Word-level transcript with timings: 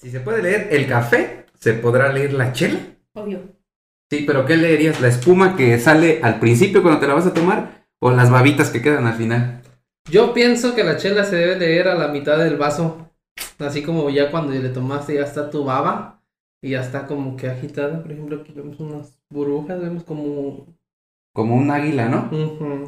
Si 0.00 0.10
se 0.10 0.20
puede 0.20 0.42
leer 0.42 0.68
el 0.70 0.86
café, 0.88 1.44
¿se 1.58 1.74
podrá 1.74 2.10
leer 2.10 2.32
la 2.32 2.52
chela? 2.54 2.80
Obvio. 3.12 3.40
Sí, 4.10 4.24
pero 4.26 4.46
¿qué 4.46 4.56
leerías? 4.56 4.98
¿La 5.02 5.08
espuma 5.08 5.56
que 5.56 5.78
sale 5.78 6.20
al 6.22 6.40
principio 6.40 6.80
cuando 6.82 7.00
te 7.00 7.06
la 7.06 7.12
vas 7.12 7.26
a 7.26 7.34
tomar? 7.34 7.84
¿O 8.00 8.10
las 8.10 8.30
babitas 8.30 8.70
que 8.70 8.80
quedan 8.80 9.06
al 9.06 9.12
final? 9.14 9.60
Yo 10.10 10.32
pienso 10.32 10.74
que 10.74 10.84
la 10.84 10.96
chela 10.96 11.24
se 11.24 11.36
debe 11.36 11.58
leer 11.58 11.86
a 11.88 11.96
la 11.96 12.08
mitad 12.08 12.38
del 12.38 12.56
vaso. 12.56 13.10
Así 13.58 13.82
como 13.82 14.08
ya 14.08 14.30
cuando 14.30 14.54
le 14.54 14.70
tomaste 14.70 15.16
ya 15.16 15.24
está 15.24 15.50
tu 15.50 15.64
baba. 15.64 16.22
Y 16.62 16.70
ya 16.70 16.80
está 16.80 17.06
como 17.06 17.36
que 17.36 17.48
agitada. 17.50 18.02
Por 18.02 18.12
ejemplo, 18.12 18.40
aquí 18.40 18.52
vemos 18.54 18.80
unas 18.80 19.18
burbujas. 19.28 19.80
Vemos 19.80 20.04
como... 20.04 20.66
Como 21.34 21.56
un 21.56 21.70
águila, 21.70 22.08
¿no? 22.08 22.30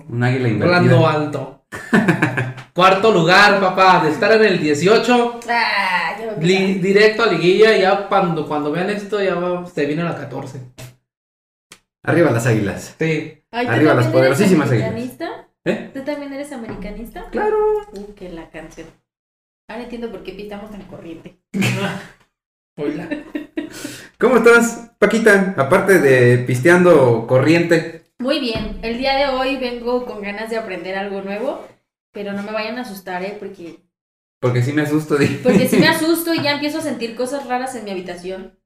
Un 0.09 0.23
águila 0.23 0.49
Volando 0.49 0.95
invertida. 0.97 1.13
alto. 1.13 1.62
Cuarto 2.75 3.12
lugar, 3.12 3.61
papá. 3.61 4.02
De 4.05 4.11
estar 4.11 4.32
en 4.32 4.45
el 4.45 4.59
18. 4.61 5.41
Ah, 5.48 6.16
yo 6.18 6.41
li- 6.41 6.75
directo 6.75 7.23
a 7.23 7.27
liguilla. 7.27 7.77
Ya 7.77 8.09
cuando, 8.09 8.46
cuando 8.46 8.70
vean 8.73 8.91
esto 8.91 9.23
ya 9.23 9.34
va- 9.34 9.66
se 9.66 9.84
viene 9.87 10.02
a 10.02 10.06
la 10.06 10.16
14. 10.16 10.61
Arriba 12.05 12.30
las 12.30 12.47
águilas. 12.47 12.97
Sí. 12.98 13.42
Ay, 13.50 13.66
¿tú 13.66 13.73
Arriba 13.73 13.95
las 13.95 14.06
poderosísimas 14.09 14.70
águilas. 14.70 14.88
americanista? 14.88 15.48
¿Eh? 15.64 15.91
¿Tú 15.95 16.00
también 16.02 16.33
eres 16.33 16.50
americanista? 16.52 17.27
Claro. 17.30 17.56
Uh, 17.92 18.14
que 18.14 18.28
la 18.30 18.48
canción. 18.50 18.89
Ahora 19.69 19.84
entiendo 19.84 20.11
por 20.11 20.23
qué 20.25 20.33
pitamos 20.33 20.70
tan 20.70 20.83
corriente. 20.83 21.39
Hola. 22.77 23.09
¿Cómo 24.19 24.36
estás, 24.39 24.91
Paquita? 24.98 25.55
Aparte 25.56 25.98
de 26.00 26.39
pisteando 26.39 27.27
corriente. 27.27 28.02
Muy 28.23 28.39
bien, 28.39 28.79
el 28.83 28.99
día 28.99 29.17
de 29.17 29.27
hoy 29.35 29.57
vengo 29.57 30.07
con 30.07 30.23
ganas 30.23 30.49
de 30.49 30.57
aprender 30.57 30.95
algo 30.97 31.23
nuevo, 31.23 31.67
pero 32.12 32.33
no 32.33 32.45
me 32.45 32.53
vayan 32.53 32.79
a 32.79 32.83
asustar, 32.83 33.25
¿eh? 33.25 33.37
Porque, 33.37 33.81
Porque 34.39 34.62
sí 34.62 34.73
me 34.73 34.83
asusto. 34.83 35.17
porque 35.43 35.67
si 35.67 35.77
me 35.79 35.89
asusto 35.89 36.33
y 36.33 36.41
ya 36.41 36.53
empiezo 36.53 36.79
a 36.79 36.83
sentir 36.83 37.17
cosas 37.17 37.48
raras 37.48 37.75
en 37.75 37.85
mi 37.85 37.91
habitación. 37.91 38.61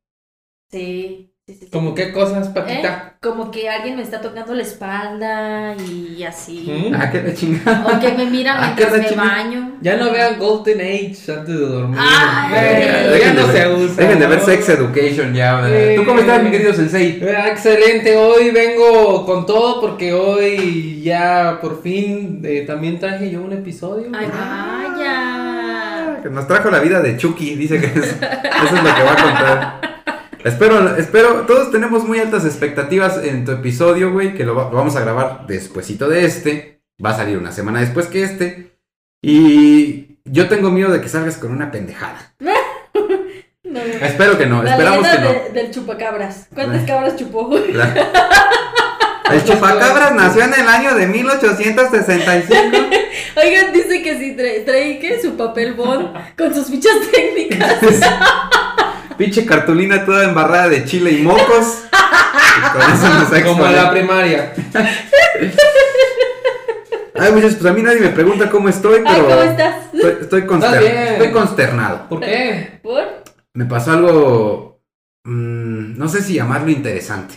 Sí, 0.71 1.35
sí, 1.47 1.55
sí. 1.55 1.59
sí. 1.67 1.69
¿Cómo 1.73 1.95
qué 1.95 2.13
cosas, 2.13 2.49
¿Eh? 2.49 2.51
Paquita? 2.55 3.15
Como 3.23 3.51
que 3.51 3.69
alguien 3.69 3.97
me 3.97 4.03
está 4.03 4.21
tocando 4.21 4.53
la 4.55 4.63
espalda 4.63 5.75
y 5.77 6.23
así. 6.25 6.89
¿Mm? 6.91 6.95
Ah, 6.95 7.11
qué 7.11 7.23
la 7.23 7.35
chingada. 7.35 7.87
O 7.87 8.01
que 8.01 8.13
me 8.13 8.27
mira 8.27 8.55
Ah, 8.57 8.73
mientras 8.77 8.93
me 9.01 9.09
chingada. 9.09 9.29
baño. 9.29 9.73
Ya 9.81 9.97
no 9.97 10.11
vean 10.13 10.39
Golden 10.39 10.81
Age 10.81 11.17
antes 11.33 11.47
de 11.49 11.67
dormir. 11.67 11.99
Ay. 12.01 12.53
Eh, 12.57 13.09
Dejen 13.13 13.35
ya 13.37 13.43
no 13.43 13.53
se 13.53 13.69
usa. 13.75 13.95
Dejen 14.03 14.19
de 14.19 14.27
ver. 14.27 14.41
Sex 14.41 14.69
Education 14.69 15.35
ya. 15.35 15.63
Eh. 15.69 15.95
¿Tú 15.97 16.05
cómo 16.05 16.21
estás, 16.21 16.43
mi 16.43 16.51
querido 16.51 16.73
Sensei? 16.75 17.19
Eh, 17.23 17.37
Excelente, 17.51 18.17
hoy 18.17 18.51
vengo 18.51 19.25
con 19.25 19.47
todo 19.47 19.81
porque 19.81 20.13
hoy 20.13 21.01
ya 21.03 21.59
por 21.61 21.83
fin 21.83 22.41
eh, 22.45 22.65
también 22.67 22.99
traje 22.99 23.31
yo 23.31 23.41
un 23.43 23.53
episodio. 23.53 24.07
Ay, 24.15 24.27
vaya. 24.27 26.21
Que 26.23 26.31
Nos 26.31 26.47
trajo 26.49 26.71
la 26.71 26.81
vida 26.81 27.01
de 27.01 27.17
Chucky, 27.17 27.55
dice 27.55 27.81
que 27.81 27.87
es- 27.87 27.97
eso 27.97 28.77
es 28.77 28.83
lo 28.83 28.95
que 28.95 29.03
va 29.03 29.13
a 29.13 29.23
contar. 29.23 29.86
Espero, 30.47 30.97
espero, 30.97 31.29
todos 31.47 31.71
tenemos 31.73 32.05
muy 32.05 32.19
altas 32.21 32.45
expectativas 32.45 33.19
en 33.25 33.45
tu 33.45 33.53
episodio, 33.53 34.13
güey, 34.13 34.35
que 34.35 34.45
lo, 34.45 34.55
va- 34.55 34.71
lo 34.71 34.77
vamos 34.77 34.95
a 34.97 35.01
grabar 35.01 35.47
despuesito 35.47 36.09
de 36.09 36.25
este. 36.25 36.81
Va 37.05 37.11
a 37.11 37.17
salir 37.17 37.37
una 37.37 37.51
semana 37.53 37.81
después 37.81 38.07
que 38.07 38.23
este. 38.23 38.79
Y 39.23 40.19
yo 40.25 40.49
tengo 40.49 40.71
miedo 40.71 40.91
de 40.93 41.01
que 41.01 41.09
salgas 41.09 41.37
con 41.37 41.51
una 41.53 41.71
pendejada. 41.71 42.35
No, 43.69 43.81
no. 43.81 44.07
Espero 44.07 44.39
que 44.39 44.47
no, 44.47 44.63
La 44.63 44.71
esperamos 44.71 45.07
que 45.09 45.19
no. 45.19 45.29
de- 45.29 45.51
del 45.53 45.71
chupacabras. 45.73 46.47
¿Cuántas 46.55 46.87
cabras 46.87 47.17
chupó? 47.17 47.53
La- 47.73 47.93
El 49.33 49.45
chupacabras 49.45 50.15
nació 50.15 50.45
en 50.45 50.55
el 50.55 50.69
año 50.69 50.95
de 50.95 51.07
1865. 51.09 52.59
Oigan, 53.45 53.73
dice 53.73 54.03
que 54.03 54.19
sí, 54.19 54.37
trae, 54.37 54.61
trae 54.61 54.99
¿qué? 55.01 55.21
su 55.21 55.37
papel 55.37 55.75
bond 55.75 56.11
con 56.39 56.55
sus 56.55 56.69
fichas 56.69 56.93
técnicas. 57.13 57.77
Pinche 59.17 59.45
cartulina 59.47 60.05
toda 60.05 60.25
embarrada 60.25 60.69
de 60.69 60.85
chile 60.85 61.13
y 61.13 61.23
mocos. 61.23 61.85
Y 61.93 62.73
con 62.73 62.83
eso 62.93 63.09
nos 63.15 63.33
ha 63.33 63.45
Como 63.45 63.67
en 63.67 63.77
la 63.77 63.91
primaria. 63.91 64.53
Ay, 67.19 67.33
muchachos, 67.33 67.57
pues 67.57 67.71
a 67.71 67.75
mí 67.75 67.83
nadie 67.83 68.01
me 68.01 68.11
pregunta 68.11 68.51
cómo 68.51 68.69
estoy, 68.69 68.99
Ay, 68.99 69.05
pero 69.07 69.29
¿cómo 69.29 69.41
estás? 69.41 69.77
estoy, 69.95 70.17
estoy, 70.21 70.43
conster- 70.47 70.83
Estás 70.83 70.95
bien. 70.95 71.13
estoy 71.15 71.33
consternado. 71.33 72.09
¿Por 72.09 72.21
qué? 72.21 72.79
¿Por? 72.83 73.05
Me 73.55 73.65
pasó 73.65 73.93
algo, 73.93 74.83
mm, 75.25 75.97
no 75.99 76.09
sé 76.09 76.23
si 76.23 76.35
llamarlo 76.35 76.69
interesante. 76.71 77.37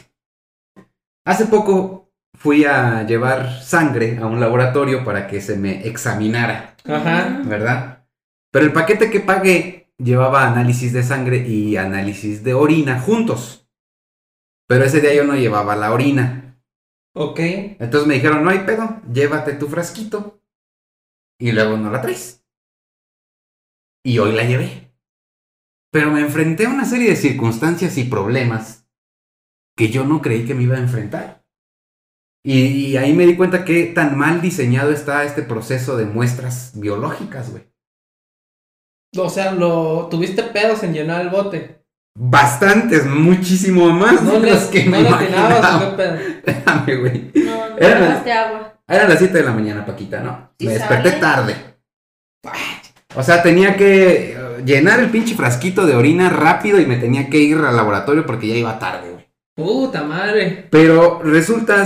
Hace 1.26 1.46
poco 1.46 2.12
fui 2.38 2.66
a 2.66 3.04
llevar 3.04 3.62
sangre 3.62 4.20
a 4.22 4.26
un 4.26 4.42
laboratorio 4.42 5.06
para 5.06 5.28
que 5.28 5.40
se 5.40 5.56
me 5.56 5.88
examinara, 5.88 6.76
Ajá. 6.86 7.40
¿verdad? 7.46 8.04
Pero 8.52 8.66
el 8.66 8.74
paquete 8.74 9.10
que 9.10 9.22
pagué 9.22 9.79
llevaba 10.00 10.48
análisis 10.48 10.94
de 10.94 11.04
sangre 11.04 11.48
y 11.48 11.78
análisis 11.78 12.44
de 12.44 12.54
orina 12.54 13.00
juntos. 13.00 13.70
Pero 14.68 14.86
ese 14.86 15.02
día 15.02 15.14
yo 15.14 15.26
no 15.26 15.36
llevaba 15.36 15.76
la 15.76 15.94
orina. 15.94 16.62
Ok. 17.16 17.40
Entonces 17.40 18.08
me 18.08 18.16
dijeron, 18.16 18.44
no 18.44 18.50
hay 18.50 18.60
pedo, 18.60 19.02
llévate 19.12 19.54
tu 19.54 19.68
frasquito. 19.68 20.42
Y 21.40 21.52
luego 21.52 21.78
no 21.78 21.92
la 21.92 22.02
traes. 22.02 22.46
Y 24.04 24.20
hoy 24.20 24.32
la 24.34 24.44
llevé. 24.44 24.94
Pero 25.92 26.12
me 26.12 26.22
enfrenté 26.22 26.66
a 26.66 26.70
una 26.70 26.86
serie 26.86 27.10
de 27.10 27.16
circunstancias 27.16 27.98
y 27.98 28.04
problemas 28.04 28.88
que 29.76 29.90
yo 29.90 30.06
no 30.06 30.22
creí 30.22 30.46
que 30.46 30.54
me 30.54 30.64
iba 30.64 30.76
a 30.76 30.82
enfrentar. 30.82 31.46
Y, 32.44 32.60
y 32.60 32.98
ahí 32.98 33.14
me 33.14 33.26
di 33.26 33.36
cuenta 33.36 33.66
que 33.66 33.86
tan 33.86 34.18
mal 34.18 34.42
diseñado 34.42 34.92
está 34.92 35.24
este 35.24 35.42
proceso 35.42 35.98
de 35.98 36.06
muestras 36.06 36.80
biológicas, 36.80 37.52
güey. 37.52 37.69
O 39.18 39.30
sea, 39.30 39.52
lo 39.52 40.08
tuviste 40.10 40.44
pedos 40.44 40.84
en 40.84 40.94
llenar 40.94 41.22
el 41.22 41.30
bote. 41.30 41.80
Bastantes, 42.18 43.06
muchísimo 43.06 43.90
más 43.92 44.22
No 44.22 44.34
de 44.34 44.40
le, 44.42 44.52
los 44.52 44.64
que 44.66 44.86
no 44.86 44.92
me 44.92 45.04
le 45.04 45.10
atinabas, 45.10 45.60
imaginaba. 45.60 45.78
¿o 45.78 45.80
qué 45.80 45.96
pedo? 46.04 46.16
Espérame, 46.46 47.00
güey. 47.00 47.32
No, 47.46 47.70
no 47.70 47.78
Era- 47.78 48.00
tomaste 48.00 48.32
agua. 48.32 48.74
Eran 48.88 49.10
las 49.10 49.20
7 49.20 49.38
de 49.38 49.44
la 49.44 49.52
mañana, 49.52 49.86
Paquita, 49.86 50.20
¿no? 50.20 50.52
Sí 50.60 50.66
Me 50.66 50.74
desperté 50.74 51.10
sale. 51.10 51.22
tarde. 51.22 51.56
O 53.16 53.24
sea, 53.24 53.42
tenía 53.44 53.76
que 53.76 54.34
eh, 54.34 54.38
llenar 54.66 55.00
el 55.00 55.10
pinche 55.10 55.36
frasquito 55.36 55.86
de 55.86 55.96
orina 55.96 56.30
rápido 56.30 56.80
y 56.80 56.86
me 56.86 56.98
tenía 56.98 57.30
que 57.30 57.38
ir 57.38 57.58
al 57.58 57.76
laboratorio 57.76 58.26
porque 58.26 58.48
ya 58.48 58.56
iba 58.56 58.80
tarde, 58.80 59.12
güey. 59.12 59.28
Puta 59.56 60.04
madre. 60.04 60.68
Pero 60.70 61.22
resulta 61.24 61.86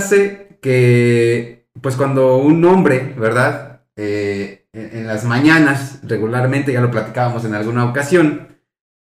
que, 0.62 1.66
pues 1.80 1.96
cuando 1.96 2.36
un 2.38 2.64
hombre, 2.64 3.14
¿verdad? 3.18 3.82
Eh, 3.96 4.63
en, 4.94 5.06
las 5.06 5.24
mañanas, 5.24 5.98
regularmente, 6.02 6.72
ya 6.72 6.80
lo 6.80 6.90
platicábamos 6.90 7.44
en 7.44 7.54
alguna 7.54 7.84
ocasión, 7.84 8.48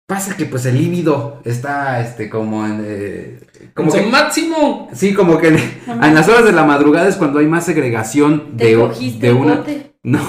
pasa 0.08 0.36
que 0.38 0.46
pues 0.46 0.66
el 0.66 0.78
líbido 0.78 1.42
está, 1.46 2.02
este, 2.02 2.30
como 2.30 2.66
en... 2.66 2.82
eh, 2.86 3.40
como 3.74 3.92
que, 3.92 4.02
máximo. 4.04 4.90
sí, 4.94 5.14
como 5.14 5.38
que 5.38 5.48
en, 5.50 5.58
en 5.88 6.16
las 6.16 6.28
horas 6.28 6.46
de 6.46 6.52
la 6.52 6.64
madrugada 6.66 7.08
es 7.08 7.16
cuando 7.16 7.40
hay 7.40 7.48
más 7.48 7.66
segregación 7.66 8.58
Te 8.58 8.68
de, 8.68 8.76
cogiste 8.76 9.28
de 9.28 9.34
una... 9.34 9.56
bote. 9.56 9.88
No. 10.04 10.20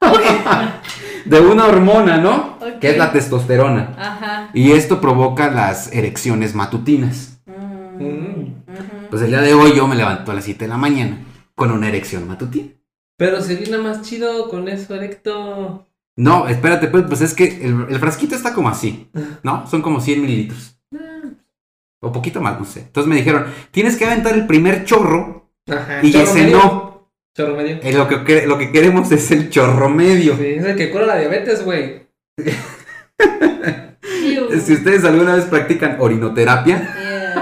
de 1.26 1.40
una 1.40 1.66
hormona, 1.66 2.16
¿no? 2.16 2.58
Que 2.80 2.90
es 2.92 2.96
la 2.98 3.12
testosterona. 3.12 3.94
Ajá. 3.98 4.50
Y 4.54 4.72
esto 4.72 5.00
provoca 5.02 5.50
las 5.50 5.92
erecciones 5.92 6.54
matutinas. 6.54 7.40
Mm, 7.46 7.78
Mm. 7.98 9.08
Pues 9.10 9.22
el 9.22 9.28
día 9.30 9.40
de 9.40 9.54
hoy 9.54 9.74
yo 9.74 9.86
me 9.88 9.96
levanto 9.96 10.30
a 10.30 10.34
las 10.34 10.44
7 10.44 10.64
de 10.64 10.68
la 10.68 10.76
mañana 10.76 11.18
con 11.54 11.70
una 11.72 11.88
erección 11.88 12.28
matutina. 12.28 12.68
Pero 13.18 13.42
se 13.42 13.56
viene 13.56 13.78
más 13.78 14.00
chido 14.02 14.48
con 14.48 14.68
eso 14.68 14.94
erecto. 14.94 15.86
No, 16.16 16.48
espérate, 16.48 16.86
pues, 16.88 17.04
pues 17.06 17.20
es 17.20 17.34
que 17.34 17.44
el, 17.64 17.86
el 17.90 17.98
frasquito 17.98 18.34
está 18.34 18.54
como 18.54 18.68
así, 18.68 19.10
¿no? 19.42 19.66
Son 19.66 19.82
como 19.82 20.00
100 20.00 20.22
mililitros. 20.22 20.78
O 22.00 22.12
poquito 22.12 22.40
más, 22.40 22.58
no 22.58 22.64
sé. 22.64 22.80
Entonces 22.80 23.08
me 23.08 23.16
dijeron, 23.16 23.46
tienes 23.72 23.96
que 23.96 24.04
aventar 24.04 24.34
el 24.34 24.46
primer 24.46 24.84
chorro 24.84 25.50
Ajá. 25.68 25.98
y 26.02 26.12
chorro 26.12 26.24
ese 26.24 26.42
medio. 26.44 26.56
no. 26.58 27.10
Chorro 27.36 27.56
medio. 27.56 27.80
Eh, 27.82 27.92
lo, 27.92 28.24
que, 28.24 28.46
lo 28.46 28.56
que 28.56 28.70
queremos 28.70 29.10
es 29.10 29.30
el 29.32 29.50
chorro 29.50 29.88
medio. 29.88 30.36
Sí, 30.36 30.46
es 30.46 30.64
el 30.64 30.76
que 30.76 30.90
cura 30.90 31.06
la 31.06 31.18
diabetes, 31.18 31.64
güey. 31.64 32.06
Si 34.64 34.72
ustedes 34.74 35.04
alguna 35.04 35.34
vez 35.34 35.44
practican 35.46 35.96
orinoterapia, 35.98 36.94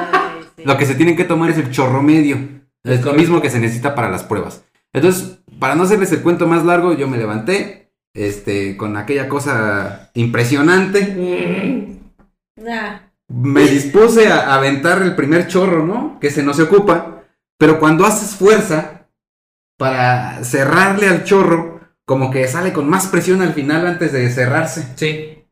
Ay, 0.03 0.43
sí. 0.57 0.63
Lo 0.65 0.77
que 0.77 0.87
se 0.87 0.95
tienen 0.95 1.17
que 1.17 1.25
tomar 1.25 1.51
es 1.51 1.59
el 1.59 1.71
chorro 1.71 2.03
medio. 2.03 2.39
Es 2.83 3.05
lo 3.05 3.13
mismo 3.15 3.41
que 3.41 3.51
se 3.51 3.59
necesita 3.61 3.95
para 3.95 4.11
las 4.11 4.23
pruebas. 4.25 4.65
Entonces, 4.97 5.41
para 5.61 5.75
no 5.75 5.83
hacerles 5.83 6.11
el 6.13 6.23
cuento 6.23 6.47
más 6.47 6.65
largo, 6.65 6.95
yo 6.95 7.07
me 7.07 7.19
levanté, 7.19 7.93
este, 8.15 8.79
con 8.79 8.97
aquella 8.97 9.29
cosa 9.29 10.11
impresionante. 10.15 12.01
Nah. 12.57 13.01
Me 13.29 13.61
dispuse 13.67 14.29
a 14.29 14.55
aventar 14.55 15.03
el 15.03 15.15
primer 15.15 15.49
chorro, 15.49 15.85
¿no? 15.85 16.19
Que 16.19 16.31
se 16.31 16.43
nos 16.43 16.59
ocupa. 16.61 17.25
Pero 17.59 17.79
cuando 17.79 18.07
haces 18.07 18.37
fuerza 18.37 19.11
para 19.77 20.43
cerrarle 20.45 21.09
al 21.09 21.25
chorro, 21.25 21.81
como 22.07 22.31
que 22.31 22.49
sale 22.49 22.73
con 22.73 22.89
más 22.89 23.09
presión 23.09 23.43
al 23.43 23.53
final 23.53 23.87
antes 23.87 24.13
de 24.13 24.31
cerrarse. 24.31 24.95
Sí. 24.95 25.45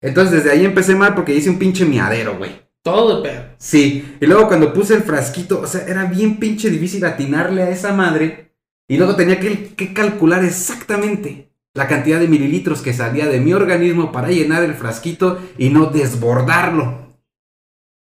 Entonces, 0.00 0.44
desde 0.44 0.52
ahí 0.52 0.64
empecé 0.64 0.94
mal 0.94 1.12
porque 1.16 1.34
hice 1.34 1.50
un 1.50 1.58
pinche 1.58 1.84
miadero, 1.84 2.38
güey. 2.38 2.52
Todo 2.84 3.20
de 3.20 3.28
pedo. 3.28 3.44
Sí, 3.58 4.16
y 4.20 4.26
luego 4.26 4.46
cuando 4.46 4.72
puse 4.72 4.94
el 4.94 5.02
frasquito, 5.02 5.60
o 5.62 5.66
sea, 5.66 5.84
era 5.88 6.04
bien 6.04 6.36
pinche 6.38 6.70
difícil 6.70 7.04
atinarle 7.04 7.64
a 7.64 7.70
esa 7.70 7.92
madre. 7.92 8.45
Y 8.88 8.96
luego 8.98 9.16
tenía 9.16 9.40
que, 9.40 9.74
que 9.74 9.92
calcular 9.92 10.44
exactamente 10.44 11.50
la 11.74 11.86
cantidad 11.86 12.18
de 12.18 12.28
mililitros 12.28 12.82
que 12.82 12.92
salía 12.92 13.26
de 13.26 13.40
mi 13.40 13.52
organismo 13.52 14.10
para 14.12 14.28
llenar 14.28 14.62
el 14.62 14.74
frasquito 14.74 15.40
y 15.58 15.68
no 15.68 15.86
desbordarlo. 15.86 17.06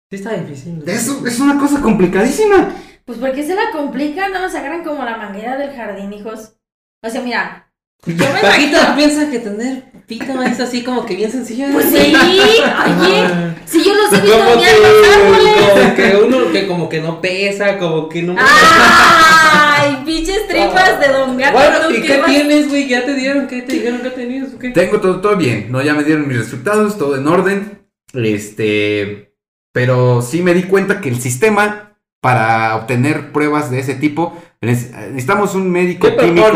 Sí 0.09 0.15
está 0.15 0.33
difícil. 0.33 0.83
Eso 0.87 1.25
es 1.27 1.39
una 1.39 1.59
cosa 1.59 1.81
complicadísima. 1.81 2.75
Pues 3.05 3.19
porque 3.19 3.43
se 3.43 3.55
la 3.55 3.71
complican, 3.71 4.31
nada 4.31 4.45
más 4.45 4.55
agarran 4.55 4.83
como 4.83 5.03
la 5.03 5.17
manguera 5.17 5.57
del 5.57 5.75
jardín, 5.75 6.13
hijos. 6.13 6.55
O 7.03 7.09
sea, 7.09 7.21
mira. 7.21 7.68
Yo 8.05 8.15
me 8.33 8.39
imagino. 8.39 8.79
piensa 8.95 9.29
que 9.29 9.39
tener 9.39 9.83
pito 10.07 10.41
es 10.41 10.59
así 10.59 10.83
como 10.83 11.05
que 11.05 11.15
bien 11.15 11.31
sencillo. 11.31 11.67
Pues 11.71 11.85
sí, 11.85 11.97
oye. 12.15 13.27
Si 13.65 13.83
yo 13.83 13.93
los 13.93 14.11
he 14.11 14.21
visto 14.21 14.37
Como 14.37 14.51
en 14.51 14.81
los 14.81 15.07
árboles. 15.15 15.95
que, 15.95 16.11
como 16.11 16.19
que 16.19 16.25
uno 16.25 16.51
que 16.51 16.67
como 16.67 16.89
que 16.89 17.01
no 17.01 17.21
pesa, 17.21 17.77
como 17.77 18.09
que 18.09 18.23
no. 18.23 18.35
Ay, 18.37 20.01
pinches 20.05 20.47
tripas 20.47 20.99
de 20.99 21.09
Don 21.09 21.37
Gato. 21.37 21.57
bueno, 21.57 21.77
¿tú 21.87 21.93
¿y 21.93 22.01
qué 22.01 22.21
tienes, 22.25 22.69
güey? 22.69 22.87
¿Ya 22.87 23.05
te 23.05 23.13
dieron? 23.13 23.47
¿Qué 23.47 23.61
te 23.61 23.73
dijeron 23.73 24.01
que 24.01 24.09
tenías? 24.09 24.49
qué? 24.59 24.69
Tengo 24.69 24.99
todo, 24.99 25.21
todo 25.21 25.35
bien, 25.37 25.67
¿no? 25.69 25.81
Ya 25.81 25.93
me 25.93 26.03
dieron 26.03 26.27
mis 26.27 26.37
resultados, 26.37 26.97
todo 26.97 27.15
en 27.15 27.27
orden. 27.27 27.79
Este. 28.13 29.35
Pero 29.71 30.23
sí 30.23 30.41
me 30.41 30.55
di 30.55 30.63
cuenta 30.63 30.99
que 30.99 31.09
el 31.09 31.21
sistema 31.21 31.88
para 32.21 32.75
obtener 32.75 33.31
pruebas 33.31 33.71
de 33.71 33.79
ese 33.79 33.95
tipo. 33.95 34.37
neces- 34.61 34.91
Necesitamos 35.11 35.55
un 35.55 35.71
médico 35.71 36.07
¿Qué 36.07 36.17
químico 36.17 36.47
eh, 36.47 36.51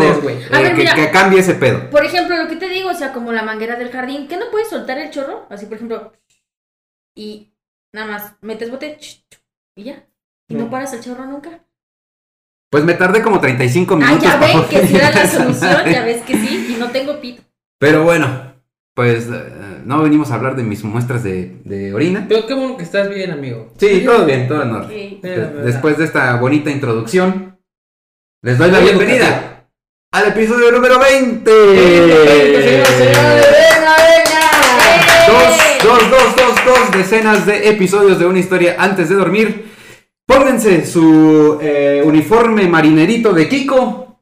ver, 0.51 0.71
que, 0.71 0.73
mira. 0.73 0.93
que 0.95 1.09
cambie 1.11 1.39
ese 1.39 1.55
pedo. 1.55 1.89
Por 1.89 2.05
ejemplo, 2.05 2.35
lo 2.37 2.47
que 2.49 2.57
te 2.57 2.67
digo, 2.69 2.89
o 2.89 2.93
sea, 2.93 3.13
como 3.13 3.31
la 3.31 3.43
manguera 3.43 3.75
del 3.77 3.89
jardín, 3.91 4.27
¿qué 4.27 4.37
no 4.37 4.51
puedes 4.51 4.69
soltar 4.69 4.97
el 4.97 5.09
chorro? 5.09 5.47
Así, 5.49 5.65
por 5.65 5.75
ejemplo, 5.75 6.11
y 7.15 7.53
nada 7.93 8.07
más 8.11 8.33
metes 8.41 8.69
bote 8.71 8.97
y 9.77 9.83
ya. 9.83 10.05
Y 10.49 10.55
no 10.55 10.65
No. 10.65 10.69
paras 10.69 10.93
el 10.93 11.01
chorro 11.01 11.25
nunca. 11.25 11.63
Pues 12.69 12.83
me 12.83 12.95
tardé 12.95 13.21
como 13.21 13.39
35 13.39 13.93
Ah, 13.93 13.97
minutos. 13.97 14.23
ya 14.23 14.39
para 14.39 14.53
ven 14.59 14.67
que 14.67 14.87
sí 14.87 14.95
era 14.95 15.11
la 15.11 15.27
solución, 15.27 15.83
ya 15.91 16.03
ves 16.03 16.23
que 16.23 16.33
sí, 16.33 16.73
y 16.75 16.79
no 16.79 16.89
tengo 16.89 17.21
pito. 17.21 17.43
Pero 17.79 18.03
bueno, 18.03 18.52
pues 18.95 19.27
eh, 19.31 19.81
no 19.85 20.03
venimos 20.03 20.31
a 20.31 20.35
hablar 20.35 20.55
de 20.55 20.63
mis 20.63 20.83
muestras 20.83 21.23
de, 21.23 21.59
de 21.63 21.93
orina. 21.93 22.25
Pero 22.27 22.45
qué 22.45 22.53
bueno 22.53 22.77
que 22.77 22.83
estás 22.83 23.09
bien, 23.09 23.31
amigo. 23.31 23.73
Sí, 23.77 24.01
todo 24.05 24.25
bien, 24.25 24.47
todo 24.47 24.63
en 24.63 24.71
orden. 24.71 25.19
Mira. 25.21 25.47
Después 25.47 25.97
de 25.97 26.05
esta 26.05 26.35
bonita 26.35 26.69
introducción, 26.69 27.57
les 28.43 28.57
doy 28.57 28.69
la 28.71 28.79
Muy 28.79 28.89
bienvenida 28.89 29.67
al 30.11 30.27
episodio 30.27 30.71
número 30.71 30.99
20. 30.99 31.51
señores, 31.51 32.87
señores, 32.87 33.47
¡Venga, 33.51 33.95
venga! 33.97 35.27
Dos, 35.27 35.57
dos, 35.83 36.09
dos, 36.11 36.35
dos, 36.35 36.65
dos 36.65 36.91
decenas 36.91 37.45
de 37.47 37.69
episodios 37.69 38.19
de 38.19 38.25
una 38.27 38.39
historia 38.39 38.75
antes 38.77 39.09
de 39.09 39.15
dormir. 39.15 39.71
Pónganse 40.27 40.85
su 40.85 41.57
eh, 41.61 42.01
uniforme 42.05 42.67
marinerito 42.67 43.33
de 43.33 43.49
Kiko. 43.49 44.21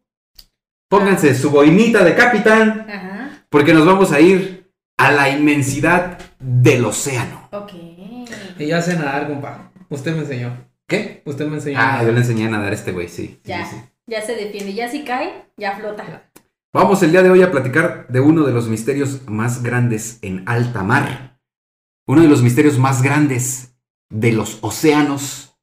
Pónganse 0.90 1.36
su 1.36 1.50
boinita 1.52 2.04
de 2.04 2.16
capitán. 2.16 2.86
Ajá, 2.90 3.46
Porque 3.50 3.74
nos 3.74 3.86
vamos 3.86 4.12
a 4.12 4.20
ir 4.20 4.61
a 5.02 5.12
la 5.12 5.30
inmensidad 5.30 6.20
del 6.40 6.86
océano. 6.86 7.50
ok. 7.52 7.74
Y 8.60 8.68
ya 8.68 8.82
sé 8.82 8.96
nadar, 8.96 9.28
compa. 9.28 9.72
Usted 9.90 10.14
me 10.14 10.20
enseñó. 10.20 10.56
¿Qué? 10.88 11.22
Usted 11.26 11.48
me 11.48 11.56
enseñó. 11.56 11.80
Ah, 11.82 12.04
yo 12.04 12.12
le 12.12 12.20
enseñé 12.20 12.46
a 12.46 12.50
nadar 12.50 12.72
a 12.72 12.76
este 12.76 12.92
güey, 12.92 13.08
sí. 13.08 13.28
sí, 13.28 13.40
Ya, 13.44 13.66
sí. 13.66 13.78
ya 14.06 14.22
se 14.22 14.36
defiende, 14.36 14.74
ya 14.74 14.90
si 14.90 15.04
cae, 15.04 15.46
ya 15.58 15.76
flota. 15.78 16.30
Vamos 16.74 17.02
el 17.04 17.12
día 17.12 17.24
de 17.24 17.30
hoy 17.30 17.42
a 17.42 17.52
platicar 17.52 18.08
de 18.08 18.20
uno 18.20 18.44
de 18.44 18.54
los 18.54 18.68
misterios 18.68 19.28
más 19.28 19.64
grandes 19.64 20.20
en 20.22 20.48
alta 20.48 20.84
mar. 20.84 21.40
Uno 22.08 22.22
de 22.22 22.28
los 22.28 22.42
misterios 22.44 22.78
más 22.78 23.02
grandes 23.02 23.76
de 24.10 24.32
los 24.32 24.60
océanos. 24.62 25.58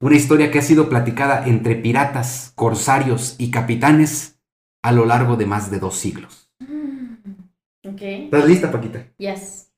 Una 0.00 0.16
historia 0.16 0.50
que 0.50 0.58
ha 0.58 0.62
sido 0.62 0.88
platicada 0.88 1.46
entre 1.46 1.76
piratas, 1.76 2.52
corsarios 2.54 3.36
y 3.38 3.50
capitanes 3.50 4.40
a 4.82 4.92
lo 4.92 5.06
largo 5.06 5.36
de 5.36 5.46
más 5.46 5.70
de 5.70 5.78
dos 5.78 5.96
siglos. 5.96 6.45
Ok, 7.88 8.02
¿Estás 8.02 8.46
lista, 8.46 8.70
Paquita? 8.72 9.06
yes. 9.18 9.70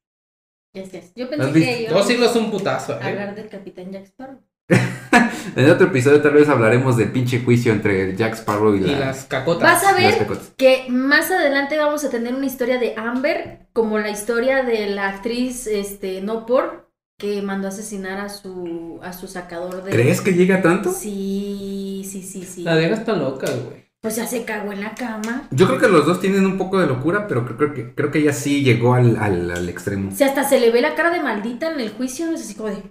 Yes, 0.74 0.92
yes. 0.92 1.12
Yo 1.16 1.24
¿Has 1.24 1.30
pensé 1.30 1.52
que 1.52 1.66
Dos 1.88 1.90
íbamos 1.90 2.06
siglos 2.06 2.36
un 2.36 2.50
putazo, 2.50 2.94
a 2.94 3.00
¿eh? 3.00 3.08
hablar 3.08 3.34
del 3.34 3.48
Capitán 3.48 3.90
Jack 3.90 4.04
Sparrow. 4.06 4.40
En 5.56 5.68
otro 5.70 5.86
episodio 5.88 6.20
tal 6.20 6.34
vez 6.34 6.48
hablaremos 6.48 6.96
del 6.98 7.10
pinche 7.10 7.40
juicio 7.40 7.72
entre 7.72 8.14
Jack 8.16 8.34
Sparrow 8.34 8.74
y, 8.74 8.78
Y 8.78 8.80
la- 8.82 8.98
las 9.00 9.24
cacotas. 9.24 9.62
Vas 9.62 9.84
a 9.84 9.92
las 9.92 10.00
ver 10.00 10.26
que 10.56 10.84
más 10.90 11.30
adelante 11.30 11.78
vamos 11.78 12.04
a 12.04 12.10
tener 12.10 12.34
una 12.34 12.46
historia 12.46 12.78
de 12.78 12.94
Amber, 12.96 13.66
como 13.72 13.98
la 13.98 14.10
historia 14.10 14.62
de 14.62 14.88
la 14.88 15.08
actriz 15.08 15.66
este 15.66 16.20
no 16.20 16.44
por 16.46 16.90
que 17.18 17.42
mandó 17.42 17.66
a 17.66 17.70
asesinar 17.70 18.20
a 18.20 18.28
su 18.28 19.00
a 19.02 19.12
su 19.14 19.26
sacador 19.26 19.82
de 19.82 19.90
¿Crees 19.90 20.20
que 20.20 20.32
llega 20.34 20.62
tanto? 20.62 20.92
Sí, 20.92 22.06
sí, 22.08 22.22
sí, 22.22 22.44
sí. 22.44 22.62
La 22.62 22.76
vieja 22.76 22.94
está 22.94 23.14
loca, 23.16 23.50
güey. 23.50 23.87
O 24.04 24.10
sea, 24.10 24.26
se 24.26 24.44
cagó 24.44 24.72
en 24.72 24.80
la 24.80 24.94
cama. 24.94 25.48
Yo 25.50 25.66
creo 25.66 25.78
que 25.80 25.88
los 25.88 26.06
dos 26.06 26.20
tienen 26.20 26.46
un 26.46 26.56
poco 26.56 26.78
de 26.78 26.86
locura, 26.86 27.26
pero 27.26 27.44
creo, 27.44 27.56
creo 27.56 27.74
que, 27.74 27.94
creo 27.94 28.10
que 28.12 28.20
ella 28.20 28.32
sí 28.32 28.62
llegó 28.62 28.94
al, 28.94 29.16
al- 29.16 29.50
al 29.50 29.68
extremo. 29.68 30.10
O 30.10 30.14
sea, 30.14 30.28
hasta 30.28 30.44
se 30.44 30.60
le 30.60 30.70
ve 30.70 30.80
la 30.80 30.94
cara 30.94 31.10
de 31.10 31.20
maldita 31.20 31.72
en 31.72 31.80
el 31.80 31.90
juicio, 31.90 32.30
es 32.32 32.42
así 32.42 32.54
como 32.54 32.70
de 32.70 32.82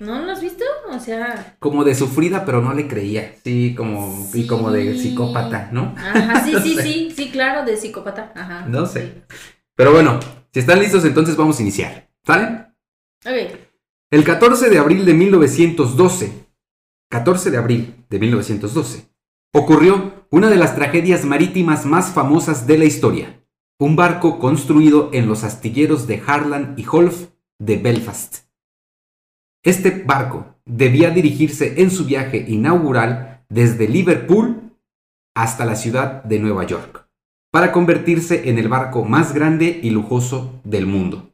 ¿No 0.00 0.20
lo 0.22 0.30
has 0.30 0.40
visto? 0.40 0.64
O 0.90 1.00
sea, 1.00 1.56
Como 1.58 1.82
de 1.82 1.96
sufrida, 1.96 2.44
pero 2.44 2.62
no 2.62 2.72
le 2.72 2.86
creía. 2.86 3.34
Sí, 3.42 3.74
como, 3.76 4.28
y 4.32 4.46
como 4.46 4.70
de 4.70 4.96
psicópata, 4.96 5.70
¿no? 5.72 5.92
ajá, 5.98 6.44
sí, 6.44 6.52
No 6.54 6.60
sí, 6.60 6.74
sé. 6.76 6.82
sí, 6.84 7.12
sí, 7.16 7.30
claro, 7.30 7.64
de 7.64 7.76
psicópata, 7.76 8.32
ajá. 8.36 8.64
No 8.68 8.86
sé. 8.86 9.22
Pero 9.74 9.90
bueno, 9.92 10.20
si 10.52 10.60
están 10.60 10.78
listos, 10.78 11.04
entonces 11.04 11.36
vamos 11.36 11.58
a 11.58 11.62
iniciar. 11.62 12.08
¿Sale? 12.24 12.66
Ok. 13.26 13.58
El 14.12 14.22
14 14.24 14.70
de 14.70 14.78
abril 14.78 15.04
de 15.04 15.14
1912, 15.14 16.46
14 17.10 17.50
de 17.50 17.56
abril 17.58 18.04
de 18.08 18.18
1912, 18.20 19.08
ocurrió 19.52 20.17
una 20.30 20.50
de 20.50 20.56
las 20.56 20.74
tragedias 20.74 21.24
marítimas 21.24 21.86
más 21.86 22.12
famosas 22.12 22.66
de 22.66 22.76
la 22.76 22.84
historia. 22.84 23.42
Un 23.78 23.96
barco 23.96 24.38
construido 24.38 25.08
en 25.12 25.26
los 25.26 25.42
astilleros 25.42 26.06
de 26.06 26.22
Harlan 26.26 26.74
y 26.76 26.84
Holf 26.90 27.28
de 27.58 27.78
Belfast. 27.78 28.44
Este 29.62 29.90
barco 29.90 30.56
debía 30.66 31.10
dirigirse 31.10 31.80
en 31.80 31.90
su 31.90 32.04
viaje 32.04 32.44
inaugural 32.46 33.44
desde 33.48 33.88
Liverpool 33.88 34.74
hasta 35.34 35.64
la 35.64 35.76
ciudad 35.76 36.22
de 36.24 36.38
Nueva 36.38 36.64
York, 36.64 37.08
para 37.50 37.72
convertirse 37.72 38.50
en 38.50 38.58
el 38.58 38.68
barco 38.68 39.04
más 39.04 39.32
grande 39.32 39.80
y 39.82 39.90
lujoso 39.90 40.60
del 40.64 40.86
mundo. 40.86 41.30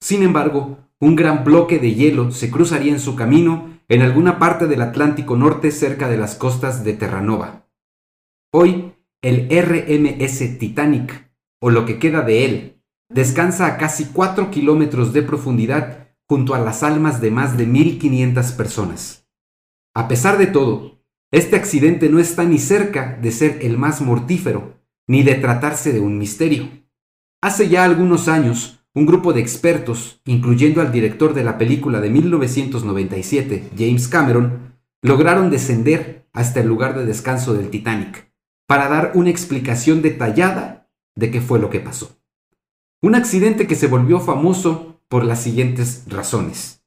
Sin 0.00 0.22
embargo, 0.22 0.78
un 1.00 1.16
gran 1.16 1.42
bloque 1.42 1.78
de 1.78 1.94
hielo 1.94 2.30
se 2.30 2.50
cruzaría 2.50 2.92
en 2.92 3.00
su 3.00 3.16
camino 3.16 3.70
en 3.88 4.02
alguna 4.02 4.38
parte 4.38 4.68
del 4.68 4.82
Atlántico 4.82 5.36
Norte 5.36 5.72
cerca 5.72 6.08
de 6.08 6.18
las 6.18 6.36
costas 6.36 6.84
de 6.84 6.92
Terranova. 6.92 7.62
Hoy, 8.54 8.92
el 9.22 9.48
RMS 9.48 10.58
Titanic, 10.58 11.32
o 11.58 11.70
lo 11.70 11.86
que 11.86 11.98
queda 11.98 12.20
de 12.20 12.44
él, 12.44 12.82
descansa 13.08 13.64
a 13.64 13.78
casi 13.78 14.04
4 14.12 14.50
kilómetros 14.50 15.14
de 15.14 15.22
profundidad 15.22 16.10
junto 16.28 16.54
a 16.54 16.58
las 16.58 16.82
almas 16.82 17.22
de 17.22 17.30
más 17.30 17.56
de 17.56 17.66
1.500 17.66 18.54
personas. 18.54 19.26
A 19.94 20.06
pesar 20.06 20.36
de 20.36 20.48
todo, 20.48 21.02
este 21.30 21.56
accidente 21.56 22.10
no 22.10 22.18
está 22.18 22.44
ni 22.44 22.58
cerca 22.58 23.18
de 23.22 23.32
ser 23.32 23.60
el 23.62 23.78
más 23.78 24.02
mortífero, 24.02 24.82
ni 25.08 25.22
de 25.22 25.36
tratarse 25.36 25.94
de 25.94 26.00
un 26.00 26.18
misterio. 26.18 26.68
Hace 27.40 27.70
ya 27.70 27.84
algunos 27.84 28.28
años, 28.28 28.84
un 28.92 29.06
grupo 29.06 29.32
de 29.32 29.40
expertos, 29.40 30.20
incluyendo 30.26 30.82
al 30.82 30.92
director 30.92 31.32
de 31.32 31.44
la 31.44 31.56
película 31.56 32.02
de 32.02 32.10
1997, 32.10 33.70
James 33.78 34.08
Cameron, 34.08 34.74
lograron 35.00 35.48
descender 35.48 36.28
hasta 36.34 36.60
el 36.60 36.68
lugar 36.68 36.98
de 36.98 37.06
descanso 37.06 37.54
del 37.54 37.70
Titanic 37.70 38.31
para 38.72 38.88
dar 38.88 39.12
una 39.16 39.28
explicación 39.28 40.00
detallada 40.00 40.88
de 41.14 41.30
qué 41.30 41.42
fue 41.42 41.58
lo 41.58 41.68
que 41.68 41.78
pasó. 41.78 42.18
Un 43.02 43.14
accidente 43.14 43.66
que 43.66 43.74
se 43.74 43.86
volvió 43.86 44.18
famoso 44.18 44.98
por 45.08 45.24
las 45.26 45.42
siguientes 45.42 46.04
razones. 46.08 46.82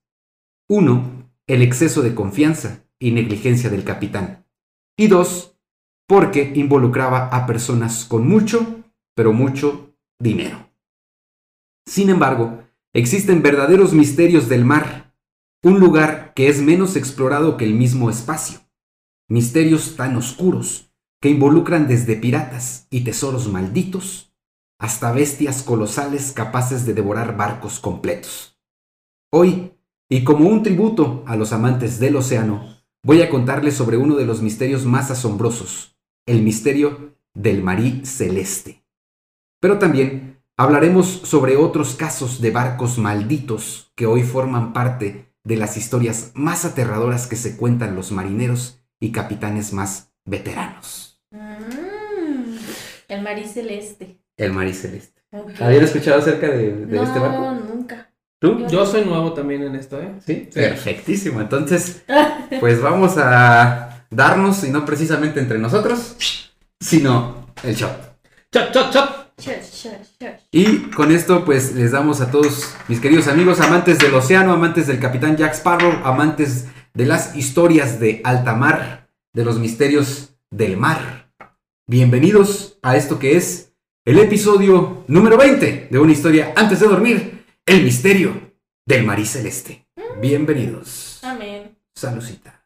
1. 0.68 1.30
El 1.46 1.62
exceso 1.62 2.02
de 2.02 2.16
confianza 2.16 2.84
y 2.98 3.12
negligencia 3.12 3.70
del 3.70 3.84
capitán. 3.84 4.48
Y 4.98 5.10
2. 5.10 5.60
Porque 6.08 6.54
involucraba 6.56 7.28
a 7.28 7.46
personas 7.46 8.06
con 8.06 8.28
mucho, 8.28 8.84
pero 9.14 9.32
mucho 9.32 9.96
dinero. 10.20 10.72
Sin 11.86 12.10
embargo, 12.10 12.64
existen 12.94 13.44
verdaderos 13.44 13.94
misterios 13.94 14.50
del 14.50 14.66
mar, 14.66 15.14
un 15.62 15.80
lugar 15.80 16.34
que 16.34 16.48
es 16.48 16.64
menos 16.64 16.96
explorado 16.96 17.58
que 17.58 17.66
el 17.66 17.76
mismo 17.76 18.10
espacio. 18.10 18.62
Misterios 19.30 19.96
tan 19.96 20.16
oscuros 20.16 20.86
que 21.20 21.30
involucran 21.30 21.88
desde 21.88 22.16
piratas 22.16 22.88
y 22.90 23.02
tesoros 23.02 23.48
malditos 23.52 24.34
hasta 24.80 25.12
bestias 25.12 25.64
colosales 25.64 26.32
capaces 26.32 26.86
de 26.86 26.94
devorar 26.94 27.38
barcos 27.38 27.80
completos. 27.80 28.60
Hoy, 29.32 29.74
y 30.10 30.24
como 30.24 30.48
un 30.48 30.64
tributo 30.64 31.24
a 31.28 31.36
los 31.36 31.54
amantes 31.54 32.00
del 32.00 32.16
océano, 32.16 32.78
voy 33.04 33.22
a 33.22 33.30
contarles 33.30 33.76
sobre 33.76 33.98
uno 33.98 34.16
de 34.16 34.26
los 34.26 34.42
misterios 34.42 34.86
más 34.86 35.12
asombrosos, 35.12 35.98
el 36.26 36.42
misterio 36.42 37.16
del 37.34 37.64
marí 37.64 38.06
celeste. 38.06 38.84
Pero 39.60 39.80
también 39.80 40.42
hablaremos 40.58 41.08
sobre 41.08 41.58
otros 41.58 41.96
casos 41.96 42.42
de 42.42 42.52
barcos 42.52 42.98
malditos 42.98 43.92
que 43.96 44.06
hoy 44.06 44.24
forman 44.24 44.74
parte 44.74 45.34
de 45.44 45.56
las 45.56 45.78
historias 45.78 46.32
más 46.34 46.66
aterradoras 46.66 47.28
que 47.28 47.36
se 47.36 47.56
cuentan 47.56 47.96
los 47.96 48.12
marineros 48.12 48.82
y 49.00 49.12
capitanes 49.12 49.74
más 49.74 50.15
veteranos. 50.26 51.22
Mm. 51.32 52.58
El 53.08 53.22
marí 53.22 53.46
celeste. 53.46 54.18
El 54.38 54.52
marí 54.52 54.74
celeste. 54.74 55.22
Ok. 55.32 55.52
¿Habían 55.62 55.84
escuchado 55.84 56.20
acerca 56.20 56.48
de, 56.48 56.86
de 56.86 56.98
no, 56.98 57.04
este 57.04 57.20
barco? 57.20 57.52
nunca. 57.52 58.10
¿Tú? 58.40 58.68
Yo 58.68 58.86
soy 58.86 59.06
nuevo 59.06 59.34
también 59.34 59.64
en 59.64 59.76
esto, 59.76 60.02
¿eh? 60.02 60.14
¿Sí? 60.26 60.50
Sí. 60.52 60.60
Perfectísimo. 60.60 61.42
Entonces, 61.42 62.04
pues 62.60 62.82
vamos 62.82 63.18
a 63.18 64.06
darnos, 64.10 64.64
y 64.64 64.70
no 64.70 64.86
precisamente 64.86 65.40
entre 65.40 65.58
nosotros, 65.58 66.16
sino 66.80 67.48
el 67.64 67.76
shot. 67.76 68.18
¡Chop, 68.52 68.72
chop, 68.72 68.92
chop! 68.92 69.10
Cheers, 69.38 69.72
cheers, 69.72 70.18
cheers. 70.18 70.44
Y 70.52 70.90
con 70.92 71.12
esto, 71.12 71.44
pues 71.44 71.74
les 71.74 71.92
damos 71.92 72.22
a 72.22 72.32
todos 72.32 72.74
mis 72.88 73.02
queridos 73.02 73.28
amigos, 73.28 73.60
amantes 73.60 74.00
del 74.00 74.14
océano, 74.14 74.54
amantes 74.54 74.88
del 74.88 75.00
capitán 75.00 75.36
Jack 75.36 75.54
Sparrow, 75.56 76.02
amantes 76.06 76.66
de 76.94 77.06
las 77.06 77.36
historias 77.36 78.00
de 78.00 78.22
alta 78.24 78.56
mar, 78.56 79.05
de 79.36 79.44
los 79.44 79.60
misterios 79.60 80.34
del 80.50 80.78
mar. 80.78 81.30
Bienvenidos 81.88 82.80
a 82.82 82.96
esto 82.96 83.20
que 83.20 83.36
es 83.36 83.76
el 84.06 84.18
episodio 84.18 85.04
número 85.08 85.38
20 85.38 85.90
de 85.92 86.00
una 86.00 86.14
historia 86.14 86.54
antes 86.56 86.80
de 86.80 86.88
dormir, 86.88 87.46
el 87.66 87.84
misterio 87.84 88.54
del 88.86 89.04
marí 89.04 89.26
celeste. 89.26 89.88
Bienvenidos. 90.22 91.20
Amén. 91.22 91.78
Salucita. 91.94 92.65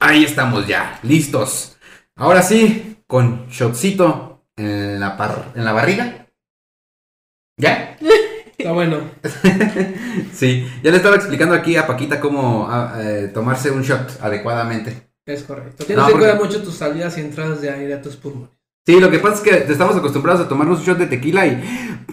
Ahí 0.00 0.24
estamos 0.24 0.66
ya, 0.66 0.98
listos. 1.02 1.76
Ahora 2.16 2.42
sí, 2.42 2.98
con 3.06 3.46
shotcito 3.48 4.44
en 4.56 5.00
la, 5.00 5.16
par- 5.16 5.52
en 5.54 5.64
la 5.64 5.72
barriga. 5.72 6.26
¿Ya? 7.58 7.96
Está 8.58 8.72
bueno. 8.72 9.10
Sí, 10.32 10.66
ya 10.82 10.90
le 10.90 10.96
estaba 10.98 11.16
explicando 11.16 11.54
aquí 11.54 11.76
a 11.76 11.86
Paquita 11.86 12.20
cómo 12.20 12.66
ah, 12.68 12.98
eh, 13.00 13.30
tomarse 13.32 13.70
un 13.70 13.82
shot 13.82 14.18
adecuadamente. 14.20 15.10
Es 15.26 15.42
correcto. 15.44 15.84
Tienes 15.84 16.02
No, 16.02 16.06
que 16.08 16.12
porque- 16.12 16.26
cuidar 16.30 16.44
mucho 16.44 16.62
tus 16.62 16.74
salidas 16.74 17.16
y 17.16 17.20
entradas 17.20 17.60
de 17.60 17.70
aire 17.70 17.94
a 17.94 18.02
tus 18.02 18.16
pulmones. 18.16 18.50
Sí, 18.84 18.98
lo 18.98 19.10
que 19.10 19.20
pasa 19.20 19.36
es 19.36 19.40
que 19.42 19.72
estamos 19.72 19.94
acostumbrados 19.94 20.44
a 20.44 20.48
tomarnos 20.48 20.80
un 20.80 20.84
shot 20.84 20.98
de 20.98 21.06
tequila 21.06 21.46
y 21.46 21.62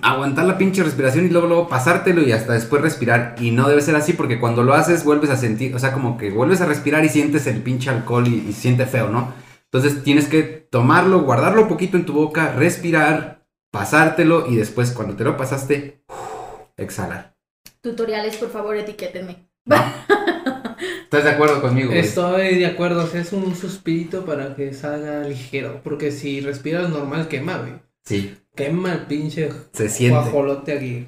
aguantar 0.04 0.46
la 0.46 0.58
pinche 0.60 0.84
respiración 0.84 1.26
y 1.26 1.30
luego, 1.30 1.48
luego 1.48 1.68
pasártelo 1.68 2.22
y 2.22 2.32
hasta 2.32 2.54
después 2.54 2.84
respirar. 2.84 3.36
Y 3.40 3.50
no 3.50 3.68
debe 3.68 3.82
ser 3.82 3.96
así 3.96 4.14
porque 4.14 4.40
cuando 4.40 4.62
lo 4.62 4.76
haces 4.76 5.04
vuelves 5.04 5.32
a 5.32 5.38
sentir, 5.38 5.74
o 5.76 5.80
sea, 5.80 5.94
como 5.94 6.18
que 6.18 6.30
vuelves 6.30 6.62
a 6.62 6.68
respirar 6.68 7.04
y 7.04 7.10
sientes 7.10 7.48
el 7.48 7.64
pinche 7.64 7.90
alcohol 7.90 8.28
y, 8.28 8.46
y 8.48 8.54
siente 8.54 8.86
feo, 8.86 9.10
¿no? 9.10 9.34
Entonces 9.72 10.04
tienes 10.04 10.28
que 10.28 10.44
tomarlo, 10.44 11.22
guardarlo 11.22 11.64
un 11.64 11.68
poquito 11.68 11.98
en 11.98 12.06
tu 12.06 12.14
boca, 12.14 12.54
respirar, 12.54 13.48
pasártelo 13.72 14.48
y 14.48 14.56
después 14.56 14.92
cuando 14.92 15.16
te 15.16 15.24
lo 15.24 15.38
pasaste, 15.38 16.04
exhalar. 16.78 17.36
Tutoriales, 17.82 18.38
por 18.38 18.52
favor, 18.52 18.76
etiquétenme. 18.78 19.50
¿Estás 21.10 21.24
de 21.24 21.32
acuerdo 21.32 21.60
conmigo? 21.60 21.88
güey? 21.90 22.02
Estoy 22.02 22.60
de 22.60 22.68
acuerdo, 22.68 23.04
o 23.04 23.08
sea, 23.08 23.22
es 23.22 23.34
un 23.34 23.56
suspirito 23.56 24.26
para 24.26 24.56
que 24.56 24.72
salga 24.76 25.24
ligero. 25.24 25.82
Porque 25.84 26.12
si 26.12 26.40
respiras 26.40 26.88
normal, 26.92 27.28
quema, 27.28 27.58
güey. 27.58 27.74
Sí, 28.06 28.38
Quema 28.56 28.94
el 28.94 29.00
pinche 29.08 29.50
se 29.74 29.90
siente. 29.90 30.20
guajolote 30.20 30.72
aquí. 30.74 31.08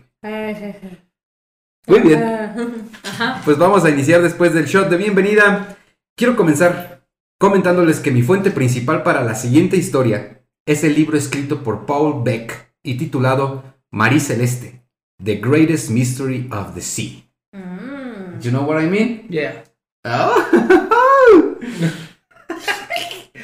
Muy 1.86 2.00
bien. 2.00 2.24
Ajá. 3.04 3.42
Pues 3.46 3.60
vamos 3.60 3.86
a 3.86 3.92
iniciar 3.92 4.24
después 4.24 4.56
del 4.56 4.66
shot 4.66 4.90
de 4.90 4.98
bienvenida. 4.98 5.78
Quiero 6.18 6.36
comenzar 6.36 7.06
comentándoles 7.40 8.00
que 8.00 8.10
mi 8.10 8.24
fuente 8.24 8.50
principal 8.50 9.04
para 9.04 9.24
la 9.24 9.36
siguiente 9.36 9.78
historia 9.78 10.42
es 10.66 10.84
el 10.84 10.96
libro 10.96 11.16
escrito 11.16 11.62
por 11.62 11.86
Paul 11.86 12.24
Beck 12.24 12.74
y 12.82 12.96
titulado 12.96 13.64
Marí 13.92 14.20
Celeste, 14.20 14.82
The 15.24 15.36
Greatest 15.36 15.92
Mystery 15.92 16.50
of 16.52 16.74
the 16.74 16.82
Sea. 16.82 17.24
Mm. 17.54 18.40
You 18.42 18.50
know 18.50 18.64
what 18.64 18.82
I 18.82 18.88
mean? 18.88 19.28
Yeah. 19.30 19.64
Oh. 20.04 20.36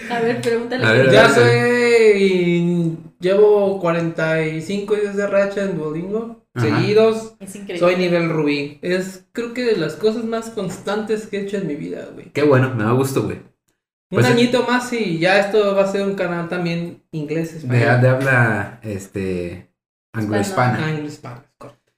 A 0.10 0.20
ver, 0.22 0.42
pregúntale. 0.42 0.86
A 0.86 0.92
ver, 0.92 1.10
a 1.10 1.12
Ya 1.12 1.30
soy. 1.30 2.98
Llevo 3.20 3.80
45 3.80 4.96
días 4.96 5.16
de 5.16 5.28
racha 5.28 5.64
en 5.64 5.78
Duolingo. 5.78 6.46
Ajá. 6.54 6.66
Seguidos. 6.66 7.36
Es 7.40 7.56
increíble. 7.56 7.80
Soy 7.80 7.96
nivel 7.98 8.30
rubí. 8.30 8.80
Es 8.82 9.26
creo 9.34 9.54
que 9.54 9.64
de 9.66 9.76
las 9.76 9.96
cosas 9.96 10.24
más 10.24 10.50
constantes 10.50 11.28
que 11.28 11.38
he 11.38 11.42
hecho 11.42 11.58
en 11.58 11.68
mi 11.68 11.76
vida, 11.76 12.08
güey. 12.14 12.32
Qué 12.32 12.44
bueno, 12.44 12.74
me 12.74 12.84
da 12.84 12.92
gusto, 12.92 13.24
güey. 13.24 13.38
Un 13.38 14.22
Pues, 14.22 14.26
añito 14.26 14.64
más 14.64 14.92
y 14.94 15.20
ya 15.20 15.40
esto 15.40 15.76
va 15.76 15.84
a 15.84 15.92
ser 15.92 16.04
un 16.08 16.16
canal 16.16 16.48
también 16.48 17.04
inglés, 17.12 17.52
De, 17.52 17.58
español. 17.60 18.02
de 18.02 18.08
habla 18.10 18.80
este 18.84 19.70
anglo-hispana. 20.14 20.80
Español, 21.06 21.44
correcto. 21.58 21.92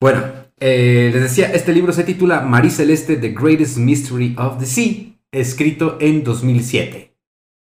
Bueno, 0.00 0.22
eh, 0.60 1.10
les 1.12 1.22
decía, 1.22 1.46
este 1.52 1.72
libro 1.72 1.92
se 1.92 2.04
titula 2.04 2.40
Marí 2.40 2.70
Celeste, 2.70 3.16
The 3.16 3.30
Greatest 3.30 3.76
Mystery 3.78 4.34
of 4.38 4.58
the 4.58 4.66
Sea, 4.66 5.12
escrito 5.32 5.98
en 6.00 6.24
2007. 6.24 7.12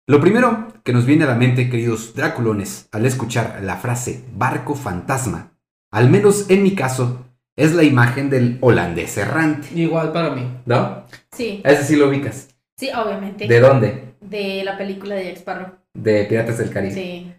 Lo 0.09 0.21
primero 0.21 0.69
que 0.85 0.93
nos 0.93 1.05
viene 1.05 1.25
a 1.25 1.28
la 1.28 1.35
mente, 1.35 1.69
queridos 1.69 2.14
draculones, 2.14 2.88
al 2.93 3.07
escuchar 3.07 3.61
la 3.62 3.76
frase 3.76 4.23
barco 4.37 4.75
fantasma, 4.76 5.52
al 5.90 6.09
menos 6.11 6.49
en 6.49 6.62
mi 6.62 6.75
caso, 6.76 7.25
es 7.57 7.73
la 7.75 7.83
imagen 7.83 8.31
del 8.31 8.59
holandés 8.61 9.16
errante. 9.16 9.69
Igual 9.75 10.12
para 10.12 10.31
mí. 10.31 10.47
¿No? 10.66 11.05
Sí, 11.33 11.61
Ese 11.64 11.83
sí 11.85 11.97
lo 11.97 12.09
ubicas. 12.09 12.49
sí, 12.76 12.88
obviamente. 12.95 13.49
¿De 13.49 13.61
dónde? 13.61 14.14
De 14.21 14.62
la 14.62 14.76
película 14.78 15.14
de 15.16 15.25
Jack 15.25 15.37
Sparrow. 15.38 15.69
De 15.95 16.25
Piratas 16.26 16.59
del 16.59 16.71
Caribe. 16.71 16.95
Sí. 16.95 17.33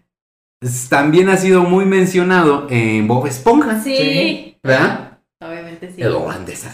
También 0.90 1.28
ha 1.28 1.36
sido 1.36 1.62
muy 1.62 1.84
mencionado 1.84 2.66
en 2.68 3.06
Bob 3.06 3.26
Esponja, 3.28 3.80
Sí. 3.80 3.96
Sí. 3.96 4.56
¿verdad? 4.62 5.07
Sí. 5.80 6.02
El 6.02 6.12
holandés 6.12 6.64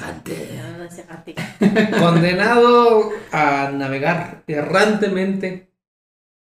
ti. 1.24 1.34
Condenado 1.98 3.10
a 3.32 3.70
navegar 3.72 4.42
errantemente 4.46 5.70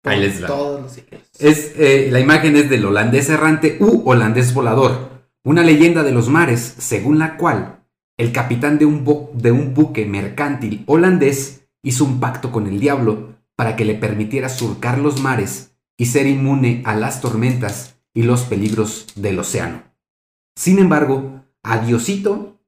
por 0.02 0.14
Ahí 0.14 0.20
les 0.22 0.44
va. 0.44 0.48
todos 0.48 0.82
los. 0.82 0.98
Es, 1.40 1.74
eh, 1.78 2.10
la 2.12 2.20
imagen 2.20 2.56
es 2.56 2.70
del 2.70 2.86
holandés 2.86 3.30
errante 3.30 3.78
u 3.80 4.10
holandés 4.10 4.54
volador, 4.54 5.10
una 5.44 5.64
leyenda 5.64 6.04
de 6.04 6.12
los 6.12 6.30
mares 6.30 6.76
según 6.78 7.20
la 7.20 7.38
cual 7.38 7.84
el 8.18 8.32
capitán 8.32 8.78
de 8.78 8.86
un, 8.86 9.06
bu- 9.06 9.32
de 9.34 9.52
un 9.52 9.74
buque 9.74 10.06
mercantil 10.06 10.84
holandés 10.88 11.68
hizo 11.84 12.06
un 12.06 12.20
pacto 12.20 12.52
con 12.52 12.68
el 12.68 12.80
diablo 12.80 13.36
para 13.56 13.76
que 13.76 13.86
le 13.86 13.96
permitiera 13.96 14.48
surcar 14.50 14.98
los 15.00 15.22
mares 15.22 15.76
y 15.98 16.06
ser 16.08 16.28
inmune 16.28 16.82
a 16.86 16.96
las 16.96 17.20
tormentas 17.22 17.96
y 18.14 18.24
los 18.24 18.44
peligros 18.44 19.08
del 19.16 19.40
océano. 19.40 19.84
Sin 20.56 20.80
embargo, 20.80 21.44
a 21.64 21.80
Diosito, 21.80 22.60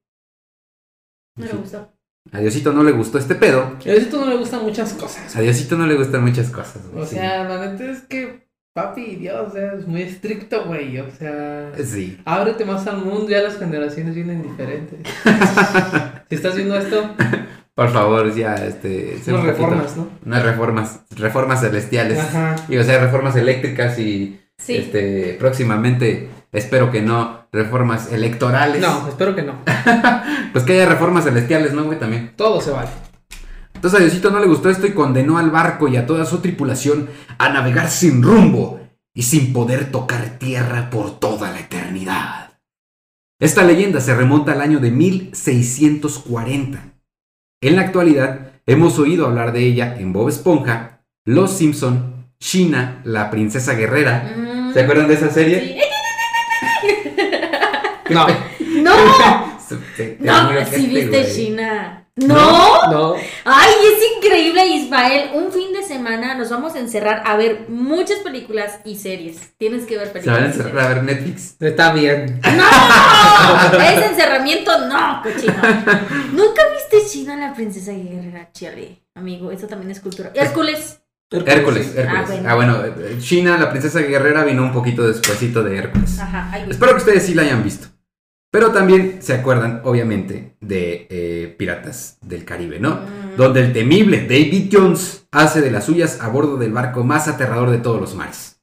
No 1.37 1.45
le 1.45 1.51
gustó. 1.53 1.91
a 2.31 2.39
Diosito 2.39 2.73
no 2.73 2.83
le 2.83 2.91
gustó 2.91 3.17
este 3.17 3.35
pedo, 3.35 3.61
A 3.79 3.79
Diosito 3.83 4.19
no 4.19 4.27
le 4.27 4.37
gustan 4.37 4.61
muchas 4.63 4.93
cosas. 4.93 5.35
a 5.35 5.41
Diosito 5.41 5.77
no 5.77 5.87
le 5.87 5.95
gustan 5.95 6.23
muchas 6.23 6.49
cosas. 6.49 6.81
güey, 6.91 7.03
O 7.03 7.05
sí. 7.07 7.15
sea, 7.15 7.43
la 7.45 7.71
neta 7.71 7.85
es 7.91 8.01
que 8.01 8.47
papi 8.73 9.15
Dios 9.17 9.53
es 9.55 9.85
muy 9.87 10.01
estricto, 10.03 10.65
güey. 10.65 10.97
O 10.99 11.09
sea, 11.11 11.71
Sí. 11.83 12.19
ábrete 12.25 12.63
más 12.65 12.85
al 12.87 13.03
mundo, 13.03 13.27
ya 13.29 13.41
las 13.41 13.57
generaciones 13.57 14.15
vienen 14.15 14.43
diferentes. 14.43 14.99
si 16.29 16.35
estás 16.35 16.55
viendo 16.55 16.75
esto, 16.77 17.15
Por 17.73 17.89
favor, 17.89 18.33
ya, 18.35 18.55
este... 18.55 19.17
no 19.27 19.41
reformas, 19.43 19.95
¿no? 19.97 20.09
Unas 20.25 20.43
reformas, 20.43 21.01
reformas 21.11 21.61
celestiales. 21.61 22.19
Ajá. 22.19 22.55
Y 22.69 22.77
o 22.77 22.83
sea, 22.83 22.99
reformas 23.03 23.35
eléctricas 23.37 23.97
y 23.97 24.37
Sí. 24.57 24.75
este 24.77 25.35
próximamente 25.39 26.29
espero 26.51 26.91
que 26.91 27.01
no 27.01 27.47
reformas 27.51 28.11
electorales. 28.11 28.81
No, 28.81 29.07
espero 29.07 29.35
que 29.35 29.43
no. 29.43 29.55
Pues 30.51 30.65
que 30.65 30.73
haya 30.73 30.85
reformas 30.85 31.23
celestiales, 31.23 31.71
¿no, 31.73 31.85
güey? 31.85 31.97
También. 31.97 32.33
Todo 32.35 32.59
se 32.59 32.71
vale. 32.71 32.89
Entonces 33.73 33.99
a 33.99 34.03
Diosito 34.03 34.31
no 34.31 34.39
le 34.39 34.47
gustó 34.47 34.69
esto 34.69 34.85
y 34.85 34.91
condenó 34.91 35.37
al 35.37 35.49
barco 35.49 35.87
y 35.87 35.95
a 35.95 36.05
toda 36.05 36.25
su 36.25 36.39
tripulación 36.39 37.09
a 37.37 37.49
navegar 37.49 37.89
sin 37.89 38.21
rumbo 38.21 38.81
y 39.13 39.23
sin 39.23 39.53
poder 39.53 39.91
tocar 39.91 40.37
tierra 40.39 40.89
por 40.89 41.19
toda 41.19 41.51
la 41.51 41.61
eternidad. 41.61 42.59
Esta 43.39 43.63
leyenda 43.63 44.01
se 44.01 44.13
remonta 44.13 44.51
al 44.51 44.61
año 44.61 44.79
de 44.79 44.91
1640. 44.91 46.79
En 47.61 47.75
la 47.75 47.81
actualidad 47.81 48.51
hemos 48.65 48.99
oído 48.99 49.25
hablar 49.25 49.51
de 49.51 49.65
ella 49.65 49.95
en 49.97 50.13
Bob 50.13 50.29
Esponja 50.29 51.03
Los 51.25 51.51
Simpson, 51.57 52.27
China, 52.39 53.01
la 53.03 53.31
princesa 53.31 53.73
guerrera. 53.73 54.35
Mm, 54.37 54.73
¿Se 54.73 54.81
acuerdan 54.81 55.07
de 55.07 55.13
esa 55.15 55.29
serie? 55.29 55.79
sí. 55.79 55.90
No. 58.13 58.27
¡No! 58.81 59.59
Se- 59.67 59.77
se- 59.95 60.17
No, 60.19 60.49
si 60.51 60.57
este, 60.57 60.77
viste 60.79 61.21
güey. 61.23 61.35
China. 61.35 61.97
¿No? 62.17 62.91
No. 62.91 63.13
Ay, 63.45 63.69
es 63.85 64.17
increíble, 64.17 64.65
Ismael. 64.67 65.31
Un 65.33 65.49
fin 65.51 65.71
de 65.73 65.81
semana 65.81 66.35
nos 66.35 66.49
vamos 66.49 66.75
a 66.75 66.79
encerrar 66.79 67.23
a 67.25 67.37
ver 67.37 67.67
muchas 67.69 68.19
películas 68.19 68.79
y 68.83 68.97
series. 68.97 69.53
Tienes 69.57 69.85
que 69.85 69.97
ver 69.97 70.07
Se 70.07 70.13
van 70.13 70.23
películas. 70.23 70.41
a 70.41 70.45
encerrar 70.45 70.79
a 70.85 70.87
ver 70.93 71.03
Netflix. 71.03 71.55
Está 71.61 71.93
bien. 71.93 72.41
¡No! 72.43 73.77
Ese 73.81 74.05
encerramiento, 74.07 74.87
no, 74.87 75.21
cochino. 75.23 75.53
¿Nunca 76.33 76.61
viste 76.73 77.09
China 77.09 77.37
la 77.37 77.53
princesa 77.53 77.91
guerrera? 77.93 78.49
Chale, 78.51 79.03
amigo, 79.15 79.49
eso 79.51 79.67
también 79.67 79.91
es 79.91 80.01
cultura. 80.01 80.31
Hércules. 80.35 80.99
Hércules, 81.31 81.95
Hércules. 81.95 82.09
Ah, 82.09 82.25
Ah, 82.45 82.55
bueno. 82.55 82.75
bueno, 82.77 82.85
eh, 83.07 83.17
China, 83.21 83.57
la 83.57 83.69
princesa 83.69 83.99
guerrera 84.01 84.43
vino 84.43 84.63
un 84.63 84.73
poquito 84.73 85.07
despuesito 85.07 85.63
de 85.63 85.77
Hércules. 85.77 86.19
Ajá, 86.19 86.49
ay, 86.51 86.61
güey. 86.63 86.71
Espero 86.71 86.91
que 86.91 86.97
ustedes 86.97 87.25
sí 87.25 87.33
la 87.33 87.43
hayan 87.43 87.63
visto. 87.63 87.87
Pero 88.51 88.71
también 88.71 89.21
se 89.21 89.33
acuerdan, 89.33 89.81
obviamente, 89.85 90.57
de 90.59 91.07
eh, 91.09 91.55
Piratas 91.57 92.17
del 92.21 92.43
Caribe, 92.43 92.79
¿no? 92.79 92.95
Mm. 92.95 93.37
Donde 93.37 93.61
el 93.61 93.71
temible 93.71 94.23
David 94.23 94.69
Jones 94.69 95.25
hace 95.31 95.61
de 95.61 95.71
las 95.71 95.85
suyas 95.85 96.19
a 96.21 96.27
bordo 96.27 96.57
del 96.57 96.73
barco 96.73 97.05
más 97.05 97.29
aterrador 97.29 97.71
de 97.71 97.77
todos 97.77 98.01
los 98.01 98.13
mares. 98.13 98.61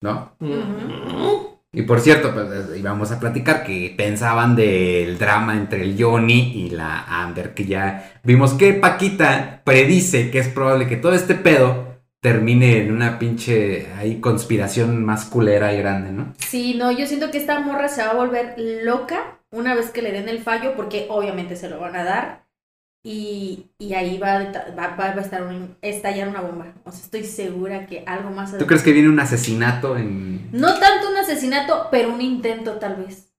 ¿No? 0.00 0.34
Mm. 0.40 1.52
Y 1.74 1.82
por 1.82 2.00
cierto, 2.00 2.32
pues, 2.32 2.46
eh, 2.50 2.78
íbamos 2.78 3.12
a 3.12 3.20
platicar 3.20 3.64
que 3.64 3.94
pensaban 3.96 4.56
del 4.56 5.18
drama 5.18 5.56
entre 5.56 5.82
el 5.82 6.02
Johnny 6.02 6.52
y 6.54 6.70
la 6.70 7.02
Amber, 7.22 7.52
que 7.52 7.66
ya 7.66 8.20
vimos 8.24 8.54
que 8.54 8.72
Paquita 8.72 9.60
predice 9.64 10.30
que 10.30 10.38
es 10.38 10.48
probable 10.48 10.88
que 10.88 10.96
todo 10.96 11.12
este 11.12 11.34
pedo 11.34 11.91
termine 12.22 12.78
en 12.78 12.92
una 12.92 13.18
pinche 13.18 13.88
ahí 13.98 14.20
conspiración 14.20 15.04
más 15.04 15.24
culera 15.24 15.74
y 15.74 15.78
grande, 15.78 16.12
¿no? 16.12 16.32
Sí, 16.38 16.74
no, 16.74 16.92
yo 16.92 17.06
siento 17.06 17.32
que 17.32 17.38
esta 17.38 17.58
morra 17.58 17.88
se 17.88 18.02
va 18.02 18.10
a 18.12 18.14
volver 18.14 18.54
loca 18.56 19.40
una 19.50 19.74
vez 19.74 19.90
que 19.90 20.02
le 20.02 20.12
den 20.12 20.28
el 20.28 20.38
fallo, 20.40 20.74
porque 20.76 21.06
obviamente 21.10 21.56
se 21.56 21.68
lo 21.68 21.80
van 21.80 21.96
a 21.96 22.04
dar. 22.04 22.46
Y, 23.04 23.72
y 23.78 23.94
ahí 23.94 24.16
va, 24.18 24.38
va, 24.78 24.94
va 24.96 25.06
a 25.06 25.20
estar 25.20 25.42
un- 25.42 25.76
estallar 25.82 26.28
una 26.28 26.40
bomba. 26.40 26.72
O 26.84 26.92
sea, 26.92 27.00
estoy 27.00 27.24
segura 27.24 27.86
que 27.88 28.04
algo 28.06 28.30
más. 28.30 28.56
¿Tú 28.56 28.66
crees 28.68 28.84
que 28.84 28.92
viene 28.92 29.08
un 29.08 29.18
asesinato 29.18 29.96
en... 29.96 30.48
No 30.52 30.78
tanto 30.78 31.10
un 31.10 31.16
asesinato, 31.16 31.88
pero 31.90 32.14
un 32.14 32.20
intento 32.20 32.74
tal 32.78 32.94
vez. 33.04 33.34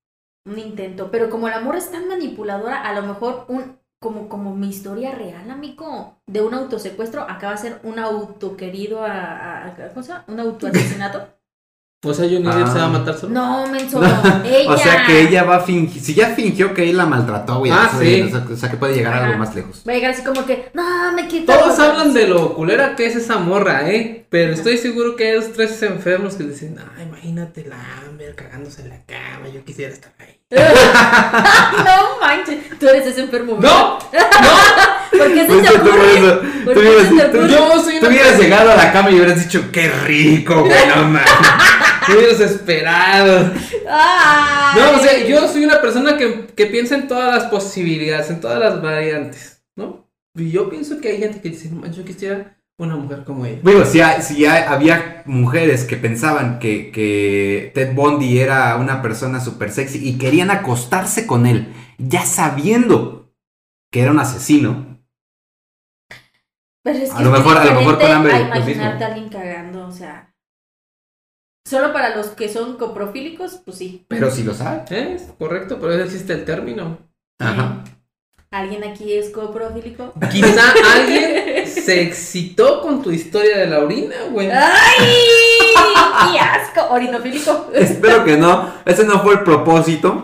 Un 0.46 0.60
intento. 0.60 1.10
Pero 1.10 1.30
como 1.30 1.48
la 1.48 1.62
morra 1.62 1.78
es 1.78 1.90
tan 1.90 2.10
manipuladora, 2.10 2.82
a 2.82 2.94
lo 2.94 3.04
mejor 3.08 3.46
un 3.48 3.78
como, 4.04 4.28
como 4.30 4.54
mi 4.56 4.70
historia 4.70 5.12
real, 5.16 5.50
amigo, 5.50 6.20
de 6.28 6.42
un 6.42 6.54
autosecuestro, 6.54 7.22
acaba 7.24 7.54
de 7.54 7.58
ser 7.60 7.80
un 7.84 7.98
autoquerido 7.98 9.04
a, 9.04 9.12
a, 9.12 9.68
a- 9.70 9.90
¿cómo 9.94 10.04
se 10.04 10.10
llama? 10.12 10.26
Un 10.28 10.40
autoasesinato. 10.42 11.28
O 12.06 12.14
sea, 12.14 12.26
Johnny 12.26 12.44
Depp 12.44 12.68
Ah. 12.68 12.74
se 12.74 12.80
va 12.80 12.84
a 12.84 12.90
matar 12.90 13.18
solo. 13.18 13.34
No, 13.34 13.66
menso, 13.68 14.02
No, 14.02 14.06
ella. 14.44 14.70
O 14.74 14.78
sea 14.78 15.06
que 15.06 15.22
ella 15.22 15.46
va 15.46 15.56
a 15.56 15.60
fingir... 15.62 16.02
Si 16.04 16.14
ya 16.14 16.36
fingió 16.36 16.74
que 16.74 16.90
él 16.90 16.98
la 16.98 17.06
maltrató, 17.06 17.60
güey. 17.60 17.72
Ah, 17.74 17.90
sí. 17.98 18.24
O 18.24 18.28
sea, 18.30 18.46
o 18.52 18.56
sea, 18.58 18.70
que 18.70 18.76
puede 18.76 18.94
llegar 18.94 19.14
a 19.14 19.24
algo 19.26 19.38
más 19.38 19.56
lejos. 19.56 19.86
Va 19.88 19.94
a 19.94 19.96
llegar 19.96 20.12
así 20.12 20.22
como 20.22 20.46
que, 20.46 20.70
no, 20.74 21.14
me 21.14 21.30
quito. 21.30 21.54
Todos 21.54 21.80
hablan 21.80 22.14
de 22.14 22.28
lo 22.28 22.56
culera 22.56 22.98
que 22.98 23.06
es 23.06 23.16
esa 23.16 23.38
morra, 23.40 23.90
¿eh? 23.90 24.26
Pero 24.30 24.52
estoy 24.52 24.78
seguro 24.80 25.16
que 25.16 25.30
hay 25.30 25.36
dos, 25.36 25.54
tres 25.54 25.82
enfermos 25.82 26.36
que 26.36 26.44
dicen, 26.44 26.76
ah, 26.78 27.02
imagínate 27.02 27.64
la 27.66 27.78
Amber 28.06 28.36
cagándose 28.36 28.82
en 28.82 28.90
la 28.90 29.02
cama, 29.06 29.48
yo 29.48 29.64
quisiera 29.64 29.94
estar 29.94 30.12
ahí. 30.20 30.42
no 31.86 32.20
manches, 32.22 32.58
tú 32.80 32.88
eres 32.88 33.08
ese 33.08 33.22
enfermo. 33.22 33.58
¡No! 33.60 34.00
¿Por 35.12 35.34
qué 35.34 35.42
se 35.42 35.46
Pues 35.48 35.62
te 35.70 35.78
ocurre? 35.78 36.40
¿Por 36.66 36.74
qué 36.74 36.80
hubieras- 36.80 37.08
se 37.08 37.16
te 37.16 37.26
ocurre? 37.38 37.50
Yo 37.50 37.84
soy 37.84 38.00
Tú 38.00 38.08
hubieras 38.08 38.40
llegado 38.40 38.72
a 38.72 38.76
la 38.76 38.92
cama 38.92 39.12
y 39.12 39.16
hubieras 39.16 39.40
dicho, 39.44 39.66
qué 39.72 39.90
rico, 40.06 40.62
güey, 40.64 40.88
no 40.88 40.96
mames. 41.04 41.22
Estoy 42.08 42.24
desesperado. 42.26 43.52
Ay. 43.90 44.80
No, 44.82 44.98
o 44.98 45.00
sea, 45.02 45.26
yo 45.26 45.48
soy 45.48 45.66
una 45.66 45.80
persona 45.82 46.18
que, 46.18 46.48
que 46.56 46.66
piensa 46.66 46.96
en 46.96 47.08
todas 47.08 47.34
las 47.34 47.46
posibilidades, 47.46 48.30
en 48.30 48.42
todas 48.42 48.60
las 48.60 48.82
variantes, 48.82 49.62
¿no? 49.76 50.10
Y 50.36 50.52
yo 50.52 50.70
pienso 50.70 51.00
que 51.00 51.10
hay 51.10 51.20
gente 51.20 51.40
que 51.42 51.50
dice, 51.50 51.70
"Man, 51.70 51.94
yo 51.94 52.04
quisiera 52.04 52.58
una 52.80 52.96
mujer 52.96 53.24
como 53.24 53.46
ella. 53.46 53.60
Digo, 53.64 53.86
si, 53.86 54.02
hay- 54.02 54.22
si 54.22 54.46
hay- 54.46 54.64
había 54.68 55.24
mujeres 55.26 55.86
que 55.86 55.96
pensaban 55.98 56.60
que, 56.60 56.92
que 56.92 57.72
Ted 57.76 57.94
Bundy 57.94 58.40
era 58.40 58.76
una 58.78 59.02
persona 59.02 59.40
súper 59.40 59.72
sexy 59.72 60.08
y 60.08 60.18
querían 60.18 60.52
acostarse 60.52 61.28
con 61.28 61.46
él, 61.46 61.74
ya 61.98 62.26
sabiendo 62.26 63.32
que 63.92 64.02
era 64.02 64.12
un 64.12 64.20
asesino. 64.20 65.00
Pero 66.84 67.00
es 67.00 67.12
que 67.12 67.16
A 67.18 67.22
lo 67.22 67.34
es 67.34 67.40
mejor- 67.40 67.58
a 67.58 67.66
lo 67.66 67.76
mejor 67.80 68.00
con 68.00 68.12
hambre, 68.12 68.34
a 68.34 68.42
imaginarte 68.42 69.04
a 69.04 69.08
alguien 69.08 69.30
cagando, 69.30 69.88
o 69.88 69.92
sea. 69.92 70.34
Solo 71.66 71.94
para 71.94 72.14
los 72.16 72.28
que 72.30 72.50
son 72.50 72.78
coprofílicos, 72.78 73.62
pues 73.64 73.78
sí. 73.78 74.06
Pero 74.10 74.30
si 74.30 74.44
lo 74.44 74.54
sabe. 74.54 74.84
¿Eh? 74.90 75.14
Es 75.16 75.32
correcto, 75.40 75.78
pero 75.80 75.94
existe 75.94 76.34
el 76.34 76.44
término. 76.44 76.98
Ajá. 77.40 77.84
¿Alguien 78.54 78.84
aquí 78.84 79.12
es 79.12 79.32
coprofílico? 79.32 80.14
Quizá 80.32 80.62
alguien 80.96 81.66
se 81.68 82.04
excitó 82.04 82.82
con 82.82 83.02
tu 83.02 83.10
historia 83.10 83.58
de 83.58 83.66
la 83.66 83.80
orina, 83.80 84.14
güey. 84.30 84.48
¡Ay! 84.52 85.08
¡Qué 86.32 86.40
asco! 86.40 86.86
Orinofílico. 86.94 87.72
Espero 87.74 88.24
que 88.24 88.38
no. 88.38 88.72
Ese 88.86 89.06
no 89.06 89.24
fue 89.24 89.34
el 89.34 89.40
propósito. 89.40 90.24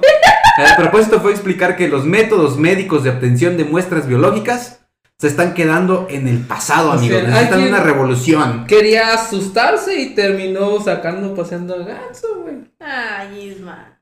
El 0.60 0.76
propósito 0.76 1.20
fue 1.22 1.32
explicar 1.32 1.76
que 1.76 1.88
los 1.88 2.06
métodos 2.06 2.56
médicos 2.56 3.04
de 3.04 3.10
obtención 3.10 3.58
de 3.58 3.64
muestras 3.66 4.06
biológicas 4.06 4.82
se 5.18 5.26
están 5.26 5.56
quedando 5.56 6.06
en 6.12 6.28
el 6.28 6.38
pasado, 6.46 6.90
O 6.90 6.94
amigos. 6.94 7.22
sea, 7.22 7.30
Necesitan 7.30 7.64
una 7.64 7.80
revolución. 7.80 8.66
Quería 8.68 9.12
asustarse 9.16 10.00
y 10.00 10.14
terminó 10.14 10.80
sacando, 10.80 11.34
paseando 11.34 11.74
al 11.74 11.86
ganso, 11.86 12.28
güey. 12.44 12.58
Ay, 12.80 13.56
Isma. 13.58 14.00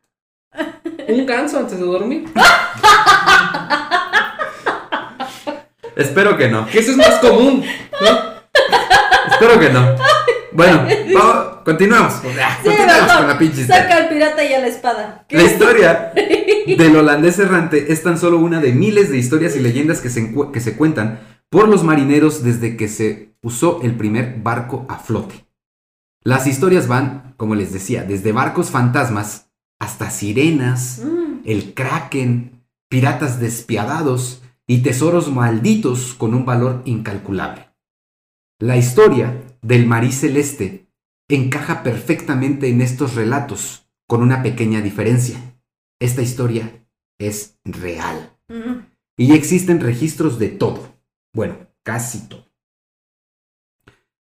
Un 1.08 1.26
ganso 1.26 1.60
antes 1.60 1.80
de 1.80 1.86
dormir. 1.86 2.26
Espero 5.98 6.38
que 6.38 6.48
no. 6.50 6.66
Que 6.68 6.80
eso 6.80 6.92
es 6.92 6.98
más 6.98 7.16
común, 7.20 7.64
¿no? 8.02 8.38
Espero 9.32 9.60
que 9.60 9.70
no. 9.70 9.96
Bueno, 10.54 10.78
vamos, 10.84 10.94
Sí, 10.94 11.14
continuemos 11.66 12.24
mejor. 12.24 13.18
con 13.18 13.28
la 13.28 13.38
pinche 13.38 13.62
historia. 13.62 13.84
Saca 13.84 13.98
al 13.98 14.10
pirata 14.10 14.44
y 14.44 14.54
a 14.54 14.60
la 14.60 14.68
espada. 14.68 15.26
La 15.30 15.44
historia 15.44 16.12
del 16.68 16.96
holandés 16.96 17.38
errante 17.40 17.92
es 17.92 18.02
tan 18.04 18.18
solo 18.18 18.38
una 18.38 18.60
de 18.60 18.72
miles 18.72 19.12
de 19.12 19.18
historias 19.18 19.56
y 19.56 19.60
leyendas 19.60 20.02
que 20.02 20.10
se, 20.10 20.34
que 20.52 20.60
se 20.60 20.76
cuentan 20.76 21.20
por 21.50 21.68
los 21.68 21.84
marineros 21.84 22.44
desde 22.44 22.76
que 22.78 22.88
se 22.88 23.34
usó 23.42 23.80
el 23.84 23.96
primer 23.96 24.38
barco 24.42 24.86
a 24.90 24.98
flote. 24.98 25.46
Las 26.24 26.48
historias 26.48 26.88
van, 26.88 27.34
como 27.38 27.56
les 27.56 27.72
decía, 27.72 28.04
desde 28.04 28.32
barcos 28.32 28.70
fantasmas 28.72 29.50
hasta 29.80 30.10
sirenas, 30.10 31.02
Mm. 31.04 31.42
el 31.46 31.74
kraken, 31.76 32.64
piratas 32.90 33.40
despiadados 33.40 34.42
y 34.68 34.80
tesoros 34.80 35.32
malditos 35.32 36.14
con 36.14 36.34
un 36.34 36.46
valor 36.46 36.82
incalculable. 36.86 37.70
La 38.60 38.76
historia 38.76 39.42
del 39.62 39.88
Marí 39.88 40.12
Celeste 40.12 40.92
encaja 41.30 41.84
perfectamente 41.84 42.70
en 42.70 42.82
estos 42.82 43.16
relatos, 43.16 43.90
con 44.08 44.22
una 44.22 44.44
pequeña 44.44 44.82
diferencia. 44.82 45.60
Esta 46.00 46.22
historia 46.22 46.86
es 47.18 47.60
real. 47.64 48.38
Y 49.18 49.34
existen 49.34 49.80
registros 49.80 50.38
de 50.38 50.50
todo. 50.50 51.02
Bueno, 51.34 51.56
casi 51.84 52.28
todo. 52.28 52.46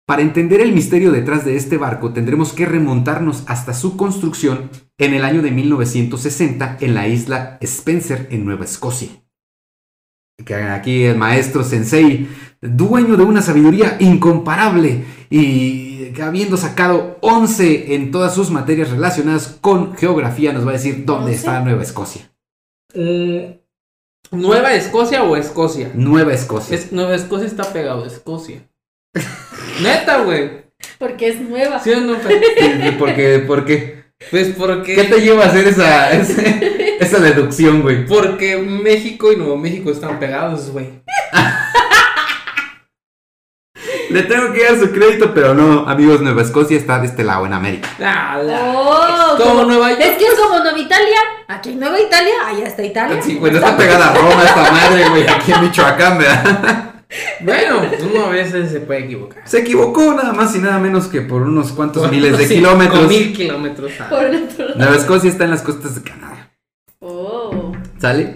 Para 0.05 0.21
entender 0.21 0.59
el 0.59 0.73
misterio 0.73 1.11
detrás 1.11 1.45
de 1.45 1.55
este 1.55 1.77
barco 1.77 2.11
tendremos 2.11 2.51
que 2.51 2.65
remontarnos 2.65 3.43
hasta 3.47 3.73
su 3.73 3.95
construcción 3.95 4.69
en 4.97 5.13
el 5.13 5.23
año 5.23 5.41
de 5.41 5.51
1960 5.51 6.77
en 6.81 6.93
la 6.93 7.07
isla 7.07 7.57
Spencer 7.61 8.27
en 8.29 8.45
Nueva 8.45 8.65
Escocia. 8.65 9.22
Que 10.45 10.55
aquí 10.55 11.03
el 11.05 11.15
maestro 11.17 11.63
Sensei, 11.63 12.27
dueño 12.61 13.15
de 13.17 13.23
una 13.23 13.41
sabiduría 13.41 13.97
incomparable 13.99 15.03
y 15.29 16.11
que 16.13 16.21
habiendo 16.23 16.57
sacado 16.57 17.17
11 17.21 17.93
en 17.95 18.11
todas 18.11 18.33
sus 18.33 18.49
materias 18.49 18.89
relacionadas 18.89 19.57
con 19.61 19.95
geografía, 19.95 20.51
nos 20.53 20.65
va 20.65 20.71
a 20.71 20.73
decir 20.73 21.05
dónde 21.05 21.31
¿11? 21.31 21.35
está 21.35 21.59
Nueva 21.59 21.83
Escocia. 21.83 22.29
Mm, 22.95 23.39
¿Nueva 24.31 24.73
Escocia 24.73 25.23
o 25.23 25.35
Escocia? 25.37 25.91
Nueva 25.93 26.33
Escocia. 26.33 26.75
Es- 26.75 26.91
Nueva 26.91 27.15
Escocia 27.15 27.47
está 27.47 27.71
pegado 27.71 28.03
a 28.03 28.07
Escocia. 28.07 28.63
Neta, 29.81 30.23
güey. 30.23 30.63
Porque 30.97 31.29
es 31.29 31.39
nueva. 31.41 31.79
¿Sí 31.79 31.91
o 31.91 32.01
no? 32.01 32.15
Fer? 32.17 32.41
Sí, 32.57 32.91
porque, 32.99 33.43
porque, 33.47 34.03
Pues 34.31 34.49
porque. 34.57 34.95
¿qué 34.95 35.03
te 35.05 35.21
lleva 35.21 35.45
a 35.45 35.47
hacer 35.47 35.67
esa, 35.67 36.11
ese- 36.11 36.82
esa 37.03 37.19
deducción, 37.19 37.81
güey? 37.81 38.05
Porque 38.05 38.57
México 38.57 39.31
y 39.31 39.35
Nuevo 39.37 39.57
México 39.57 39.91
están 39.91 40.19
pegados, 40.19 40.69
güey. 40.71 41.01
Le 44.09 44.21
tengo 44.23 44.53
que 44.53 44.63
dar 44.63 44.77
su 44.79 44.91
crédito, 44.91 45.33
pero 45.33 45.55
no, 45.55 45.89
amigos, 45.89 46.21
Nueva 46.21 46.43
Escocia 46.43 46.77
está 46.77 46.99
de 46.99 47.07
este 47.07 47.23
lado, 47.23 47.47
en 47.47 47.53
América. 47.53 47.89
Ah, 47.99 48.39
la- 48.43 48.61
Oh, 48.75 49.35
Como 49.37 49.49
como- 49.55 49.63
Nueva 49.65 49.89
York. 49.89 50.01
Es 50.03 50.17
que 50.17 50.25
es 50.25 50.35
como 50.35 50.59
Nueva 50.59 50.77
Italia. 50.77 51.17
Aquí 51.47 51.69
en 51.71 51.79
Nueva 51.79 51.99
Italia, 51.99 52.33
allá 52.45 52.65
está 52.67 52.83
Italia. 52.83 53.19
Sí, 53.23 53.35
güey, 53.35 53.51
no 53.51 53.57
está 53.57 53.75
pegada 53.75 54.11
a 54.11 54.13
Roma 54.15 54.43
esta 54.43 54.71
madre, 54.71 55.09
güey, 55.09 55.27
aquí 55.27 55.51
en 55.51 55.61
Michoacán, 55.61 56.17
¿verdad? 56.19 56.89
Bueno, 57.41 57.81
pues 57.89 58.01
uno 58.03 58.25
a 58.25 58.29
veces 58.29 58.71
se 58.71 58.79
puede 58.81 59.05
equivocar. 59.05 59.41
Se 59.45 59.59
equivocó 59.59 60.13
nada 60.13 60.33
más 60.33 60.55
y 60.55 60.59
nada 60.59 60.77
menos 60.79 61.05
que 61.07 61.21
por 61.21 61.41
unos 61.43 61.71
cuantos 61.71 62.09
miles 62.11 62.37
de 62.37 62.47
Sí, 62.47 62.55
kilómetros. 62.55 62.99
con 62.99 63.07
mil 63.07 63.33
kilómetros. 63.35 63.91
Por. 64.09 64.77
Nueva 64.77 64.95
Escocia 64.95 65.29
está 65.29 65.43
en 65.45 65.51
las 65.51 65.61
costas 65.61 65.95
de 65.95 66.01
Canadá. 66.09 66.32
¿Sale? 68.03 68.35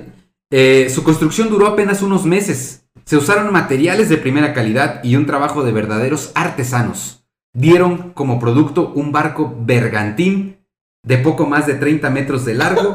Eh, 0.50 0.88
su 0.90 1.04
construcción 1.04 1.50
duró 1.50 1.68
apenas 1.68 2.02
unos 2.02 2.24
meses. 2.24 2.86
Se 3.04 3.18
usaron 3.18 3.52
materiales 3.52 4.08
de 4.08 4.16
primera 4.16 4.54
calidad 4.54 5.04
y 5.04 5.18
un 5.18 5.26
trabajo 5.26 5.66
de 5.66 5.74
verdaderos 5.74 6.32
artesanos. 6.36 7.26
Dieron 7.54 8.14
como 8.14 8.40
producto 8.40 8.94
un 8.96 9.12
barco 9.12 9.54
bergantín 9.60 10.56
de 11.04 11.18
poco 11.18 11.48
más 11.48 11.68
de 11.68 11.74
30 11.74 12.10
metros 12.12 12.46
de 12.46 12.54
largo 12.54 12.94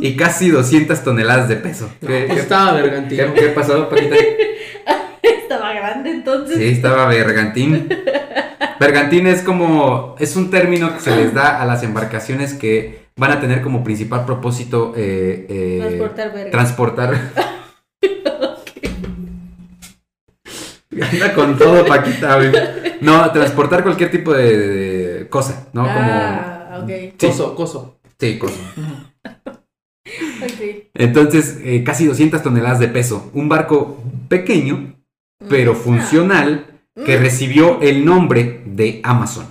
y 0.00 0.14
casi 0.14 0.50
200 0.50 1.02
toneladas 1.02 1.48
de 1.48 1.56
peso. 1.56 1.90
¿Qué, 2.00 2.06
Pues 2.06 2.26
qué- 2.34 2.40
estaba 2.42 2.74
vergantino. 2.74 3.34
qué- 3.34 3.40
qué 3.40 3.46
pasó, 3.48 3.88
Paquita? 3.88 4.14
Estaba 5.22 5.72
grande 5.72 6.10
entonces. 6.12 6.56
Sí, 6.58 6.64
estaba 6.64 7.06
bergantín. 7.08 7.88
Bergantín 8.86 9.26
es 9.26 9.40
como, 9.42 10.14
es 10.18 10.36
un 10.36 10.50
término 10.50 10.92
que 10.94 11.00
se 11.00 11.16
les 11.16 11.32
da 11.32 11.60
a 11.62 11.64
las 11.64 11.82
embarcaciones 11.82 12.52
que 12.52 13.04
van 13.16 13.30
a 13.30 13.40
tener 13.40 13.62
como 13.62 13.82
principal 13.82 14.26
propósito 14.26 14.92
eh, 14.94 15.46
eh, 15.48 15.78
Transportar 15.80 16.32
verga. 16.34 16.50
transportar. 16.50 17.14
Anda 21.12 21.34
con 21.34 21.56
todo, 21.58 21.86
Paquita, 21.86 22.36
güey. 22.36 22.52
No, 23.00 23.32
transportar 23.32 23.82
cualquier 23.82 24.10
tipo 24.10 24.32
de, 24.32 24.56
de 24.56 25.28
cosa, 25.28 25.66
¿no? 25.72 25.86
Ah, 25.88 26.80
ok. 26.82 26.90
Sí. 27.18 27.26
Coso, 27.26 27.54
coso. 27.54 27.80
Como. 27.80 27.96
Sí, 28.20 28.38
cosa. 28.38 28.54
Ok. 30.42 30.90
Entonces, 30.92 31.58
eh, 31.64 31.82
casi 31.82 32.06
200 32.06 32.42
toneladas 32.42 32.78
de 32.78 32.88
peso. 32.88 33.30
Un 33.32 33.48
barco 33.48 34.02
pequeño, 34.28 34.94
pero 35.48 35.74
funcional, 35.74 36.73
que 36.94 37.18
Mm. 37.18 37.20
recibió 37.22 37.80
el 37.80 38.04
nombre 38.04 38.62
de 38.66 39.00
Amazon. 39.02 39.46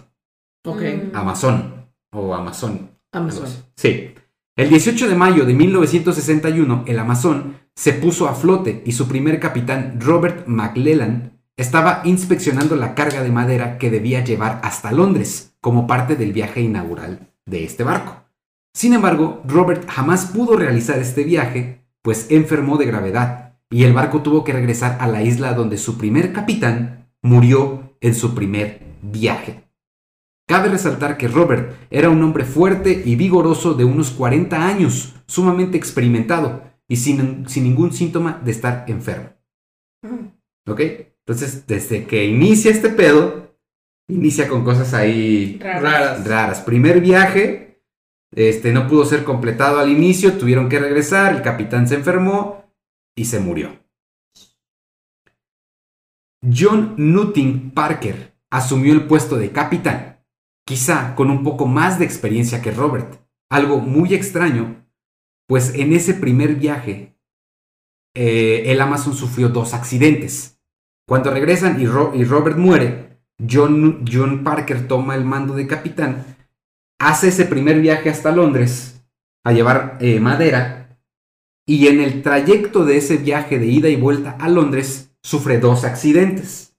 Ok. 0.65 0.81
Mm. 0.81 1.15
Amazon. 1.15 1.87
O 2.11 2.33
Amazon. 2.33 2.89
Amazon. 3.11 3.47
Sí. 3.75 4.11
El 4.55 4.69
18 4.69 5.07
de 5.09 5.15
mayo 5.15 5.45
de 5.45 5.53
1961, 5.53 6.83
el 6.87 6.99
Amazon 6.99 7.57
se 7.75 7.93
puso 7.93 8.27
a 8.27 8.35
flote 8.35 8.83
y 8.85 8.91
su 8.91 9.07
primer 9.07 9.39
capitán, 9.39 9.99
Robert 9.99 10.47
McClellan, 10.47 11.39
estaba 11.57 12.01
inspeccionando 12.03 12.75
la 12.75 12.93
carga 12.95 13.23
de 13.23 13.31
madera 13.31 13.77
que 13.77 13.89
debía 13.89 14.23
llevar 14.23 14.59
hasta 14.63 14.91
Londres 14.91 15.55
como 15.59 15.85
parte 15.87 16.15
del 16.15 16.33
viaje 16.33 16.61
inaugural 16.61 17.31
de 17.45 17.63
este 17.63 17.83
barco. 17.83 18.23
Sin 18.75 18.93
embargo, 18.93 19.41
Robert 19.47 19.87
jamás 19.89 20.25
pudo 20.27 20.55
realizar 20.55 20.97
este 20.99 21.23
viaje, 21.23 21.85
pues 22.01 22.27
enfermó 22.29 22.77
de 22.77 22.85
gravedad 22.85 23.53
y 23.69 23.83
el 23.83 23.93
barco 23.93 24.21
tuvo 24.21 24.43
que 24.43 24.53
regresar 24.53 24.97
a 24.99 25.07
la 25.07 25.21
isla 25.23 25.53
donde 25.53 25.77
su 25.77 25.97
primer 25.97 26.31
capitán 26.33 27.02
murió 27.23 27.95
en 28.01 28.13
su 28.13 28.35
primer 28.35 28.81
viaje. 29.01 29.63
Cabe 30.47 30.69
resaltar 30.69 31.17
que 31.17 31.27
Robert 31.27 31.73
era 31.89 32.09
un 32.09 32.21
hombre 32.21 32.43
fuerte 32.43 33.01
y 33.03 33.15
vigoroso 33.15 33.73
de 33.73 33.85
unos 33.85 34.11
40 34.11 34.67
años, 34.67 35.15
sumamente 35.25 35.77
experimentado 35.77 36.63
y 36.87 36.97
sin, 36.97 37.47
sin 37.47 37.63
ningún 37.63 37.93
síntoma 37.93 38.41
de 38.43 38.51
estar 38.51 38.85
enfermo. 38.87 39.29
Mm. 40.03 40.69
¿Ok? 40.69 40.81
Entonces, 41.25 41.65
desde 41.65 42.05
que 42.05 42.25
inicia 42.25 42.69
este 42.69 42.89
pedo, 42.89 43.55
inicia 44.09 44.49
con 44.49 44.65
cosas 44.65 44.93
ahí 44.93 45.57
Raras. 45.61 45.81
Raras. 45.81 46.27
raras. 46.27 46.61
Primer 46.61 46.99
viaje, 46.99 47.81
este, 48.35 48.73
no 48.73 48.87
pudo 48.87 49.05
ser 49.05 49.23
completado 49.23 49.79
al 49.79 49.89
inicio, 49.89 50.33
tuvieron 50.33 50.67
que 50.67 50.79
regresar, 50.79 51.35
el 51.35 51.41
capitán 51.41 51.87
se 51.87 51.95
enfermó 51.95 52.65
y 53.15 53.25
se 53.25 53.39
murió. 53.39 53.82
John 56.43 56.95
Nutting 56.97 57.71
Parker 57.71 58.35
asumió 58.51 58.93
el 58.93 59.07
puesto 59.07 59.37
de 59.37 59.51
capitán, 59.51 60.23
quizá 60.65 61.15
con 61.15 61.29
un 61.29 61.43
poco 61.43 61.65
más 61.65 61.99
de 61.99 62.05
experiencia 62.05 62.61
que 62.61 62.71
Robert, 62.71 63.21
algo 63.49 63.79
muy 63.79 64.13
extraño, 64.13 64.85
pues 65.47 65.73
en 65.75 65.93
ese 65.93 66.13
primer 66.13 66.55
viaje 66.55 67.17
eh, 68.15 68.63
el 68.67 68.81
Amazon 68.81 69.13
sufrió 69.15 69.49
dos 69.49 69.73
accidentes. 69.73 70.59
Cuando 71.07 71.31
regresan 71.31 71.79
y, 71.81 71.85
Ro- 71.85 72.13
y 72.15 72.23
Robert 72.23 72.57
muere, 72.57 73.19
John, 73.49 74.05
John 74.09 74.43
Parker 74.43 74.87
toma 74.87 75.15
el 75.15 75.25
mando 75.25 75.53
de 75.53 75.67
capitán, 75.67 76.37
hace 76.99 77.29
ese 77.29 77.45
primer 77.45 77.79
viaje 77.81 78.09
hasta 78.09 78.31
Londres 78.31 79.05
a 79.43 79.51
llevar 79.51 79.97
eh, 79.99 80.19
madera 80.19 80.97
y 81.65 81.87
en 81.87 81.99
el 82.01 82.21
trayecto 82.21 82.85
de 82.85 82.97
ese 82.97 83.17
viaje 83.17 83.59
de 83.59 83.67
ida 83.67 83.89
y 83.89 83.95
vuelta 83.95 84.31
a 84.39 84.47
Londres 84.49 85.12
sufre 85.23 85.59
dos 85.59 85.85
accidentes. 85.85 86.75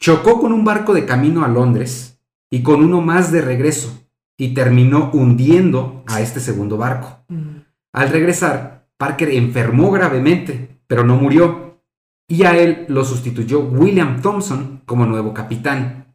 Chocó 0.00 0.40
con 0.40 0.52
un 0.52 0.64
barco 0.64 0.92
de 0.92 1.06
camino 1.06 1.44
a 1.44 1.48
Londres 1.48 2.20
y 2.50 2.62
con 2.62 2.82
uno 2.82 3.00
más 3.00 3.30
de 3.30 3.40
regreso 3.40 4.06
y 4.36 4.54
terminó 4.54 5.10
hundiendo 5.12 6.02
a 6.06 6.20
este 6.20 6.40
segundo 6.40 6.76
barco. 6.76 7.24
Mm. 7.28 7.58
Al 7.92 8.08
regresar, 8.08 8.88
Parker 8.96 9.30
enfermó 9.30 9.90
gravemente, 9.90 10.80
pero 10.86 11.04
no 11.04 11.16
murió, 11.16 11.82
y 12.28 12.44
a 12.44 12.56
él 12.56 12.86
lo 12.88 13.04
sustituyó 13.04 13.60
William 13.60 14.22
Thompson 14.22 14.82
como 14.86 15.06
nuevo 15.06 15.34
capitán. 15.34 16.14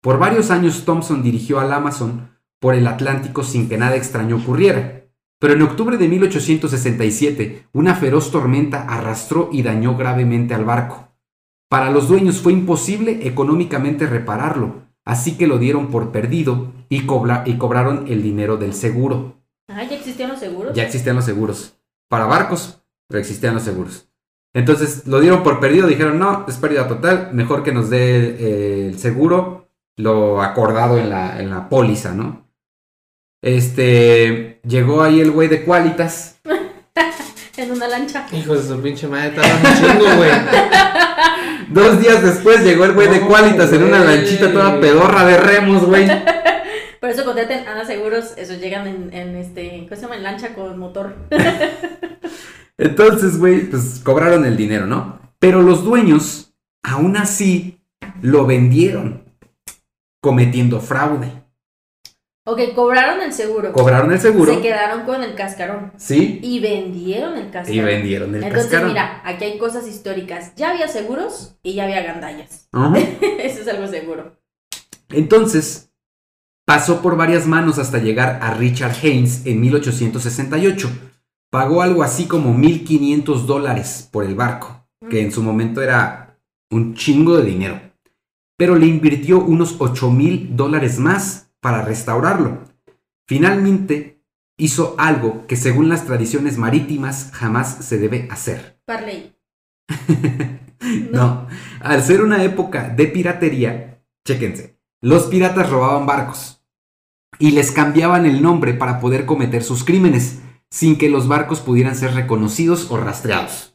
Por 0.00 0.18
varios 0.18 0.50
años 0.50 0.84
Thompson 0.84 1.22
dirigió 1.22 1.60
al 1.60 1.72
Amazon 1.72 2.30
por 2.58 2.74
el 2.74 2.86
Atlántico 2.86 3.44
sin 3.44 3.68
que 3.68 3.76
nada 3.78 3.96
extraño 3.96 4.36
ocurriera, 4.36 5.01
pero 5.42 5.54
en 5.54 5.62
octubre 5.62 5.96
de 5.98 6.06
1867 6.06 7.66
una 7.72 7.96
feroz 7.96 8.30
tormenta 8.30 8.82
arrastró 8.82 9.48
y 9.52 9.62
dañó 9.62 9.96
gravemente 9.96 10.54
al 10.54 10.64
barco. 10.64 11.08
Para 11.68 11.90
los 11.90 12.06
dueños 12.06 12.40
fue 12.40 12.52
imposible 12.52 13.26
económicamente 13.26 14.06
repararlo, 14.06 14.82
así 15.04 15.36
que 15.36 15.48
lo 15.48 15.58
dieron 15.58 15.88
por 15.88 16.12
perdido 16.12 16.72
y, 16.88 17.06
cobra- 17.06 17.42
y 17.44 17.54
cobraron 17.58 18.04
el 18.06 18.22
dinero 18.22 18.56
del 18.56 18.72
seguro. 18.72 19.42
Ah, 19.68 19.82
¿ya 19.82 19.96
existían 19.96 20.30
los 20.30 20.38
seguros? 20.38 20.74
Ya 20.74 20.84
existían 20.84 21.16
los 21.16 21.24
seguros. 21.24 21.76
Para 22.08 22.26
barcos, 22.26 22.80
pero 23.08 23.18
existían 23.18 23.54
los 23.54 23.64
seguros. 23.64 24.08
Entonces 24.54 25.08
lo 25.08 25.18
dieron 25.18 25.42
por 25.42 25.58
perdido, 25.58 25.88
dijeron, 25.88 26.20
no, 26.20 26.44
es 26.46 26.56
pérdida 26.58 26.86
total, 26.86 27.30
mejor 27.32 27.64
que 27.64 27.72
nos 27.72 27.90
dé 27.90 28.36
eh, 28.38 28.86
el 28.90 28.98
seguro, 29.00 29.70
lo 29.96 30.40
acordado 30.40 30.98
en 30.98 31.10
la, 31.10 31.40
en 31.42 31.50
la 31.50 31.68
póliza, 31.68 32.12
¿no? 32.14 32.46
Este, 33.42 34.60
llegó 34.64 35.02
ahí 35.02 35.20
el 35.20 35.32
güey 35.32 35.48
de 35.48 35.64
Qualitas. 35.64 36.38
En 37.54 37.70
una 37.70 37.86
lancha. 37.86 38.26
Hijo 38.32 38.54
de 38.54 38.62
su 38.62 38.80
pinche 38.80 39.06
madre, 39.06 39.30
tardan 39.32 39.58
un 39.58 39.74
chingo, 39.74 40.16
güey. 40.16 40.30
Dos 41.68 42.00
días 42.00 42.22
después 42.22 42.64
llegó 42.64 42.86
el 42.86 42.92
güey 42.92 43.08
de 43.08 43.20
Qualitas 43.20 43.70
en 43.74 43.82
una 43.82 44.00
lanchita 44.00 44.50
toda 44.50 44.80
pedorra 44.80 45.26
de 45.26 45.36
remos, 45.36 45.84
güey. 45.84 46.08
Por 47.00 47.10
eso 47.10 47.26
contraten 47.26 47.68
Ana 47.68 47.84
Seguros, 47.84 48.32
esos 48.38 48.58
llegan 48.58 48.86
en, 48.86 49.12
en 49.12 49.36
este, 49.36 49.84
¿cómo 49.86 49.96
se 49.96 50.02
llama? 50.02 50.16
En 50.16 50.22
lancha 50.22 50.54
con 50.54 50.78
motor. 50.78 51.14
Entonces, 52.78 53.38
güey, 53.38 53.68
pues 53.68 54.00
cobraron 54.02 54.46
el 54.46 54.56
dinero, 54.56 54.86
¿no? 54.86 55.20
Pero 55.38 55.60
los 55.60 55.84
dueños, 55.84 56.54
aún 56.82 57.18
así, 57.18 57.80
lo 58.22 58.46
vendieron, 58.46 59.24
cometiendo 60.22 60.80
fraude. 60.80 61.41
Ok, 62.44 62.60
cobraron 62.74 63.22
el 63.22 63.32
seguro. 63.32 63.72
Cobraron 63.72 64.10
el 64.12 64.18
seguro, 64.20 64.52
Se 64.52 64.60
quedaron 64.60 65.04
con 65.06 65.22
el 65.22 65.34
cascarón. 65.36 65.92
sí, 65.96 66.40
Y 66.42 66.58
vendieron 66.58 67.36
el 67.36 67.50
cascarón. 67.50 67.74
y 67.74 67.80
vendieron 67.80 68.34
el 68.34 68.42
Entonces, 68.42 68.64
cascarón. 68.64 68.88
mira, 68.88 69.22
aquí 69.24 69.44
hay 69.44 69.58
cosas 69.58 69.86
históricas. 69.86 70.52
Ya 70.56 70.70
había 70.70 70.88
seguros 70.88 71.56
y 71.62 71.74
ya 71.74 71.84
había 71.84 72.02
gandallas. 72.02 72.68
Eso 73.38 73.60
es 73.62 73.68
algo 73.68 73.86
seguro. 73.86 74.36
Entonces, 75.10 75.90
pasó 76.64 77.00
por 77.00 77.16
varias 77.16 77.46
manos 77.46 77.78
hasta 77.78 77.98
llegar 77.98 78.40
a 78.42 78.54
Richard 78.54 78.96
Haynes 79.02 79.46
en 79.46 79.60
1868. 79.60 80.90
Pagó 81.50 81.82
algo 81.82 82.02
así 82.02 82.24
como 82.26 82.54
1.500 82.56 83.44
dólares 83.44 84.08
por 84.10 84.24
el 84.24 84.34
barco, 84.34 84.84
que 85.10 85.20
en 85.20 85.30
su 85.30 85.42
momento 85.42 85.80
era 85.82 86.40
un 86.70 86.94
chingo 86.94 87.36
de 87.36 87.44
dinero. 87.44 87.80
Pero 88.56 88.74
le 88.74 88.86
invirtió 88.86 89.38
unos 89.38 89.78
8.000 89.78 90.56
dólares 90.56 90.98
más 90.98 91.51
para 91.62 91.82
restaurarlo. 91.82 92.64
Finalmente, 93.26 94.22
hizo 94.58 94.94
algo 94.98 95.46
que 95.46 95.56
según 95.56 95.88
las 95.88 96.04
tradiciones 96.04 96.58
marítimas 96.58 97.30
jamás 97.32 97.84
se 97.86 97.98
debe 97.98 98.28
hacer. 98.30 98.78
Parley. 98.84 99.34
No. 101.12 101.46
Al 101.80 102.02
ser 102.02 102.22
una 102.22 102.42
época 102.42 102.88
de 102.88 103.06
piratería, 103.06 104.02
chéquense, 104.26 104.80
los 105.00 105.24
piratas 105.26 105.70
robaban 105.70 106.06
barcos 106.06 106.64
y 107.38 107.52
les 107.52 107.70
cambiaban 107.70 108.26
el 108.26 108.42
nombre 108.42 108.74
para 108.74 108.98
poder 108.98 109.24
cometer 109.24 109.62
sus 109.62 109.84
crímenes 109.84 110.40
sin 110.70 110.98
que 110.98 111.08
los 111.08 111.28
barcos 111.28 111.60
pudieran 111.60 111.94
ser 111.94 112.14
reconocidos 112.14 112.90
o 112.90 112.96
rastreados. 112.96 113.71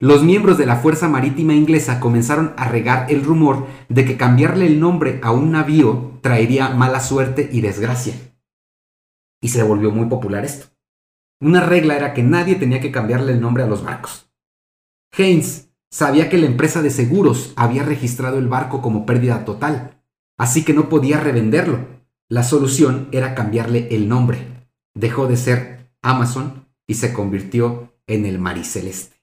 Los 0.00 0.22
miembros 0.22 0.58
de 0.58 0.66
la 0.66 0.76
Fuerza 0.76 1.08
Marítima 1.08 1.54
Inglesa 1.54 1.98
comenzaron 1.98 2.54
a 2.56 2.68
regar 2.68 3.10
el 3.10 3.24
rumor 3.24 3.66
de 3.88 4.04
que 4.04 4.16
cambiarle 4.16 4.66
el 4.66 4.78
nombre 4.78 5.18
a 5.24 5.32
un 5.32 5.50
navío 5.50 6.20
traería 6.22 6.68
mala 6.68 7.00
suerte 7.00 7.48
y 7.52 7.62
desgracia. 7.62 8.14
Y 9.42 9.48
se 9.48 9.64
volvió 9.64 9.90
muy 9.90 10.06
popular 10.06 10.44
esto. 10.44 10.68
Una 11.40 11.66
regla 11.66 11.96
era 11.96 12.14
que 12.14 12.22
nadie 12.22 12.54
tenía 12.54 12.80
que 12.80 12.92
cambiarle 12.92 13.32
el 13.32 13.40
nombre 13.40 13.64
a 13.64 13.66
los 13.66 13.82
barcos. 13.82 14.30
Haynes 15.16 15.70
sabía 15.90 16.28
que 16.28 16.38
la 16.38 16.46
empresa 16.46 16.80
de 16.80 16.90
seguros 16.90 17.52
había 17.56 17.82
registrado 17.82 18.38
el 18.38 18.46
barco 18.46 18.80
como 18.80 19.04
pérdida 19.04 19.44
total, 19.44 20.00
así 20.36 20.64
que 20.64 20.74
no 20.74 20.88
podía 20.88 21.18
revenderlo. 21.18 21.80
La 22.28 22.44
solución 22.44 23.08
era 23.10 23.34
cambiarle 23.34 23.88
el 23.90 24.08
nombre. 24.08 24.68
Dejó 24.94 25.26
de 25.26 25.36
ser 25.36 25.90
Amazon 26.02 26.68
y 26.86 26.94
se 26.94 27.12
convirtió 27.12 27.92
en 28.06 28.26
el 28.26 28.38
Mariceleste. 28.38 29.17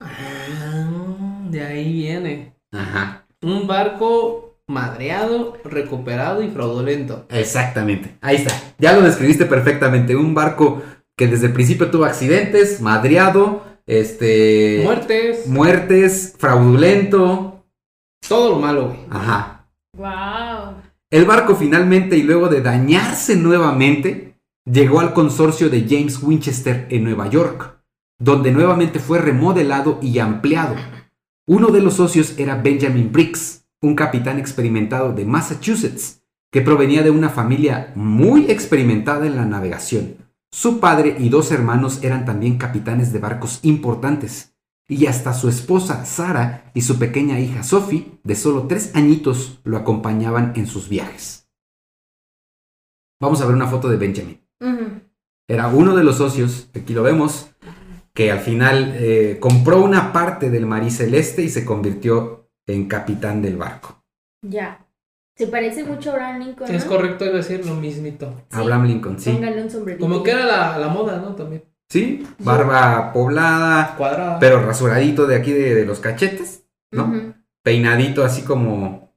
Ah, 0.00 1.46
de 1.50 1.62
ahí 1.64 1.92
viene. 1.92 2.54
Ajá, 2.72 3.26
Un 3.42 3.66
barco 3.66 4.58
madreado, 4.66 5.56
recuperado 5.64 6.42
y 6.42 6.48
fraudulento. 6.50 7.26
exactamente. 7.28 8.16
Ahí 8.20 8.36
está. 8.36 8.54
Ya 8.78 8.92
lo 8.92 9.02
describiste 9.02 9.46
perfectamente. 9.46 10.14
Un 10.16 10.34
barco 10.34 10.82
que 11.16 11.26
desde 11.26 11.48
el 11.48 11.52
principio 11.52 11.90
tuvo 11.90 12.04
accidentes, 12.04 12.80
madreado, 12.80 13.64
este... 13.86 14.80
Muertes, 14.84 15.46
Muertes, 15.48 16.34
fraudulento. 16.38 17.64
todo 18.28 18.50
lo 18.50 18.58
malo, 18.58 18.86
güey. 18.88 19.00
Ajá. 19.10 19.66
Wow. 19.96 20.74
El 21.10 21.24
barco 21.24 21.56
finalmente 21.56 22.16
y 22.16 22.22
luego 22.22 22.48
de 22.48 22.60
dañarse 22.60 23.34
nuevamente, 23.36 24.36
llegó 24.64 25.00
al 25.00 25.12
consorcio 25.12 25.68
de 25.68 25.84
James 25.88 26.22
Winchester 26.22 26.86
en 26.90 27.02
Nueva 27.04 27.28
York, 27.28 27.79
donde 28.20 28.52
nuevamente 28.52 29.00
fue 29.00 29.18
remodelado 29.18 29.98
y 30.00 30.20
ampliado. 30.20 30.76
Uno 31.48 31.68
de 31.68 31.80
los 31.80 31.94
socios 31.94 32.38
era 32.38 32.54
Benjamin 32.54 33.10
Briggs, 33.10 33.66
un 33.82 33.96
capitán 33.96 34.38
experimentado 34.38 35.12
de 35.12 35.24
Massachusetts, 35.24 36.22
que 36.52 36.60
provenía 36.60 37.02
de 37.02 37.10
una 37.10 37.30
familia 37.30 37.92
muy 37.96 38.50
experimentada 38.50 39.26
en 39.26 39.36
la 39.36 39.46
navegación. 39.46 40.16
Su 40.52 40.80
padre 40.80 41.16
y 41.18 41.28
dos 41.28 41.50
hermanos 41.50 42.00
eran 42.02 42.24
también 42.24 42.58
capitanes 42.58 43.12
de 43.12 43.20
barcos 43.20 43.60
importantes, 43.62 44.54
y 44.86 45.06
hasta 45.06 45.32
su 45.32 45.48
esposa 45.48 46.04
Sara 46.04 46.72
y 46.74 46.82
su 46.82 46.98
pequeña 46.98 47.38
hija 47.38 47.62
Sophie, 47.62 48.18
de 48.24 48.34
solo 48.34 48.66
tres 48.66 48.90
añitos, 48.94 49.60
lo 49.64 49.76
acompañaban 49.76 50.52
en 50.56 50.66
sus 50.66 50.88
viajes. 50.88 51.48
Vamos 53.20 53.40
a 53.40 53.46
ver 53.46 53.54
una 53.54 53.68
foto 53.68 53.88
de 53.88 53.96
Benjamin. 53.96 54.40
Era 55.48 55.68
uno 55.68 55.96
de 55.96 56.04
los 56.04 56.16
socios, 56.16 56.68
aquí 56.74 56.92
lo 56.92 57.02
vemos, 57.02 57.49
que 58.20 58.30
al 58.30 58.40
final 58.40 58.92
eh, 58.98 59.38
compró 59.40 59.82
una 59.82 60.12
parte 60.12 60.50
del 60.50 60.66
Marí 60.66 60.90
Celeste 60.90 61.40
y 61.40 61.48
se 61.48 61.64
convirtió 61.64 62.50
en 62.66 62.86
capitán 62.86 63.40
del 63.40 63.56
barco. 63.56 64.04
Ya. 64.46 64.86
Se 65.34 65.46
parece 65.46 65.84
mucho 65.84 66.10
a 66.10 66.12
Abraham 66.12 66.42
Lincoln. 66.42 66.70
Es 66.70 66.84
¿no? 66.84 66.90
correcto, 66.90 67.24
iba 67.24 67.32
a 67.32 67.36
decir 67.38 67.64
lo 67.64 67.76
mismito. 67.76 68.26
Sí. 68.50 68.58
Abraham 68.58 68.84
Lincoln, 68.88 69.18
sí. 69.18 69.30
Póngale 69.30 69.62
un 69.62 69.70
sombrerito. 69.70 70.04
Como 70.04 70.22
que 70.22 70.32
era 70.32 70.44
la, 70.44 70.76
la 70.76 70.88
moda, 70.88 71.18
¿no? 71.18 71.34
También. 71.34 71.64
Sí, 71.88 72.26
barba 72.40 73.10
poblada, 73.14 73.96
Cuadrada. 73.96 74.38
pero 74.38 74.60
rasuradito 74.66 75.26
de 75.26 75.36
aquí 75.36 75.52
de, 75.52 75.74
de 75.74 75.86
los 75.86 76.00
cachetes, 76.00 76.66
¿no? 76.92 77.34
Peinadito 77.64 78.22
así 78.22 78.42
como... 78.42 79.14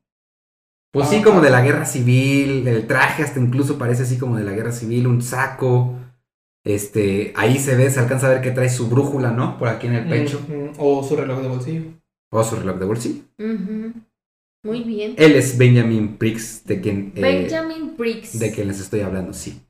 Pues 0.93 1.09
sí, 1.09 1.17
Ah, 1.19 1.23
como 1.25 1.41
de 1.41 1.49
ah. 1.49 1.51
la 1.51 1.61
guerra 1.61 1.83
civil, 1.83 2.65
el 2.69 2.87
traje 2.87 3.23
hasta 3.23 3.41
incluso 3.41 3.77
parece 3.77 4.03
así 4.03 4.17
como 4.17 4.37
de 4.37 4.45
la 4.45 4.53
guerra 4.53 4.71
civil, 4.71 5.07
un 5.07 5.21
saco. 5.21 5.93
Este, 6.65 7.33
ahí 7.35 7.57
se 7.57 7.75
ve, 7.75 7.89
se 7.89 7.99
alcanza 7.99 8.27
a 8.27 8.29
ver 8.29 8.41
que 8.41 8.51
trae 8.51 8.69
su 8.69 8.87
brújula, 8.89 9.31
¿no? 9.31 9.57
Por 9.57 9.67
aquí 9.67 9.87
en 9.87 9.95
el 9.95 10.07
pecho. 10.07 10.39
O 10.77 11.03
su 11.03 11.15
reloj 11.15 11.41
de 11.41 11.47
bolsillo. 11.49 11.81
O 12.31 12.43
su 12.43 12.55
reloj 12.55 12.79
de 12.79 12.85
bolsillo. 12.85 13.23
Muy 14.65 14.83
bien. 14.83 15.15
Él 15.17 15.35
es 15.35 15.57
Benjamin 15.57 16.17
Briggs, 16.17 16.63
de 16.65 16.79
quien, 16.79 17.11
eh, 17.15 17.21
Benjamin 17.21 17.97
Briggs. 17.97 18.39
de 18.39 18.51
quien 18.51 18.69
les 18.69 18.79
estoy 18.79 19.01
hablando, 19.01 19.33
sí. 19.33 19.61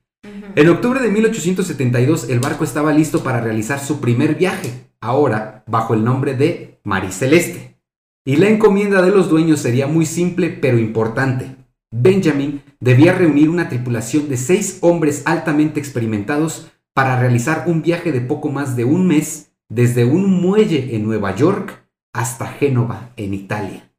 En 0.55 0.69
octubre 0.69 0.99
de 0.99 1.09
1872, 1.09 2.29
el 2.29 2.39
barco 2.39 2.63
estaba 2.63 2.93
listo 2.93 3.23
para 3.23 3.41
realizar 3.41 3.79
su 3.79 3.99
primer 3.99 4.35
viaje, 4.35 4.71
ahora 5.01 5.63
bajo 5.67 5.95
el 5.95 6.03
nombre 6.03 6.35
de 6.35 6.79
Mariceleste. 6.83 7.79
Y 8.23 8.37
la 8.37 8.49
encomienda 8.49 9.01
de 9.01 9.11
los 9.11 9.29
dueños 9.29 9.59
sería 9.59 9.87
muy 9.87 10.05
simple 10.05 10.49
pero 10.49 10.77
importante. 10.77 11.55
Benjamin 11.91 12.61
debía 12.79 13.13
reunir 13.13 13.49
una 13.49 13.67
tripulación 13.67 14.29
de 14.29 14.37
seis 14.37 14.77
hombres 14.81 15.23
altamente 15.25 15.79
experimentados 15.79 16.71
para 16.93 17.19
realizar 17.19 17.65
un 17.67 17.81
viaje 17.81 18.11
de 18.11 18.21
poco 18.21 18.49
más 18.49 18.75
de 18.75 18.85
un 18.85 19.07
mes 19.07 19.51
desde 19.69 20.05
un 20.05 20.41
muelle 20.41 20.95
en 20.95 21.03
Nueva 21.03 21.35
York 21.35 21.87
hasta 22.13 22.47
Génova, 22.47 23.11
en 23.17 23.33
Italia. 23.33 23.91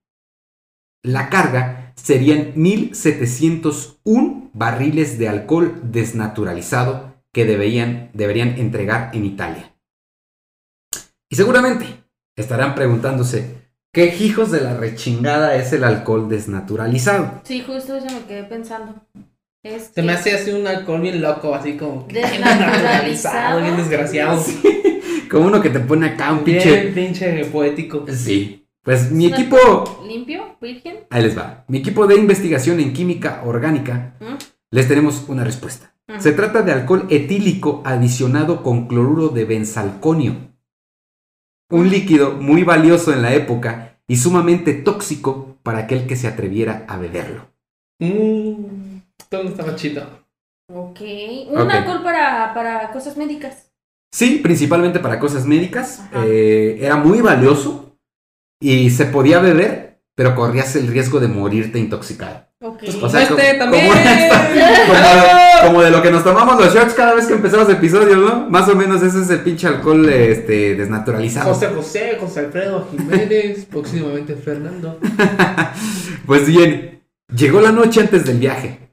La 1.02 1.28
carga 1.28 1.92
serían 1.96 2.52
1701 2.54 4.50
barriles 4.54 5.18
de 5.18 5.28
alcohol 5.28 5.80
desnaturalizado 5.83 7.14
que 7.33 7.44
deberían, 7.44 8.11
deberían 8.14 8.57
entregar 8.59 9.11
en 9.14 9.24
Italia. 9.24 9.74
Y 11.28 11.37
seguramente 11.37 12.04
estarán 12.37 12.74
preguntándose, 12.76 13.68
¿qué 13.92 14.14
hijos 14.16 14.52
de 14.52 14.61
la 14.61 14.76
rechingada 14.76 15.57
es 15.57 15.72
el 15.72 15.83
alcohol 15.83 16.28
desnaturalizado? 16.28 17.40
Sí, 17.44 17.61
justo 17.61 17.96
eso 17.96 18.07
me 18.07 18.24
quedé 18.26 18.44
pensando. 18.44 19.04
Es 19.64 19.92
Se 19.94 20.03
me 20.03 20.12
hace 20.12 20.33
así 20.35 20.50
un 20.50 20.66
alcohol 20.66 21.00
bien 21.00 21.22
loco, 21.22 21.55
así 21.55 21.79
como 21.79 22.07
que 22.07 22.20
Desnaturalizado. 22.20 23.62
bien 23.62 23.77
desgraciado. 23.79 24.44
Como 25.31 25.46
uno 25.46 25.62
que 25.62 25.70
te 25.70 25.81
pone 25.81 26.07
acá 26.07 26.33
un 26.33 26.44
pinche... 26.44 26.83
Bien 26.83 26.94
pinche 26.94 27.44
poético. 27.46 28.05
Sí. 28.12 28.68
Pues 28.83 29.11
mi 29.11 29.24
¿Es 29.27 29.33
un 29.33 29.38
equipo... 29.38 30.05
¿Limpio? 30.07 30.57
¿Virgen? 30.61 30.98
Ahí 31.09 31.22
les 31.22 31.37
va. 31.37 31.64
Mi 31.66 31.79
equipo 31.79 32.07
de 32.07 32.16
investigación 32.16 32.79
en 32.79 32.92
química 32.92 33.42
orgánica 33.44 34.14
¿Mm? 34.20 34.35
les 34.70 34.87
tenemos 34.87 35.24
una 35.29 35.42
respuesta. 35.42 35.94
Ujú. 36.09 36.20
Se 36.20 36.33
trata 36.33 36.61
de 36.61 36.72
alcohol 36.72 37.07
etílico 37.09 37.83
adicionado 37.87 38.62
con 38.62 38.87
cloruro 38.87 39.29
de 39.29 39.46
benzalconio. 39.46 40.37
Un 41.70 41.88
líquido 41.88 42.33
muy 42.33 42.62
valioso 42.62 43.14
en 43.14 43.22
la 43.22 43.35
época 43.35 43.98
y 44.07 44.16
sumamente 44.16 44.74
tóxico 44.74 45.57
para 45.62 45.79
aquel 45.79 46.07
que 46.07 46.16
se 46.16 46.29
atreviera 46.29 46.85
a 46.87 46.98
beberlo. 46.98 47.46
Mmm. 47.98 48.43
Todo 49.38 49.49
estaba 49.49 49.75
chido. 49.77 50.03
Ok. 50.73 51.01
Un 51.51 51.70
alcohol 51.70 52.03
para, 52.03 52.53
para 52.55 52.90
cosas 52.92 53.16
médicas. 53.16 53.70
Sí, 54.12 54.40
principalmente 54.42 55.01
para 55.01 55.18
cosas 55.18 55.44
médicas. 55.44 56.03
Eh, 56.25 56.79
era 56.81 56.97
muy 56.97 57.20
valioso 57.20 57.97
y 58.61 58.90
se 58.90 59.07
podía 59.07 59.40
beber, 59.40 60.01
pero 60.14 60.35
corrías 60.35 60.75
el 60.77 60.87
riesgo 60.87 61.20
de 61.20 61.29
morirte 61.29 61.79
intoxicado. 61.79 62.47
Ok. 62.62 62.85
O 63.03 63.09
sea, 63.11 63.23
Este 63.23 63.35
como- 63.35 63.59
también. 63.59 63.88
como 63.88 64.01
esta- 64.09 65.61
como, 65.61 65.68
como 65.68 65.83
de 65.83 65.90
lo 65.90 66.01
que 66.01 66.11
nos 66.11 66.25
tomamos 66.25 66.59
los 66.59 66.73
shots 66.75 66.94
cada 66.94 67.12
vez 67.14 67.27
que 67.27 67.35
empezamos 67.35 67.68
episodios, 67.68 68.16
¿no? 68.18 68.49
Más 68.49 68.68
o 68.68 68.75
menos 68.77 69.03
ese 69.03 69.20
es 69.20 69.29
el 69.31 69.40
pinche 69.40 69.66
alcohol 69.66 70.09
este, 70.09 70.77
desnaturalizado. 70.77 71.53
José 71.53 71.66
José, 71.75 72.16
José 72.20 72.40
Alfredo 72.40 72.88
Jiménez, 72.90 73.66
próximamente 73.66 74.35
Fernando. 74.37 74.99
Pues 76.27 76.47
bien, 76.47 77.03
llegó 77.37 77.61
la 77.61 77.70
noche 77.73 78.01
antes 78.01 78.25
del 78.25 78.38
viaje. 78.38 78.84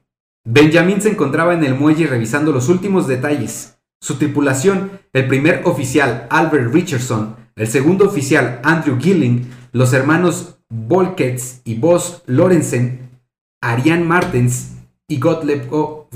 Benjamin 0.44 1.00
se 1.00 1.10
encontraba 1.10 1.54
en 1.54 1.62
el 1.62 1.76
muelle 1.76 2.08
revisando 2.08 2.50
los 2.50 2.68
últimos 2.68 3.06
detalles. 3.06 3.78
Su 4.00 4.16
tripulación, 4.16 5.00
el 5.12 5.28
primer 5.28 5.62
oficial 5.64 6.26
Albert 6.30 6.74
Richardson, 6.74 7.36
el 7.54 7.68
segundo 7.68 8.06
oficial 8.06 8.60
Andrew 8.64 8.98
Gilling, 8.98 9.48
los 9.70 9.92
hermanos 9.92 10.58
Volkets 10.68 11.60
y 11.64 11.76
Boss 11.76 12.22
Lorenzen, 12.26 13.10
Ariane 13.60 14.04
Martens 14.04 14.78
y 15.06 15.20
Gottlieb 15.20 15.72
O. 15.72 16.08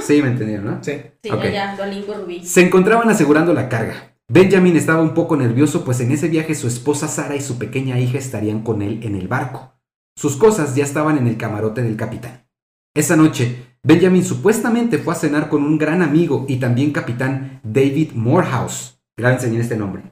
Sí, 0.00 0.20
me 0.20 0.28
entendieron, 0.28 0.66
¿no? 0.66 0.78
Sí. 0.82 1.00
Ya, 1.22 1.76
Rubí. 1.76 2.44
Se 2.44 2.62
encontraban 2.62 3.08
asegurando 3.08 3.54
la 3.54 3.68
carga. 3.68 4.16
Benjamin 4.28 4.76
estaba 4.76 5.00
un 5.00 5.14
poco 5.14 5.36
nervioso, 5.36 5.84
pues 5.84 6.00
en 6.00 6.10
ese 6.10 6.28
viaje 6.28 6.56
su 6.56 6.66
esposa 6.66 7.06
Sara 7.06 7.36
y 7.36 7.40
su 7.40 7.58
pequeña 7.58 8.00
hija 8.00 8.18
estarían 8.18 8.62
con 8.62 8.82
él 8.82 9.00
en 9.04 9.14
el 9.14 9.28
barco. 9.28 9.75
Sus 10.16 10.36
cosas 10.36 10.74
ya 10.74 10.84
estaban 10.84 11.18
en 11.18 11.26
el 11.26 11.36
camarote 11.36 11.82
del 11.82 11.96
capitán. 11.96 12.48
Esa 12.94 13.16
noche, 13.16 13.76
Benjamin 13.82 14.24
supuestamente 14.24 14.96
fue 14.96 15.12
a 15.12 15.16
cenar 15.16 15.50
con 15.50 15.62
un 15.62 15.76
gran 15.76 16.00
amigo 16.00 16.46
y 16.48 16.56
también 16.56 16.90
capitán 16.90 17.60
David 17.62 18.12
Morehouse. 18.14 18.98
Grábense 19.14 19.48
en 19.48 19.60
este 19.60 19.76
nombre. 19.76 20.02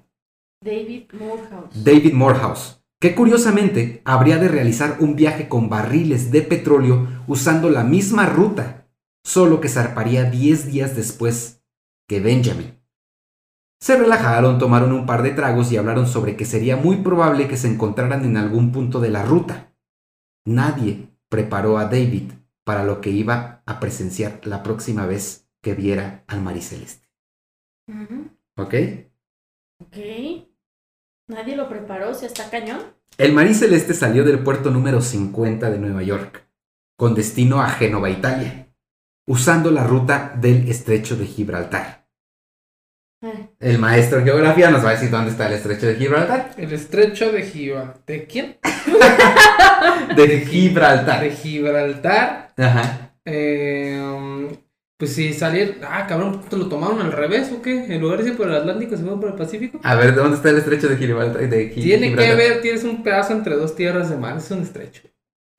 David 0.62 1.05
Morehouse. 1.19 1.85
David 1.85 2.12
Morehouse, 2.12 2.85
que 3.01 3.14
curiosamente 3.14 4.03
habría 4.05 4.37
de 4.37 4.49
realizar 4.49 4.99
un 5.01 5.17
viaje 5.17 5.49
con 5.49 5.71
barriles 5.71 6.31
de 6.31 6.43
petróleo 6.43 7.09
usando 7.27 7.71
la 7.71 7.83
misma 7.83 8.27
ruta, 8.27 8.87
solo 9.25 9.61
que 9.62 9.71
zarparía 9.71 10.25
10 10.25 10.67
días 10.71 10.95
después 10.95 11.62
que 12.07 12.21
Benjamin. 12.21 12.79
Se 13.81 13.97
relajaron, 13.97 14.59
tomaron 14.59 14.93
un 14.93 15.07
par 15.07 15.23
de 15.23 15.31
tragos 15.31 15.73
y 15.73 15.79
hablaron 15.79 16.07
sobre 16.07 16.37
que 16.37 16.45
sería 16.45 16.77
muy 16.77 16.97
probable 16.97 17.49
que 17.49 17.57
se 17.57 17.69
encontraran 17.69 18.25
en 18.25 18.37
algún 18.37 18.71
punto 18.71 19.01
de 19.01 19.09
la 19.09 19.25
ruta. 19.25 19.73
Nadie 20.46 21.09
preparó 21.28 21.78
a 21.78 21.87
David 21.87 22.33
para 22.64 22.85
lo 22.85 23.00
que 23.00 23.11
iba 23.11 23.62
a 23.66 23.80
presenciar 23.80 24.40
la 24.44 24.62
próxima 24.62 25.07
vez 25.07 25.48
que 25.62 25.74
viera 25.74 26.24
al 26.26 26.42
Mariceleste. 26.42 27.09
Ujú. 27.88 28.30
¿Ok? 28.57 28.74
Ok. 29.80 29.96
Nadie 31.28 31.57
lo 31.57 31.68
preparó, 31.68 32.14
si 32.14 32.26
está 32.26 32.50
cañón. 32.50 32.80
El 33.16 33.33
Marí 33.33 33.54
Celeste 33.54 33.94
salió 33.94 34.24
del 34.24 34.40
puerto 34.40 34.70
número 34.70 35.00
50 35.00 35.70
de 35.70 35.78
Nueva 35.78 36.02
York, 36.02 36.46
con 36.96 37.14
destino 37.14 37.62
a 37.62 37.70
Génova, 37.70 38.11
Italia, 38.11 38.74
usando 39.26 39.70
la 39.70 39.87
ruta 39.87 40.35
del 40.38 40.68
estrecho 40.68 41.16
de 41.16 41.26
Gibraltar. 41.26 42.04
Eh, 43.24 43.48
El 43.60 43.78
maestro 43.78 44.18
de 44.18 44.24
geografía 44.24 44.70
nos 44.70 44.84
va 44.84 44.90
a 44.90 44.92
decir 44.92 45.10
dónde 45.10 45.30
está 45.30 45.46
el 45.48 45.54
estrecho 45.54 45.87
de 45.87 45.94
Gibraltar. 45.96 46.50
El 46.56 46.72
estrecho 46.72 47.32
de 47.32 47.42
Gibraltar. 47.42 48.00
¿De 48.06 48.24
quién? 48.26 48.56
De 50.16 50.40
Gibraltar. 50.46 51.20
De 51.20 51.30
Gibraltar. 51.30 52.52
Ajá. 52.56 53.10
Eh, 53.24 54.48
pues 54.96 55.12
si 55.14 55.32
salir. 55.32 55.80
Ah, 55.88 56.06
cabrón, 56.06 56.42
¿te 56.48 56.56
lo 56.56 56.68
tomaron 56.68 57.00
al 57.00 57.12
revés 57.12 57.50
o 57.52 57.60
qué? 57.62 57.92
En 57.94 58.00
lugar 58.00 58.22
de 58.22 58.30
ir 58.30 58.37
por 58.37 58.48
el 58.48 58.54
Atlántico, 58.54 58.96
se 58.96 59.02
fue 59.02 59.18
por 59.20 59.30
el 59.30 59.34
Pacífico. 59.37 59.80
A 59.82 59.94
ver, 59.96 60.14
¿dónde 60.14 60.37
está 60.37 60.50
el 60.50 60.58
estrecho 60.58 60.88
de 60.88 60.96
Gibraltar? 60.96 61.48
De 61.48 61.70
Gi- 61.70 61.82
Tiene 61.82 62.02
que 62.14 62.22
Gibraltar? 62.22 62.37
ver, 62.37 62.60
tienes 62.60 62.84
un 62.84 63.02
pedazo 63.02 63.32
entre 63.32 63.56
dos 63.56 63.74
tierras 63.74 64.10
de 64.10 64.16
mar, 64.16 64.37
es 64.37 64.50
un 64.50 64.62
estrecho. 64.62 65.02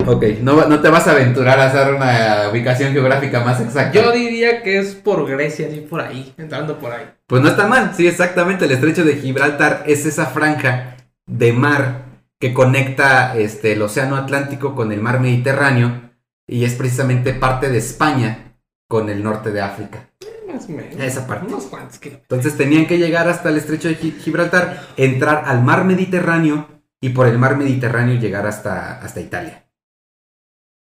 Ok, 0.07 0.23
no, 0.41 0.65
no 0.67 0.81
te 0.81 0.89
vas 0.89 1.07
a 1.07 1.11
aventurar 1.11 1.59
a 1.59 1.65
hacer 1.67 1.93
una 1.93 2.49
ubicación 2.51 2.93
geográfica 2.93 3.43
más 3.43 3.59
exacta. 3.61 3.91
Yo 3.91 4.11
diría 4.11 4.61
que 4.63 4.79
es 4.79 4.95
por 4.95 5.27
Grecia, 5.27 5.67
así 5.67 5.81
por 5.81 6.01
ahí, 6.01 6.33
entrando 6.37 6.77
por 6.79 6.91
ahí. 6.91 7.05
Pues 7.27 7.41
no 7.41 7.49
está 7.49 7.67
mal, 7.67 7.91
sí, 7.95 8.07
exactamente. 8.07 8.65
El 8.65 8.71
estrecho 8.71 9.03
de 9.03 9.15
Gibraltar 9.17 9.83
es 9.87 10.05
esa 10.05 10.25
franja 10.27 10.97
de 11.25 11.53
mar 11.53 12.05
que 12.39 12.53
conecta 12.53 13.35
este, 13.37 13.73
el 13.73 13.81
Océano 13.81 14.15
Atlántico 14.15 14.75
con 14.75 14.91
el 14.91 15.01
mar 15.01 15.19
Mediterráneo 15.19 16.11
y 16.47 16.65
es 16.65 16.73
precisamente 16.75 17.33
parte 17.33 17.69
de 17.69 17.77
España 17.79 18.57
con 18.87 19.09
el 19.09 19.23
norte 19.23 19.51
de 19.51 19.61
África. 19.61 20.09
Más 20.51 20.65
o 20.65 20.71
menos. 20.73 20.99
Esa 20.99 21.25
parte. 21.25 21.47
Unos 21.47 21.65
cuantos 21.65 21.97
kilómetros. 21.97 22.27
Entonces 22.29 22.55
tenían 22.57 22.85
que 22.85 22.97
llegar 22.99 23.27
hasta 23.27 23.49
el 23.49 23.57
estrecho 23.57 23.87
de 23.87 23.95
Gi- 23.95 24.15
Gibraltar, 24.21 24.83
entrar 24.95 25.43
al 25.47 25.63
mar 25.63 25.83
Mediterráneo 25.85 26.67
y 27.01 27.09
por 27.09 27.27
el 27.27 27.37
mar 27.39 27.57
Mediterráneo 27.57 28.19
llegar 28.19 28.45
hasta, 28.45 28.99
hasta 28.99 29.19
Italia. 29.19 29.64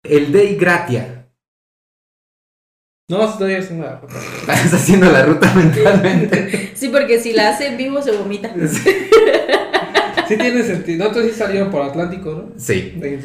El 0.03 0.31
Dei 0.31 0.55
Gratia, 0.55 1.27
No, 3.09 3.29
estoy 3.29 3.55
haciendo 3.55 3.85
la 3.85 3.99
ruta. 3.99 4.15
estás 4.39 4.73
haciendo 4.73 5.11
la 5.11 5.25
ruta 5.25 5.53
mentalmente. 5.53 6.71
Sí, 6.75 6.89
porque 6.89 7.19
si 7.19 7.33
la 7.33 7.49
hace 7.49 7.67
en 7.67 7.77
vivo 7.77 8.01
se 8.01 8.11
vomita. 8.11 8.53
Sí 10.27 10.37
tiene 10.37 10.63
sentido. 10.63 10.99
No, 10.99 11.07
entonces 11.07 11.33
sí 11.33 11.39
salieron 11.39 11.69
por 11.69 11.81
Atlántico, 11.81 12.31
¿no? 12.31 12.53
Sí. 12.57 12.97
Siente. 13.01 13.19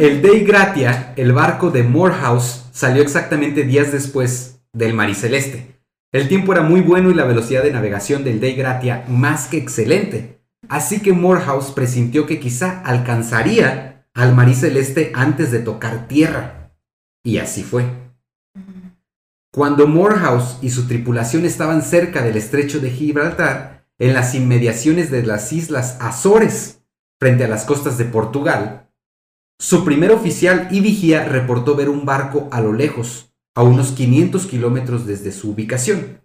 El 0.00 0.22
Dei 0.22 0.40
Gratia, 0.44 1.12
el 1.14 1.32
barco 1.32 1.70
de 1.70 1.84
Morehouse, 1.84 2.64
salió 2.72 3.00
exactamente 3.00 3.62
días 3.62 3.92
después 3.92 4.60
del 4.72 4.92
Mariceleste. 4.92 5.78
El 6.10 6.26
tiempo 6.26 6.52
era 6.52 6.62
muy 6.62 6.80
bueno 6.80 7.10
y 7.10 7.14
la 7.14 7.26
velocidad 7.26 7.62
de 7.62 7.72
navegación 7.72 8.24
del 8.24 8.40
Dei 8.40 8.54
Gratia 8.54 9.04
más 9.06 9.46
que 9.46 9.58
excelente. 9.58 10.40
Así 10.68 11.00
que 11.00 11.12
Morehouse 11.12 11.70
presintió 11.70 12.26
que 12.26 12.40
quizá 12.40 12.80
alcanzaría 12.80 13.97
al 14.18 14.34
Mariceleste 14.34 15.12
antes 15.14 15.52
de 15.52 15.60
tocar 15.60 16.08
tierra. 16.08 16.74
Y 17.22 17.38
así 17.38 17.62
fue. 17.62 17.84
Cuando 19.52 19.86
Morehouse 19.86 20.58
y 20.60 20.70
su 20.70 20.88
tripulación 20.88 21.44
estaban 21.44 21.82
cerca 21.82 22.20
del 22.22 22.36
estrecho 22.36 22.80
de 22.80 22.90
Gibraltar, 22.90 23.86
en 23.96 24.14
las 24.14 24.34
inmediaciones 24.34 25.12
de 25.12 25.22
las 25.22 25.52
islas 25.52 25.98
Azores, 26.00 26.82
frente 27.20 27.44
a 27.44 27.48
las 27.48 27.64
costas 27.64 27.96
de 27.96 28.06
Portugal, 28.06 28.90
su 29.60 29.84
primer 29.84 30.10
oficial 30.10 30.66
y 30.72 30.80
vigía 30.80 31.24
reportó 31.24 31.76
ver 31.76 31.88
un 31.88 32.04
barco 32.04 32.48
a 32.50 32.60
lo 32.60 32.72
lejos, 32.72 33.32
a 33.54 33.62
unos 33.62 33.92
500 33.92 34.46
kilómetros 34.46 35.06
desde 35.06 35.30
su 35.30 35.52
ubicación. 35.52 36.22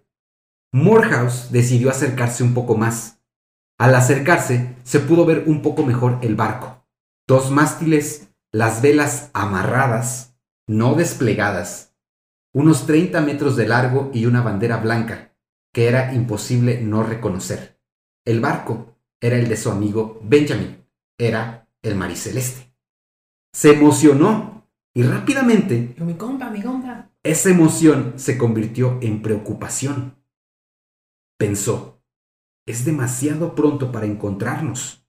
Morehouse 0.72 1.52
decidió 1.52 1.90
acercarse 1.90 2.42
un 2.42 2.54
poco 2.54 2.76
más. 2.76 3.20
Al 3.78 3.94
acercarse, 3.94 4.74
se 4.82 4.98
pudo 4.98 5.24
ver 5.24 5.44
un 5.46 5.62
poco 5.62 5.86
mejor 5.86 6.18
el 6.22 6.34
barco. 6.34 6.73
Dos 7.26 7.50
mástiles, 7.50 8.28
las 8.52 8.82
velas 8.82 9.30
amarradas, 9.32 10.36
no 10.66 10.94
desplegadas, 10.94 11.94
unos 12.52 12.86
30 12.86 13.20
metros 13.22 13.56
de 13.56 13.66
largo 13.66 14.10
y 14.12 14.26
una 14.26 14.42
bandera 14.42 14.76
blanca, 14.76 15.34
que 15.72 15.88
era 15.88 16.12
imposible 16.14 16.80
no 16.80 17.02
reconocer. 17.02 17.80
El 18.24 18.40
barco 18.40 18.98
era 19.20 19.36
el 19.36 19.48
de 19.48 19.56
su 19.56 19.70
amigo 19.70 20.20
Benjamin, 20.22 20.86
era 21.18 21.68
el 21.82 21.96
Mariceleste. 21.96 22.74
Se 23.54 23.72
emocionó 23.72 24.68
y 24.94 25.02
rápidamente 25.02 25.94
Digo, 25.94 26.04
mi 26.04 26.14
compa, 26.14 26.50
mi 26.50 26.62
compa. 26.62 27.10
esa 27.22 27.50
emoción 27.50 28.14
se 28.16 28.36
convirtió 28.36 28.98
en 29.00 29.22
preocupación. 29.22 30.22
Pensó, 31.38 32.02
es 32.66 32.84
demasiado 32.84 33.54
pronto 33.54 33.90
para 33.90 34.06
encontrarnos. 34.06 35.06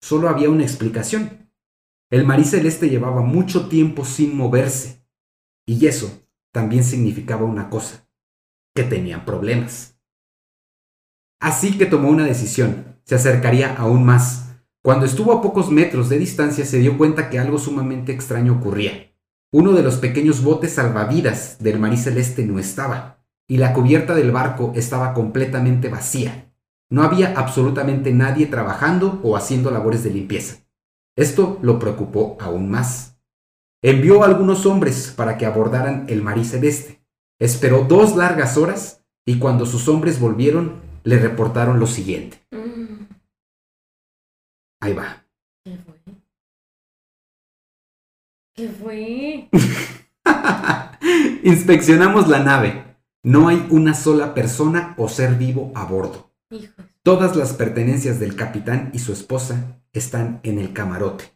Solo 0.00 0.28
había 0.28 0.50
una 0.50 0.62
explicación. 0.62 1.47
El 2.10 2.24
Mariceleste 2.24 2.88
llevaba 2.88 3.20
mucho 3.20 3.68
tiempo 3.68 4.04
sin 4.04 4.34
moverse. 4.36 5.04
Y 5.66 5.86
eso 5.86 6.22
también 6.52 6.82
significaba 6.82 7.44
una 7.44 7.68
cosa, 7.68 8.08
que 8.74 8.82
tenían 8.82 9.26
problemas. 9.26 9.98
Así 11.40 11.76
que 11.76 11.84
tomó 11.84 12.08
una 12.08 12.24
decisión, 12.24 12.96
se 13.04 13.14
acercaría 13.14 13.74
aún 13.74 14.04
más. 14.04 14.56
Cuando 14.82 15.04
estuvo 15.04 15.32
a 15.32 15.42
pocos 15.42 15.70
metros 15.70 16.08
de 16.08 16.18
distancia 16.18 16.64
se 16.64 16.78
dio 16.78 16.96
cuenta 16.96 17.28
que 17.28 17.38
algo 17.38 17.58
sumamente 17.58 18.12
extraño 18.12 18.54
ocurría. 18.54 19.12
Uno 19.52 19.72
de 19.72 19.82
los 19.82 19.96
pequeños 19.96 20.42
botes 20.42 20.72
salvavidas 20.72 21.58
del 21.58 21.78
Marí 21.78 21.98
Celeste 21.98 22.44
no 22.44 22.58
estaba, 22.58 23.22
y 23.46 23.58
la 23.58 23.74
cubierta 23.74 24.14
del 24.14 24.30
barco 24.30 24.72
estaba 24.74 25.12
completamente 25.12 25.88
vacía. 25.88 26.52
No 26.90 27.02
había 27.02 27.34
absolutamente 27.36 28.12
nadie 28.12 28.46
trabajando 28.46 29.20
o 29.22 29.36
haciendo 29.36 29.70
labores 29.70 30.02
de 30.04 30.10
limpieza. 30.10 30.67
Esto 31.18 31.58
lo 31.62 31.80
preocupó 31.80 32.36
aún 32.40 32.70
más. 32.70 33.18
Envió 33.82 34.22
a 34.22 34.26
algunos 34.26 34.66
hombres 34.66 35.12
para 35.16 35.36
que 35.36 35.46
abordaran 35.46 36.06
el 36.08 36.22
Marí 36.22 36.44
Celeste. 36.44 37.04
Esperó 37.40 37.82
dos 37.88 38.14
largas 38.14 38.56
horas 38.56 39.04
y 39.26 39.40
cuando 39.40 39.66
sus 39.66 39.88
hombres 39.88 40.20
volvieron 40.20 40.80
le 41.02 41.18
reportaron 41.18 41.80
lo 41.80 41.88
siguiente. 41.88 42.40
Mm, 42.52 43.06
Ahí 44.80 44.92
va. 44.92 45.24
¿Qué 45.64 45.76
fue? 45.78 45.98
¿Qué 48.54 48.68
fue? 48.68 49.48
Inspeccionamos 51.42 52.28
la 52.28 52.44
nave. 52.44 52.96
No 53.24 53.48
hay 53.48 53.66
una 53.70 53.94
sola 53.94 54.34
persona 54.34 54.94
o 54.96 55.08
ser 55.08 55.34
vivo 55.34 55.72
a 55.74 55.84
bordo. 55.84 56.30
Hijo. 56.50 56.74
Todas 57.02 57.34
las 57.34 57.54
pertenencias 57.54 58.20
del 58.20 58.36
capitán 58.36 58.90
y 58.94 59.00
su 59.00 59.12
esposa 59.12 59.80
están 59.98 60.40
en 60.42 60.58
el 60.58 60.72
camarote. 60.72 61.32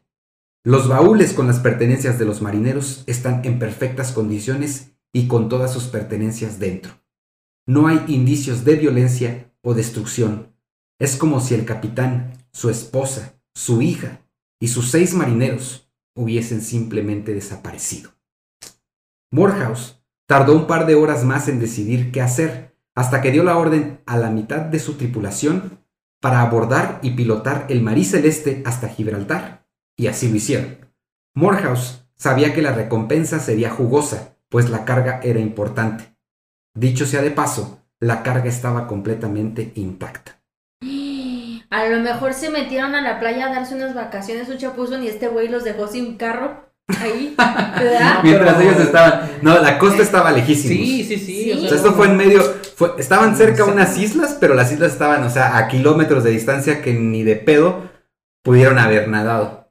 Los 0.65 0.89
baúles 0.89 1.33
con 1.33 1.49
las 1.49 1.59
pertenencias 1.59 2.19
de 2.19 2.25
los 2.25 2.41
marineros 2.41 3.03
están 3.07 3.45
en 3.45 3.59
perfectas 3.59 4.13
condiciones 4.13 4.93
y 5.13 5.27
con 5.27 5.49
todas 5.49 5.73
sus 5.73 5.85
pertenencias 5.85 6.59
dentro. 6.59 6.93
No 7.67 7.89
hay 7.89 8.05
indicios 8.09 8.65
de 8.65 8.77
violencia 8.77 9.53
o 9.61 9.75
destrucción. 9.75 10.55
Es 10.99 11.17
como 11.17 11.41
si 11.41 11.55
el 11.55 11.65
capitán, 11.65 12.33
su 12.53 12.71
esposa, 12.71 13.41
su 13.55 13.83
hija 13.83 14.21
y 14.61 14.69
sus 14.69 14.91
seis 14.91 15.15
marineros 15.15 15.91
hubiesen 16.15 16.63
simplemente 16.63 17.35
desaparecido. 17.35 18.13
Morehouse 19.33 20.01
tardó 20.27 20.55
un 20.55 20.67
par 20.67 20.87
de 20.87 20.95
horas 20.95 21.25
más 21.25 21.49
en 21.49 21.59
decidir 21.59 22.13
qué 22.13 22.21
hacer, 22.21 22.77
hasta 22.95 23.21
que 23.23 23.31
dio 23.31 23.43
la 23.43 23.57
orden 23.57 24.01
a 24.07 24.17
la 24.19 24.31
mitad 24.31 24.61
de 24.61 24.79
su 24.79 24.95
tripulación 24.95 25.82
para 26.23 26.41
abordar 26.41 27.01
y 27.03 27.11
pilotar 27.11 27.67
el 27.69 27.83
Marí 27.83 28.05
Celeste 28.05 28.63
hasta 28.65 28.89
Gibraltar, 28.89 29.67
y 29.97 30.07
así 30.07 30.29
lo 30.29 30.37
hicieron. 30.37 30.79
Morehouse 31.35 32.05
sabía 32.15 32.55
que 32.55 32.63
la 32.63 32.71
recompensa 32.71 33.41
sería 33.41 33.71
jugosa, 33.71 34.37
pues 34.49 34.71
la 34.71 34.85
carga 34.85 35.19
era 35.25 35.41
importante. 35.41 36.17
Dicho 36.75 37.07
sea 37.07 37.23
de 37.23 37.33
paso, 37.33 37.83
la 37.99 38.23
carga 38.23 38.49
estaba 38.49 38.87
completamente 38.87 39.73
intacta. 39.75 40.41
A 41.71 41.89
lo 41.89 41.99
mejor 42.01 42.35
se 42.35 42.51
metieron 42.51 42.95
a 42.95 43.03
la 43.03 43.19
playa 43.19 43.49
a 43.49 43.53
darse 43.53 43.75
unas 43.75 43.95
vacaciones 43.95 44.49
un 44.49 44.59
chapuzón 44.59 45.03
y 45.03 45.09
este 45.09 45.27
güey 45.27 45.49
los 45.49 45.65
dejó 45.65 45.89
sin 45.89 46.19
carro 46.19 46.72
ahí, 46.89 47.35
¿verdad? 47.39 48.17
No, 48.17 48.23
Mientras 48.23 48.55
pero- 48.57 48.71
ellos 48.71 48.81
estaban... 48.81 49.31
No, 49.43 49.59
la 49.59 49.79
costa 49.79 50.03
estaba 50.03 50.33
lejísimos. 50.33 50.77
Sí, 50.87 51.05
sí, 51.05 51.17
sí. 51.19 51.43
Sí. 51.45 51.53
o 51.53 51.61
sea, 51.69 51.77
esto 51.77 51.93
fue 51.95 52.07
en 52.09 52.17
medio, 52.17 52.43
fue- 52.77 52.93
estaban 52.99 53.37
cerca 53.37 53.65
Sí. 53.65 53.71
unas 53.71 53.97
islas, 53.99 54.37
pero 54.41 54.55
las 54.55 54.71
islas 54.73 54.93
estaban, 54.93 55.23
o 55.25 55.31
sea, 55.31 55.57
a 55.57 55.69
kilómetros 55.69 56.25
de 56.25 56.31
distancia 56.31 56.83
que 56.83 56.93
ni 56.95 57.23
de 57.23 57.37
pedo 57.37 57.91
pudieron 58.45 58.79
haber 58.79 59.09
nadado. 59.09 59.71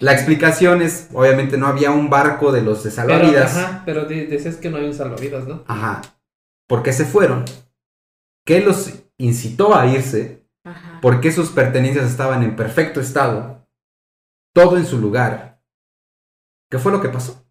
La 0.00 0.12
explicación 0.12 0.82
es, 0.82 1.08
obviamente 1.12 1.56
no 1.58 1.66
había 1.66 1.90
un 1.90 2.08
barco 2.10 2.52
de 2.52 2.62
los 2.62 2.84
de 2.84 2.90
Pero, 2.90 3.08
salvavidas. 3.08 3.56
ajá, 3.56 3.82
pero 3.84 4.04
decías 4.04 4.56
que 4.56 4.70
no 4.70 4.76
hay 4.76 4.84
un 4.84 4.94
salvavidas, 4.94 5.46
¿no? 5.46 5.64
Ajá. 5.66 6.02
¿Por 6.68 6.82
qué 6.82 6.92
se 6.92 7.04
fueron? 7.04 7.44
¿Qué 8.46 8.60
los 8.60 8.92
incitó 9.18 9.74
a 9.76 9.86
irse? 9.86 10.44
Ajá. 10.64 11.00
¿Por 11.00 11.20
qué 11.20 11.32
sus 11.32 11.50
pertenencias 11.50 12.06
estaban 12.06 12.42
en 12.42 12.54
perfecto 12.56 13.00
estado? 13.00 13.66
Todo 14.54 14.76
en 14.76 14.86
su 14.86 14.98
lugar. 14.98 15.47
¿Qué 16.70 16.78
fue 16.78 16.92
lo 16.92 17.00
que 17.00 17.08
pasó? 17.08 17.44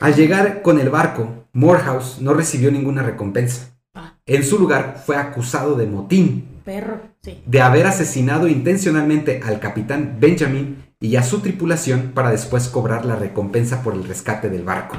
Al 0.00 0.14
llegar 0.14 0.62
con 0.62 0.80
el 0.80 0.88
barco, 0.88 1.46
Morehouse 1.52 2.20
no 2.20 2.32
recibió 2.34 2.70
ninguna 2.70 3.02
recompensa. 3.02 3.76
Ah. 3.94 4.18
En 4.26 4.42
su 4.42 4.58
lugar 4.58 5.02
fue 5.04 5.16
acusado 5.16 5.74
de 5.76 5.86
motín, 5.86 6.60
Perro, 6.64 7.00
sí. 7.22 7.42
de 7.46 7.60
haber 7.60 7.86
asesinado 7.86 8.48
intencionalmente 8.48 9.42
al 9.44 9.60
capitán 9.60 10.16
Benjamin 10.18 10.82
y 10.98 11.16
a 11.16 11.22
su 11.22 11.40
tripulación 11.40 12.12
para 12.14 12.30
después 12.30 12.68
cobrar 12.68 13.04
la 13.04 13.16
recompensa 13.16 13.82
por 13.82 13.94
el 13.94 14.04
rescate 14.04 14.48
del 14.48 14.64
barco. 14.64 14.96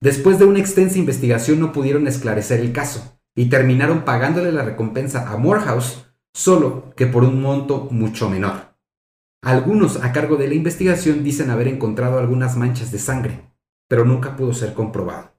Después 0.00 0.38
de 0.38 0.46
una 0.46 0.58
extensa 0.58 0.98
investigación 0.98 1.60
no 1.60 1.72
pudieron 1.72 2.08
esclarecer 2.08 2.60
el 2.60 2.72
caso, 2.72 3.20
y 3.34 3.46
terminaron 3.46 4.04
pagándole 4.04 4.50
la 4.50 4.62
recompensa 4.62 5.30
a 5.30 5.36
Morehouse, 5.36 6.06
solo 6.32 6.92
que 6.96 7.06
por 7.06 7.24
un 7.24 7.40
monto 7.40 7.88
mucho 7.90 8.28
menor. 8.28 8.71
Algunos 9.42 9.96
a 9.96 10.12
cargo 10.12 10.36
de 10.36 10.46
la 10.46 10.54
investigación 10.54 11.24
dicen 11.24 11.50
haber 11.50 11.66
encontrado 11.66 12.20
algunas 12.20 12.56
manchas 12.56 12.92
de 12.92 12.98
sangre, 13.00 13.40
pero 13.88 14.04
nunca 14.04 14.36
pudo 14.36 14.54
ser 14.54 14.72
comprobado. 14.72 15.32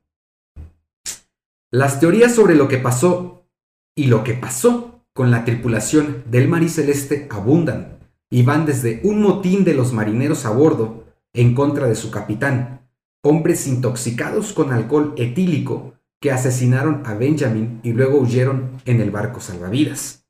Las 1.71 2.01
teorías 2.01 2.35
sobre 2.35 2.55
lo 2.55 2.67
que 2.67 2.77
pasó 2.77 3.47
y 3.95 4.07
lo 4.07 4.25
que 4.25 4.33
pasó 4.33 5.05
con 5.13 5.31
la 5.31 5.45
tripulación 5.45 6.23
del 6.29 6.49
Mariceleste 6.49 7.27
abundan 7.31 7.99
y 8.29 8.43
van 8.43 8.65
desde 8.65 8.99
un 9.03 9.21
motín 9.21 9.63
de 9.63 9.73
los 9.73 9.93
marineros 9.93 10.45
a 10.45 10.49
bordo 10.49 11.05
en 11.31 11.55
contra 11.55 11.87
de 11.87 11.95
su 11.95 12.11
capitán, 12.11 12.81
hombres 13.23 13.67
intoxicados 13.67 14.51
con 14.51 14.73
alcohol 14.73 15.13
etílico 15.17 15.93
que 16.19 16.31
asesinaron 16.31 17.03
a 17.05 17.13
Benjamin 17.13 17.79
y 17.83 17.93
luego 17.93 18.19
huyeron 18.19 18.81
en 18.85 18.99
el 18.99 19.11
barco 19.11 19.39
salvavidas. 19.39 20.22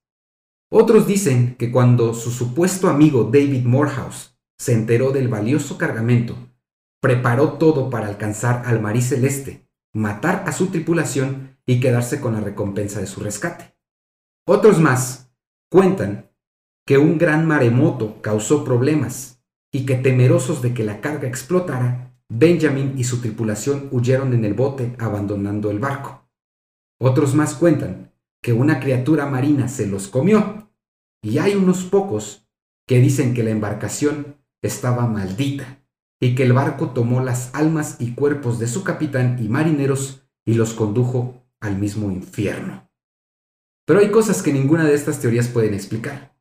Otros 0.76 1.06
dicen 1.06 1.56
que 1.60 1.70
cuando 1.72 2.16
su 2.16 2.32
supuesto 2.32 2.90
amigo 2.90 3.26
David 3.26 3.64
Morehouse 3.64 4.36
se 4.58 4.74
enteró 4.74 5.12
del 5.12 5.28
valioso 5.28 5.78
cargamento, 5.78 6.36
preparó 7.00 7.60
todo 7.60 7.92
para 7.92 8.08
alcanzar 8.08 8.64
al 8.66 8.82
Marí 8.82 9.04
Celeste, 9.04 9.70
matar 9.94 10.46
a 10.48 10.52
su 10.52 10.72
tripulación 10.72 11.60
y 11.68 11.80
quedarse 11.80 12.20
con 12.20 12.34
la 12.34 12.40
recompensa 12.40 13.00
de 13.00 13.06
su 13.06 13.22
rescate. 13.22 13.76
Otros 14.48 14.80
más 14.80 15.32
cuentan 15.70 16.32
que 16.88 16.98
un 16.98 17.20
gran 17.20 17.46
maremoto 17.46 18.20
causó 18.24 18.64
problemas 18.64 19.44
y 19.72 19.86
que 19.86 19.94
temerosos 19.94 20.64
de 20.64 20.74
que 20.74 20.84
la 20.84 21.02
carga 21.02 21.28
explotara, 21.28 22.18
Benjamin 22.30 22.96
y 22.98 23.04
su 23.04 23.22
tripulación 23.22 23.90
huyeron 23.92 24.34
en 24.34 24.44
el 24.44 24.56
bote 24.56 24.96
abandonando 24.98 25.70
el 25.70 25.78
barco. 25.78 26.28
Otros 27.00 27.36
más 27.36 27.54
cuentan 27.54 28.12
que 28.42 28.54
una 28.54 28.80
criatura 28.80 29.28
marina 29.28 29.70
se 29.70 29.88
los 29.88 30.10
comió, 30.10 30.63
y 31.24 31.40
hay 31.40 31.56
unos 31.56 31.86
pocos 31.86 32.46
que 32.86 33.00
dicen 33.00 33.34
que 33.34 33.44
la 33.44 33.50
embarcación 33.50 34.36
estaba 34.62 35.08
maldita 35.08 35.80
y 36.20 36.36
que 36.36 36.44
el 36.44 36.54
barco 36.54 36.90
tomó 36.90 37.22
las 37.22 37.56
almas 37.56 37.96
y 38.00 38.14
cuerpos 38.14 38.60
de 38.60 38.68
su 38.68 38.84
capitán 38.84 39.38
y 39.42 39.48
marineros 39.48 40.28
y 40.46 40.54
los 40.54 40.74
condujo 40.74 41.42
al 41.62 41.78
mismo 41.78 42.12
infierno. 42.12 42.90
Pero 43.86 44.00
hay 44.00 44.12
cosas 44.12 44.44
que 44.44 44.54
ninguna 44.54 44.84
de 44.84 44.94
estas 44.94 45.20
teorías 45.20 45.48
pueden 45.48 45.74
explicar. 45.74 46.38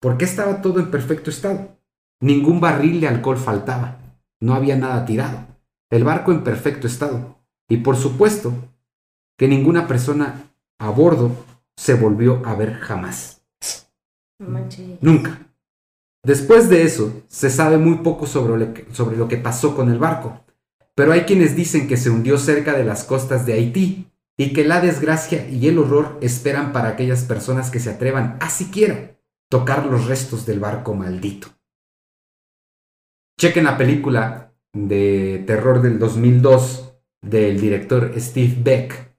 ¿Por 0.00 0.18
qué 0.18 0.26
estaba 0.26 0.60
todo 0.60 0.80
en 0.80 0.90
perfecto 0.90 1.30
estado? 1.30 1.78
Ningún 2.20 2.60
barril 2.60 3.00
de 3.00 3.08
alcohol 3.08 3.38
faltaba. 3.38 3.98
No 4.40 4.54
había 4.54 4.76
nada 4.76 5.04
tirado. 5.06 5.46
El 5.90 6.04
barco 6.04 6.32
en 6.32 6.44
perfecto 6.44 6.86
estado. 6.86 7.38
Y 7.68 7.78
por 7.78 7.96
supuesto 7.96 8.52
que 9.38 9.48
ninguna 9.48 9.86
persona 9.86 10.52
a 10.78 10.90
bordo 10.90 11.44
se 11.76 11.94
volvió 11.94 12.42
a 12.46 12.54
ver 12.54 12.74
jamás. 12.74 13.35
Nunca. 15.00 15.46
Después 16.22 16.68
de 16.68 16.82
eso, 16.82 17.22
se 17.28 17.50
sabe 17.50 17.78
muy 17.78 17.98
poco 17.98 18.26
sobre 18.26 18.58
lo, 18.58 18.74
que, 18.74 18.86
sobre 18.92 19.16
lo 19.16 19.28
que 19.28 19.36
pasó 19.36 19.76
con 19.76 19.90
el 19.90 19.98
barco, 19.98 20.44
pero 20.94 21.12
hay 21.12 21.22
quienes 21.22 21.54
dicen 21.54 21.86
que 21.86 21.96
se 21.96 22.10
hundió 22.10 22.36
cerca 22.38 22.76
de 22.76 22.84
las 22.84 23.04
costas 23.04 23.46
de 23.46 23.52
Haití 23.54 24.10
y 24.36 24.52
que 24.52 24.64
la 24.64 24.80
desgracia 24.80 25.48
y 25.48 25.68
el 25.68 25.78
horror 25.78 26.18
esperan 26.20 26.72
para 26.72 26.88
aquellas 26.88 27.24
personas 27.24 27.70
que 27.70 27.80
se 27.80 27.90
atrevan 27.90 28.36
a 28.40 28.50
siquiera 28.50 29.16
tocar 29.48 29.86
los 29.86 30.06
restos 30.06 30.44
del 30.46 30.60
barco 30.60 30.94
maldito. 30.94 31.48
Chequen 33.38 33.64
la 33.64 33.76
película 33.76 34.52
de 34.72 35.44
terror 35.46 35.80
del 35.82 35.98
2002 35.98 36.94
del 37.22 37.60
director 37.60 38.12
Steve 38.18 38.56
Beck, 38.58 39.16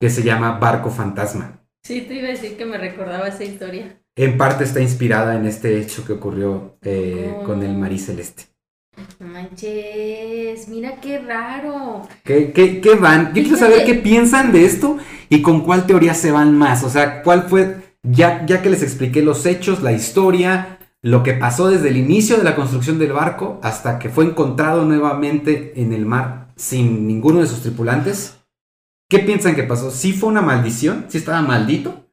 que 0.00 0.10
se 0.10 0.22
llama 0.22 0.58
Barco 0.58 0.90
Fantasma. 0.90 1.60
Sí, 1.82 2.02
te 2.02 2.14
iba 2.14 2.28
a 2.28 2.32
decir 2.32 2.56
que 2.56 2.64
me 2.64 2.78
recordaba 2.78 3.28
esa 3.28 3.44
historia. 3.44 4.00
En 4.16 4.38
parte 4.38 4.62
está 4.62 4.80
inspirada 4.80 5.34
en 5.34 5.44
este 5.44 5.80
hecho 5.80 6.04
que 6.04 6.12
ocurrió 6.12 6.78
eh, 6.82 7.34
con 7.44 7.64
el 7.64 7.76
Marí 7.76 7.98
Celeste. 7.98 8.44
No 9.18 9.26
manches, 9.26 10.68
mira 10.68 11.00
qué 11.00 11.18
raro. 11.18 12.06
¿Qué, 12.22 12.52
qué, 12.52 12.80
qué 12.80 12.94
van? 12.94 13.34
Yo 13.34 13.42
quiero 13.42 13.56
saber 13.56 13.84
qué 13.84 13.94
piensan 13.94 14.52
de 14.52 14.66
esto 14.66 14.98
y 15.28 15.42
con 15.42 15.62
cuál 15.62 15.86
teoría 15.86 16.14
se 16.14 16.30
van 16.30 16.56
más. 16.56 16.84
O 16.84 16.90
sea, 16.90 17.24
cuál 17.24 17.48
fue, 17.48 17.96
ya, 18.04 18.46
ya 18.46 18.62
que 18.62 18.70
les 18.70 18.84
expliqué 18.84 19.20
los 19.20 19.46
hechos, 19.46 19.82
la 19.82 19.90
historia, 19.90 20.78
lo 21.02 21.24
que 21.24 21.32
pasó 21.32 21.68
desde 21.68 21.88
el 21.88 21.96
inicio 21.96 22.36
de 22.36 22.44
la 22.44 22.54
construcción 22.54 23.00
del 23.00 23.12
barco 23.12 23.58
hasta 23.64 23.98
que 23.98 24.10
fue 24.10 24.26
encontrado 24.26 24.84
nuevamente 24.84 25.72
en 25.74 25.92
el 25.92 26.06
mar 26.06 26.52
sin 26.54 27.08
ninguno 27.08 27.40
de 27.40 27.48
sus 27.48 27.62
tripulantes. 27.62 28.36
¿Qué 29.10 29.18
piensan 29.18 29.56
que 29.56 29.64
pasó? 29.64 29.90
¿Sí 29.90 30.12
fue 30.12 30.28
una 30.28 30.40
maldición? 30.40 31.06
¿Sí 31.08 31.18
estaba 31.18 31.42
maldito? 31.42 32.03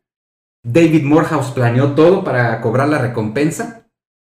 David 0.64 1.03
Morehouse 1.03 1.51
planeó 1.51 1.93
todo 1.93 2.24
para 2.24 2.62
cobrar 2.62 2.89
la 2.89 2.99
recompensa. 2.99 3.88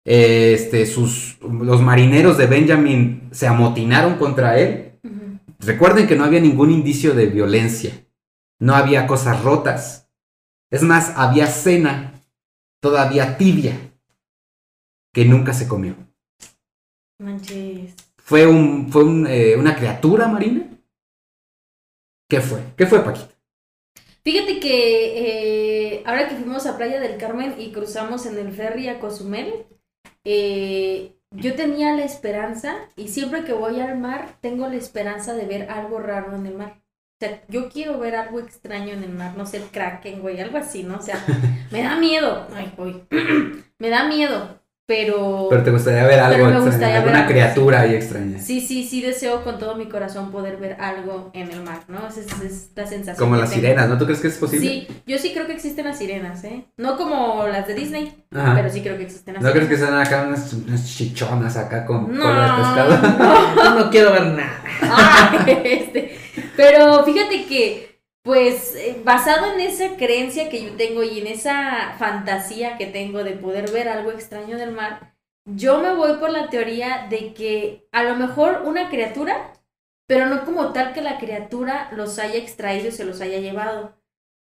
Este, 0.05 0.87
sus, 0.87 1.39
los 1.41 1.81
marineros 1.81 2.37
de 2.37 2.47
Benjamin 2.47 3.29
se 3.33 3.47
amotinaron 3.47 4.17
contra 4.17 4.59
él. 4.59 5.01
Recuerden 5.59 6.07
que 6.07 6.17
no 6.17 6.25
había 6.25 6.41
ningún 6.41 6.71
indicio 6.71 7.15
de 7.15 7.27
violencia. 7.27 8.07
No 8.59 8.75
había 8.75 9.07
cosas 9.07 9.43
rotas. 9.43 10.09
Es 10.71 10.83
más, 10.83 11.13
había 11.17 11.47
cena 11.47 12.13
todavía 12.81 13.37
tibia 13.39 13.77
que 15.13 15.25
nunca 15.25 15.53
se 15.53 15.69
comió. 15.69 15.95
Manches. 17.19 17.95
¿Fue, 18.17 18.47
un, 18.47 18.91
fue 18.91 19.03
eh, 19.29 19.57
una 19.57 19.77
criatura 19.77 20.27
marina? 20.27 20.69
¿Qué 22.29 22.41
fue? 22.41 22.63
¿Qué 22.77 22.87
fue, 22.87 23.05
Paquita? 23.05 23.32
Fíjate 24.25 24.61
que 24.61 25.97
eh, 25.97 26.03
ahora 26.07 26.29
que 26.29 26.37
fuimos 26.37 26.67
a 26.67 26.77
Playa 26.77 27.01
del 27.01 27.19
Carmen 27.19 27.57
y 27.59 27.73
cruzamos 27.73 28.25
en 28.27 28.39
el 28.39 28.53
ferry 28.53 28.89
a 28.89 29.01
Cozumel, 29.01 29.67
eh, 30.25 31.17
yo 31.33 31.55
tenía 31.55 31.97
la 31.97 32.05
esperanza, 32.05 32.77
y 32.97 33.09
siempre 33.09 33.45
que 33.45 33.53
voy 33.53 33.81
al 33.81 33.99
mar, 33.99 34.37
tengo 34.41 34.69
la 34.69 34.77
esperanza 34.77 35.35
de 35.35 35.47
ver 35.47 35.71
algo 35.71 35.99
raro 35.99 36.37
en 36.37 36.47
el 36.47 36.55
mar. 36.55 36.83
O 37.21 37.25
sea, 37.25 37.43
yo 37.49 37.69
quiero 37.69 37.99
ver 37.99 38.15
algo 38.15 38.39
extraño 38.41 38.93
en 38.93 39.03
el 39.03 39.11
mar, 39.11 39.37
no 39.37 39.47
sé, 39.47 39.57
el 39.59 39.71
kraken, 39.71 40.21
güey, 40.21 40.41
algo 40.41 40.59
así, 40.59 40.83
¿no? 40.83 40.99
O 40.99 41.03
sea, 41.03 41.25
me 41.73 41.83
da 41.83 41.97
miedo. 41.97 42.47
Ay, 42.55 42.73
voy. 42.77 43.05
me 43.79 43.89
da 43.89 44.05
miedo. 44.09 44.62
Pero, 44.85 45.47
Pero 45.49 45.63
te 45.63 45.71
gustaría 45.71 46.05
ver 46.05 46.19
algo 46.19 46.39
extraño, 46.49 46.65
gustaría 46.65 46.87
ver 46.89 46.97
alguna 46.97 47.19
algo, 47.21 47.31
criatura 47.31 47.81
ahí 47.83 47.95
extraña. 47.95 48.39
sí, 48.41 48.61
sí, 48.61 48.83
sí 48.85 49.01
deseo 49.01 49.45
con 49.45 49.59
todo 49.59 49.77
mi 49.77 49.87
corazón 49.89 50.33
poder 50.33 50.57
ver 50.57 50.77
algo 50.81 51.31
en 51.35 51.51
el 51.53 51.63
mar, 51.63 51.85
¿no? 51.87 52.07
Esa 52.09 52.21
es, 52.21 52.27
es 52.43 52.71
la 52.75 52.85
sensación. 52.87 53.17
Como 53.17 53.37
las 53.41 53.51
tengo. 53.51 53.63
sirenas, 53.63 53.89
¿no? 53.89 53.97
¿Tú 53.97 54.05
crees 54.07 54.21
que 54.21 54.27
es 54.29 54.37
posible? 54.39 54.69
Sí, 54.69 54.89
yo 55.07 55.19
sí 55.19 55.33
creo 55.33 55.47
que 55.47 55.53
existen 55.53 55.85
las 55.87 55.99
sirenas, 55.99 56.43
¿eh? 56.45 56.65
No 56.77 56.97
como 56.99 57.47
las 57.47 57.69
de 57.69 57.75
Disney, 57.75 58.25
Ajá. 58.35 58.55
pero 58.57 58.69
sí 58.71 58.83
creo 58.83 58.97
que 58.99 59.05
existen 59.05 59.35
las 59.35 59.43
¿No 59.45 59.53
crees 59.53 59.69
que 59.69 59.77
sirenas. 59.77 60.09
sean 60.09 60.21
acá 60.21 60.29
unas, 60.29 60.53
unas 60.53 60.85
chichonas 60.97 61.57
acá 61.57 61.87
con 61.87 62.13
No, 62.13 62.25
cola 62.25 62.57
de 62.57 62.63
pescado? 62.63 63.55
no. 63.65 63.79
No 63.85 63.91
quiero 63.91 64.13
ver 64.13 64.27
nada. 64.27 64.63
Ay, 64.83 65.61
este. 65.65 66.19
Pero 66.57 67.05
fíjate 67.05 67.47
que, 67.47 67.92
pues, 68.23 68.75
eh, 68.77 69.01
basado 69.05 69.53
en 69.53 69.61
esa 69.61 69.97
creencia 69.97 70.49
que 70.49 70.65
yo 70.65 70.77
tengo 70.77 71.03
y 71.03 71.21
en 71.21 71.27
esa 71.27 71.95
fantasía 71.99 72.79
que 72.79 72.87
tengo 72.87 73.25
de 73.25 73.33
poder 73.33 73.71
ver 73.73 73.89
algo 73.89 74.13
extraño 74.13 74.59
del 74.59 74.73
mar, 74.73 75.17
yo 75.45 75.81
me 75.81 75.95
voy 75.95 76.19
por 76.19 76.31
la 76.31 76.49
teoría 76.49 77.09
de 77.11 77.35
que 77.35 77.89
a 77.93 78.05
lo 78.05 78.15
mejor 78.17 78.63
una 78.65 78.89
criatura, 78.89 79.53
pero 80.07 80.27
no 80.27 80.45
como 80.45 80.73
tal 80.73 80.93
que 80.93 81.03
la 81.03 81.19
criatura 81.19 81.91
los 81.93 82.19
haya 82.19 82.39
extraído 82.39 82.89
y 82.89 82.93
se 82.93 83.05
los 83.05 83.21
haya 83.21 83.39
llevado. 83.39 84.02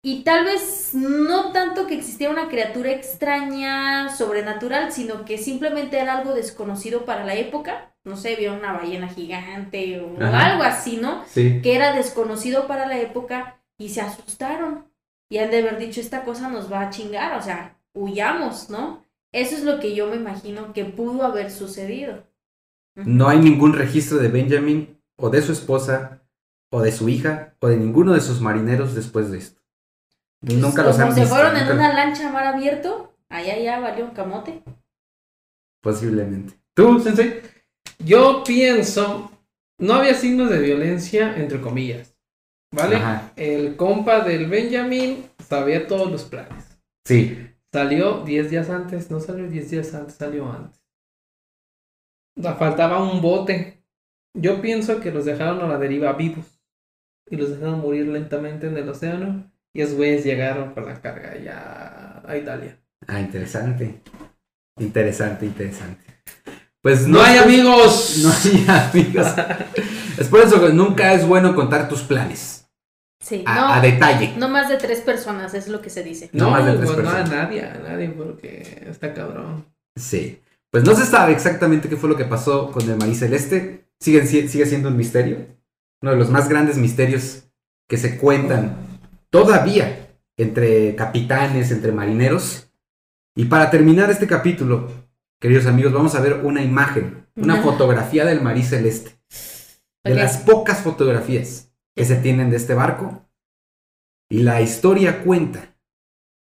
Y 0.07 0.23
tal 0.23 0.45
vez 0.45 0.91
no 0.93 1.51
tanto 1.53 1.87
que 1.87 1.95
existiera 1.95 2.31
una 2.31 2.49
criatura 2.49 2.93
extraña, 2.93 4.15
sobrenatural, 4.15 4.93
sino 4.93 5.25
que 5.25 5.39
simplemente 5.39 5.99
era 5.99 6.19
algo 6.19 6.35
desconocido 6.35 7.07
para 7.07 7.25
la 7.25 7.37
época. 7.37 7.97
No 8.05 8.19
sé, 8.19 8.37
vieron 8.37 8.59
una 8.59 8.75
ballena 8.75 9.09
gigante 9.09 9.99
o 10.01 10.23
Ajá. 10.23 10.53
algo 10.53 10.63
así, 10.63 10.99
¿no? 10.99 11.25
Sí. 11.27 11.63
Que 11.63 11.75
era 11.75 11.95
desconocido 11.95 12.67
para 12.67 12.87
la 12.87 13.01
época 13.01 13.63
y 13.79 13.89
se 13.89 14.03
asustaron. 14.03 14.85
Y 15.31 15.39
han 15.39 15.51
de 15.51 15.61
haber 15.61 15.79
dicho, 15.79 16.03
esta 16.03 16.23
cosa 16.23 16.51
nos 16.51 16.71
va 16.71 16.83
a 16.83 16.91
chingar, 16.91 17.39
o 17.39 17.43
sea, 17.43 17.81
huyamos, 17.95 18.69
¿no? 18.69 19.03
Eso 19.33 19.57
es 19.57 19.65
lo 19.65 19.81
que 19.81 19.95
yo 19.95 20.07
me 20.09 20.17
imagino 20.17 20.75
que 20.75 20.85
pudo 20.85 21.23
haber 21.25 21.51
sucedido. 21.51 22.25
No 22.95 23.31
hay 23.31 23.39
ningún 23.39 23.73
registro 23.73 24.19
de 24.19 24.29
Benjamin 24.29 25.01
o 25.17 25.31
de 25.31 25.41
su 25.41 25.53
esposa 25.53 26.21
o 26.71 26.83
de 26.83 26.93
su 26.93 27.09
hija 27.09 27.57
o 27.61 27.69
de 27.69 27.79
ninguno 27.79 28.13
de 28.13 28.21
sus 28.21 28.43
marineros 28.43 28.95
después 28.95 29.31
de 29.31 29.39
esto. 29.39 29.64
Nunca 30.45 30.83
los 30.83 30.97
Como 30.97 31.07
han 31.09 31.15
se 31.15 31.21
visto. 31.21 31.35
fueron 31.35 31.57
en 31.57 31.73
una 31.73 31.95
lancha 31.95 32.29
a 32.29 32.33
mar 32.33 32.47
abierto, 32.47 33.15
allá 33.29 33.59
ya 33.59 33.81
valió 33.81 34.05
un 34.05 34.11
camote. 34.11 34.63
Posiblemente. 35.83 36.55
¿Tú, 36.75 37.01
Sensei? 37.01 37.41
Yo 37.99 38.43
pienso, 38.45 39.31
no 39.79 39.95
había 39.95 40.15
signos 40.15 40.51
de 40.51 40.59
violencia, 40.59 41.37
entre 41.37 41.61
comillas. 41.61 42.15
¿Vale? 42.73 42.97
Ajá. 42.97 43.33
El 43.37 43.77
compa 43.77 44.21
del 44.21 44.49
Benjamin 44.49 45.25
sabía 45.49 45.87
todos 45.87 46.11
los 46.11 46.25
planes. 46.25 46.79
Sí. 47.07 47.49
Salió 47.73 48.23
10 48.25 48.51
días 48.51 48.69
antes, 48.69 49.11
no 49.11 49.21
salió 49.21 49.49
10 49.49 49.71
días 49.71 49.95
antes, 49.95 50.15
salió 50.15 50.51
antes. 50.51 50.81
Faltaba 52.59 53.03
un 53.03 53.23
bote. 53.23 53.83
Yo 54.37 54.61
pienso 54.61 55.01
que 55.01 55.13
los 55.13 55.25
dejaron 55.25 55.61
a 55.61 55.69
la 55.69 55.79
deriva 55.79 56.13
vivos 56.13 56.61
y 57.31 57.37
los 57.37 57.51
dejaron 57.51 57.81
morir 57.81 58.09
lentamente 58.09 58.67
en 58.67 58.77
el 58.77 58.89
océano 58.89 59.51
Y 59.75 59.83
esos 59.83 59.97
güeyes 59.97 60.25
llegaron 60.25 60.73
con 60.73 60.87
la 60.87 60.95
carga 61.01 61.37
ya 61.37 62.23
a 62.27 62.37
Italia. 62.37 62.79
Ah, 63.07 63.21
interesante. 63.21 64.01
Interesante, 64.79 65.47
interesante. 65.47 66.05
Pues 66.83 67.07
¡No 67.07 67.21
hay 67.23 67.39
amigos! 67.39 68.19
No 68.23 68.31
hay 68.31 68.67
amigos. 68.93 69.27
es 70.19 70.29
por 70.29 70.41
eso 70.41 70.61
que 70.65 70.73
nunca 70.73 71.13
es 71.13 71.27
bueno 71.27 71.55
contar 71.55 71.89
tus 71.89 72.03
planes. 72.03 72.67
Sí, 73.23 73.43
A, 73.47 73.55
no, 73.55 73.69
a 73.69 73.81
detalle. 73.81 74.35
no 74.37 74.49
más 74.51 74.69
de 74.69 74.77
tres 74.77 75.01
personas, 75.01 75.55
es 75.55 75.67
lo 75.69 75.81
que 75.81 75.89
se 75.91 76.03
dice. 76.03 76.29
No 76.33 76.45
No, 76.45 76.51
más 76.51 76.67
de 76.67 76.73
tres 76.75 76.91
pues 76.91 76.99
no 77.05 77.09
a 77.11 77.15
personas. 77.15 77.31
nadie, 77.45 77.63
a 77.65 77.75
nadie, 77.79 78.11
porque 78.11 78.85
está 78.89 79.15
cabrón. 79.15 79.65
Sí. 79.99 80.41
Pues 80.71 80.85
no 80.85 80.95
se 80.95 81.07
sabe 81.07 81.33
exactamente 81.33 81.89
qué 81.89 81.97
fue 81.97 82.11
lo 82.11 82.17
que 82.17 82.27
pasó 82.27 82.71
con 82.71 82.89
el 82.91 82.97
maíz 82.99 83.21
celeste. 83.21 83.87
Sigue, 84.01 84.27
si- 84.27 84.49
sigue 84.49 84.67
siendo 84.67 84.89
un 84.89 84.97
misterio. 84.97 85.47
Uno 86.03 86.11
de 86.11 86.19
los 86.19 86.29
más 86.31 86.49
grandes 86.51 86.77
misterios 86.77 87.45
que 87.89 87.97
se 87.97 88.19
cuentan 88.19 88.77
todavía 89.35 90.17
entre 90.37 90.95
capitanes, 90.95 91.73
entre 91.73 91.91
marineros. 91.91 92.71
Y 93.35 93.47
para 93.47 93.69
terminar 93.69 94.09
este 94.09 94.29
capítulo, 94.29 95.09
queridos 95.41 95.67
amigos, 95.67 95.93
vamos 95.93 96.15
a 96.15 96.21
ver 96.21 96.45
una 96.45 96.63
imagen, 96.63 97.27
una 97.35 97.61
fotografía 97.61 98.25
del 98.25 98.43
maíz 98.43 98.69
celeste. 98.69 99.19
De 100.05 100.15
las 100.15 100.37
pocas 100.37 100.83
fotografías 100.83 101.75
que 101.97 102.05
se 102.05 102.15
tienen 102.15 102.49
de 102.51 102.59
este 102.59 102.75
barco. 102.75 103.29
Y 104.31 104.45
la 104.45 104.61
historia 104.61 105.25
cuenta 105.25 105.77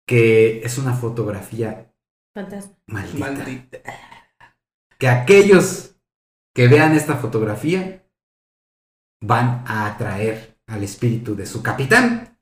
que 0.07 0.63
es 0.63 0.79
una 0.79 0.95
fotografía 0.95 1.93
Fantasma. 2.35 2.75
maldita. 2.87 3.19
Maldita. 3.19 3.79
Que 4.99 5.09
aquellos 5.09 5.95
que 6.55 6.69
vean 6.69 6.95
esta 6.95 7.17
fotografía 7.17 8.03
van 9.21 9.63
a 9.67 9.87
atraer 9.87 10.59
al 10.67 10.83
espíritu 10.83 11.37
de 11.37 11.45
su 11.45 11.63
capitán, 11.63 12.38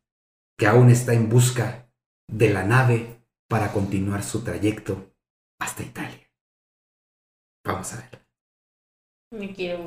que 0.58 0.66
aún 0.66 0.90
está 0.90 1.12
en 1.12 1.28
busca 1.28 1.88
de 2.28 2.50
la 2.52 2.64
nave 2.64 3.20
para 3.48 3.72
continuar 3.72 4.22
su 4.22 4.42
trayecto 4.42 5.12
hasta 5.60 5.82
Italia. 5.82 6.26
Vamos 7.64 7.92
a 7.92 7.96
ver. 7.96 8.26
Me 9.32 9.52
quiero. 9.52 9.84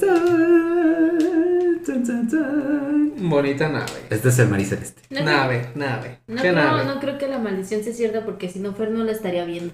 Bonita 3.18 3.70
nave. 3.70 3.92
Este 4.10 4.30
es 4.30 4.40
el 4.40 4.50
maíz 4.50 4.70
celeste. 4.70 5.02
No, 5.10 5.24
Nave, 5.24 5.72
nave. 5.76 6.20
No, 6.28 6.42
¿Qué 6.42 6.52
no, 6.52 6.56
nave? 6.62 6.86
no 6.86 7.00
creo 7.00 7.18
que 7.18 7.28
la 7.28 7.40
maldición 7.40 7.84
sea 7.84 7.94
cierta 7.94 8.26
porque 8.26 8.50
si 8.50 8.60
no, 8.60 8.74
Fer 8.74 8.92
no 8.92 9.04
la 9.04 9.12
estaría 9.12 9.46
viendo. 9.46 9.74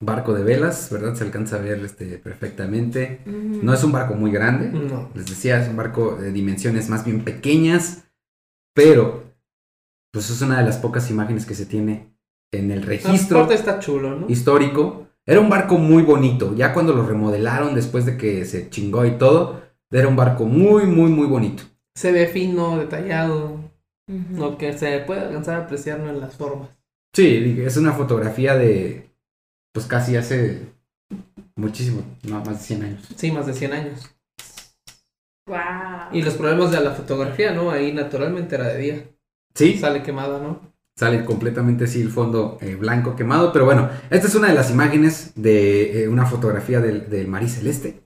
Barco 0.00 0.34
de 0.34 0.42
velas, 0.42 0.90
¿verdad? 0.90 1.14
Se 1.14 1.24
alcanza 1.24 1.56
a 1.56 1.60
ver 1.60 1.78
este, 1.84 2.18
perfectamente. 2.18 3.20
No 3.26 3.72
es 3.72 3.84
un 3.84 3.92
barco 3.92 4.14
muy 4.14 4.30
grande. 4.32 4.68
No. 4.68 5.10
Les 5.14 5.26
decía, 5.26 5.62
es 5.62 5.68
un 5.68 5.76
barco 5.76 6.16
de 6.16 6.32
dimensiones 6.32 6.88
más 6.88 7.04
bien 7.04 7.22
pequeñas, 7.24 8.04
pero 8.74 9.31
pues 10.12 10.30
es 10.30 10.40
una 10.42 10.58
de 10.58 10.64
las 10.64 10.76
pocas 10.76 11.10
imágenes 11.10 11.46
que 11.46 11.54
se 11.54 11.66
tiene 11.66 12.12
en 12.52 12.70
el 12.70 12.82
registro 12.82 13.10
Transporte 13.10 13.54
está 13.54 13.78
chulo, 13.80 14.14
¿no? 14.14 14.28
histórico. 14.28 15.08
Era 15.24 15.40
un 15.40 15.48
barco 15.48 15.78
muy 15.78 16.02
bonito, 16.02 16.54
ya 16.54 16.74
cuando 16.74 16.92
lo 16.92 17.06
remodelaron 17.06 17.74
después 17.74 18.04
de 18.04 18.16
que 18.16 18.44
se 18.44 18.68
chingó 18.70 19.06
y 19.06 19.12
todo, 19.12 19.62
era 19.90 20.08
un 20.08 20.16
barco 20.16 20.44
muy, 20.44 20.84
muy, 20.84 21.10
muy 21.10 21.26
bonito. 21.26 21.62
Se 21.94 22.10
ve 22.10 22.26
fino, 22.26 22.76
detallado. 22.76 23.60
Lo 24.34 24.58
que 24.58 24.76
se 24.76 24.98
puede 25.00 25.20
alcanzar 25.20 25.54
a 25.60 25.64
apreciar 25.64 26.00
¿no? 26.00 26.10
en 26.10 26.20
las 26.20 26.34
formas. 26.34 26.68
Sí, 27.14 27.62
es 27.64 27.76
una 27.76 27.92
fotografía 27.92 28.56
de, 28.56 29.10
pues 29.72 29.86
casi 29.86 30.16
hace 30.16 30.72
muchísimo, 31.56 32.02
no, 32.24 32.38
más 32.44 32.58
de 32.58 32.64
100 32.64 32.82
años. 32.82 33.08
Sí, 33.16 33.30
más 33.30 33.46
de 33.46 33.54
100 33.54 33.72
años. 33.72 34.10
Guau. 35.46 36.08
Y 36.12 36.22
los 36.22 36.34
problemas 36.34 36.72
de 36.72 36.80
la 36.80 36.92
fotografía, 36.92 37.52
¿no? 37.52 37.70
Ahí 37.70 37.92
naturalmente 37.92 38.56
era 38.56 38.68
de 38.68 38.78
día. 38.78 39.04
Sí, 39.54 39.78
Sale 39.78 40.02
quemada, 40.02 40.38
¿no? 40.38 40.72
sale 40.94 41.24
completamente 41.24 41.84
así 41.84 42.02
el 42.02 42.10
fondo 42.10 42.58
eh, 42.60 42.74
blanco 42.76 43.16
quemado, 43.16 43.50
pero 43.52 43.64
bueno, 43.64 43.88
esta 44.10 44.26
es 44.28 44.34
una 44.34 44.48
de 44.48 44.54
las 44.54 44.70
imágenes 44.70 45.32
de 45.36 46.04
eh, 46.04 46.08
una 46.08 46.26
fotografía 46.26 46.80
del, 46.80 47.08
del 47.08 47.26
Marí 47.28 47.48
Celeste 47.48 48.02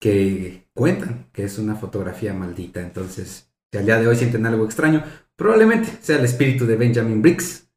que 0.00 0.66
cuentan 0.74 1.26
que 1.32 1.44
es 1.44 1.58
una 1.58 1.76
fotografía 1.76 2.32
maldita, 2.32 2.80
entonces 2.80 3.50
si 3.70 3.78
al 3.78 3.86
día 3.86 3.98
de 3.98 4.06
hoy 4.08 4.16
sienten 4.16 4.46
algo 4.46 4.64
extraño, 4.64 5.04
probablemente 5.36 5.88
sea 6.00 6.18
el 6.18 6.24
espíritu 6.24 6.64
de 6.66 6.76
Benjamin 6.76 7.20
Briggs, 7.22 7.68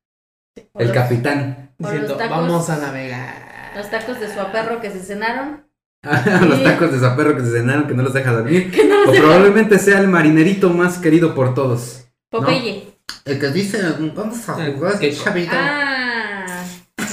el 0.75 0.87
los- 0.87 0.95
capitán, 0.95 1.71
Diciendo, 1.77 2.15
tacos. 2.15 2.37
vamos 2.37 2.69
a 2.69 2.77
navegar. 2.79 3.73
Los 3.75 3.89
tacos 3.91 4.19
de 4.19 4.33
su 4.33 4.39
aperro 4.39 4.81
que 4.81 4.89
se 4.89 4.99
cenaron. 5.01 5.67
los 6.03 6.63
tacos 6.63 6.91
de 6.91 6.99
zaperro 6.99 7.35
que 7.35 7.41
se 7.43 7.51
cenaron 7.51 7.85
que 7.87 7.93
no 7.93 8.01
los 8.03 8.13
deja 8.13 8.31
dormir, 8.31 8.71
o 9.07 9.11
deja- 9.11 9.23
probablemente 9.23 9.77
sea 9.77 9.99
el 9.99 10.07
marinerito 10.07 10.69
más 10.71 10.97
querido 10.99 11.35
por 11.35 11.53
todos. 11.53 12.07
Popeye. 12.31 12.86
El 13.27 13.39
que 13.39 13.49
dice, 13.49 13.79
vamos 14.15 14.47
a 14.47 14.53
jugar, 14.53 14.99
Ah. 15.51 16.63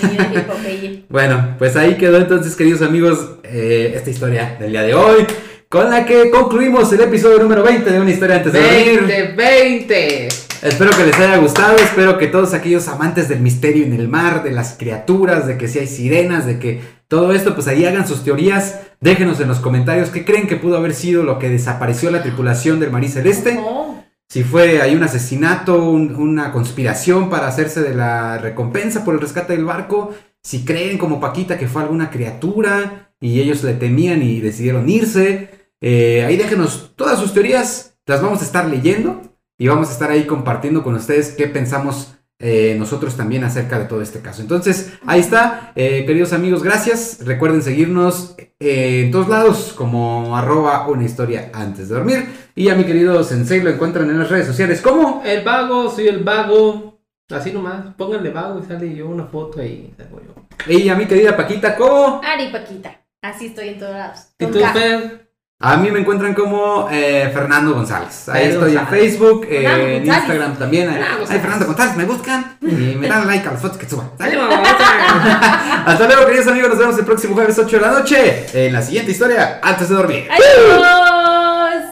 Yo 0.00 0.08
dije 0.08 0.40
Popeye. 0.42 1.04
Bueno, 1.08 1.56
pues 1.58 1.74
ahí 1.74 1.96
quedó 1.96 2.18
entonces, 2.18 2.54
queridos 2.54 2.82
amigos, 2.82 3.18
eh, 3.42 3.94
esta 3.96 4.10
historia 4.10 4.56
del 4.60 4.70
día 4.70 4.82
de 4.82 4.94
hoy, 4.94 5.26
con 5.68 5.90
la 5.90 6.06
que 6.06 6.30
concluimos 6.30 6.92
el 6.92 7.00
episodio 7.00 7.38
número 7.40 7.64
20 7.64 7.90
de 7.90 8.00
Una 8.00 8.10
historia 8.10 8.36
antes 8.36 8.52
de 8.52 8.60
dormir. 8.60 9.02
20, 9.06 9.32
20. 9.32 10.28
Espero 10.62 10.90
que 10.96 11.04
les 11.04 11.18
haya 11.18 11.36
gustado, 11.38 11.76
espero 11.78 12.16
que 12.16 12.28
todos 12.28 12.54
aquellos 12.54 12.86
amantes 12.86 13.28
del 13.28 13.40
misterio 13.40 13.84
en 13.84 13.92
el 13.92 14.08
mar, 14.08 14.44
de 14.44 14.52
las 14.52 14.76
criaturas, 14.78 15.48
de 15.48 15.58
que 15.58 15.66
si 15.66 15.80
hay 15.80 15.88
sirenas, 15.88 16.46
de 16.46 16.60
que 16.60 16.80
todo 17.08 17.32
esto, 17.32 17.54
pues 17.54 17.66
ahí 17.66 17.84
hagan 17.84 18.06
sus 18.06 18.22
teorías, 18.24 18.80
déjenos 19.00 19.40
en 19.40 19.48
los 19.48 19.58
comentarios 19.58 20.10
qué 20.10 20.24
creen 20.24 20.46
que 20.46 20.56
pudo 20.56 20.76
haber 20.76 20.94
sido 20.94 21.24
lo 21.24 21.38
que 21.40 21.50
desapareció 21.50 22.10
la 22.10 22.22
tripulación 22.22 22.78
del 22.78 22.90
Marí 22.90 23.08
Celeste. 23.08 23.58
Oh. 23.60 23.84
Si 24.29 24.43
fue 24.43 24.81
hay 24.83 24.95
un 24.97 25.03
asesinato, 25.03 25.85
un- 25.91 26.14
una 26.16 26.51
conspiración 26.53 27.31
para 27.31 27.47
hacerse 27.47 27.83
de 27.83 27.95
la 27.95 28.39
recompensa 28.39 29.05
por 29.05 29.14
el 29.14 29.20
rescate 29.20 29.55
del 29.55 29.64
barco. 29.64 30.14
Si 30.43 30.64
creen 30.64 30.99
como 30.99 31.20
Paquita 31.20 31.59
que 31.59 31.68
fue 31.68 31.83
alguna 31.83 32.11
criatura 32.11 33.12
y 33.20 33.41
ellos 33.41 33.62
le 33.62 33.75
temían 33.75 34.22
y 34.22 34.41
decidieron 34.41 34.89
irse. 34.89 35.51
eh, 35.87 36.25
ahí 36.25 36.37
déjenos 36.39 36.93
todas 36.97 37.18
sus 37.18 37.35
teorías. 37.35 37.99
Las 38.07 38.22
vamos 38.22 38.41
a 38.41 38.45
estar 38.45 38.66
leyendo 38.66 39.20
y 39.59 39.68
vamos 39.68 39.91
a 39.91 39.93
estar 39.93 40.11
ahí 40.11 40.25
compartiendo 40.27 40.83
con 40.83 40.95
ustedes 40.95 41.33
qué 41.37 41.47
pensamos 41.47 42.16
eh, 42.39 42.74
nosotros 42.78 43.16
también 43.16 43.45
acerca 43.45 43.78
de 43.78 43.85
todo 43.87 44.03
este 44.03 44.20
caso. 44.20 44.43
Entonces, 44.43 44.95
ahí 45.07 45.20
está. 45.20 45.72
Eh, 45.76 46.05
queridos 46.05 46.32
amigos, 46.32 46.62
gracias. 46.62 47.24
Recuerden 47.24 47.62
seguirnos 47.62 48.35
eh, 48.59 49.03
en 49.05 49.11
todos 49.11 49.28
lados 49.28 49.72
como 49.76 50.37
arroba 50.37 50.87
una 50.89 51.05
historia 51.05 51.51
antes 51.55 51.89
de 51.89 51.95
dormir. 51.95 52.26
Y 52.55 52.68
a 52.68 52.74
mi 52.74 52.85
querido 52.85 53.22
Sensei 53.24 53.62
lo 53.62 53.70
encuentran 53.70 54.11
en 54.11 54.18
las 54.18 54.30
redes 54.30 54.47
sociales 54.47 54.80
como... 54.80 55.22
El 55.24 55.45
vago, 55.45 55.91
soy 55.91 56.09
el 56.09 56.22
vago. 56.22 57.01
Así 57.30 57.53
nomás, 57.53 57.95
pónganle 57.95 58.30
vago 58.30 58.61
y 58.61 58.66
sale 58.66 58.95
yo 58.95 59.09
una 59.09 59.24
foto 59.24 59.61
ahí. 59.61 59.95
salgo 59.97 60.20
yo. 60.20 60.72
Y 60.72 60.89
a 60.89 60.95
mi 60.95 61.07
querida 61.07 61.37
Paquita 61.37 61.76
como... 61.76 62.20
Ari 62.22 62.51
Paquita. 62.51 63.01
Así 63.22 63.47
estoy 63.47 63.68
en 63.68 63.78
todos 63.78 63.95
lados. 63.95 64.20
¿Y 64.39 64.47
tú. 64.47 64.59
Fer? 64.59 65.24
A 65.66 65.78
mí 65.78 65.90
me 65.90 66.00
encuentran 66.00 66.34
como 66.34 66.88
eh, 66.92 67.30
Fernando 67.32 67.72
González. 67.72 68.28
Ahí 68.28 68.48
estoy 68.48 68.76
en. 68.76 68.86
Facebook, 68.86 69.46
eh, 69.48 69.62
Fernando 69.62 69.86
en 69.86 70.04
González. 70.04 70.18
Instagram 70.18 70.58
también. 70.58 70.90
Ahí, 70.90 70.96
Fernando. 70.98 71.26
Fernando 71.26 71.66
González, 71.66 71.96
me 71.96 72.04
buscan 72.04 72.58
y 72.60 72.66
me 72.96 73.08
dan 73.08 73.26
like 73.26 73.48
a 73.48 73.52
las 73.52 73.62
fotos 73.62 73.78
que 73.78 73.88
suba. 73.88 74.10
¿Sale? 74.18 74.32
¡Ánimo, 74.34 74.46
vamos! 74.46 74.68
Hasta 75.86 76.06
luego, 76.06 76.26
queridos 76.26 76.48
amigos. 76.48 76.68
Nos 76.68 76.78
vemos 76.78 76.98
el 76.98 77.06
próximo 77.06 77.34
jueves 77.34 77.58
8 77.58 77.76
de 77.76 77.80
la 77.80 77.92
noche 77.92 78.66
en 78.66 78.74
la 78.74 78.82
siguiente 78.82 79.12
historia 79.12 79.60
antes 79.62 79.88
de 79.88 79.94
dormir. 79.94 80.28
¡Adiós! 80.30 81.90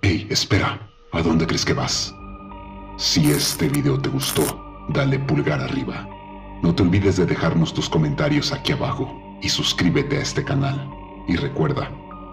Hey, 0.00 0.28
espera, 0.30 0.78
¿a 1.12 1.22
dónde 1.22 1.48
crees 1.48 1.64
que 1.64 1.72
vas? 1.72 2.14
Si 2.96 3.28
este 3.32 3.68
video 3.68 4.00
te 4.00 4.08
gustó, 4.08 4.86
dale 4.90 5.18
pulgar 5.18 5.60
arriba. 5.60 6.08
No 6.62 6.76
te 6.76 6.84
olvides 6.84 7.16
de 7.16 7.26
dejarnos 7.26 7.74
tus 7.74 7.88
comentarios 7.88 8.52
aquí 8.52 8.70
abajo 8.70 9.20
y 9.42 9.48
suscríbete 9.48 10.18
a 10.18 10.20
este 10.20 10.44
canal. 10.44 10.88
Y 11.26 11.36
recuerda, 11.36 11.90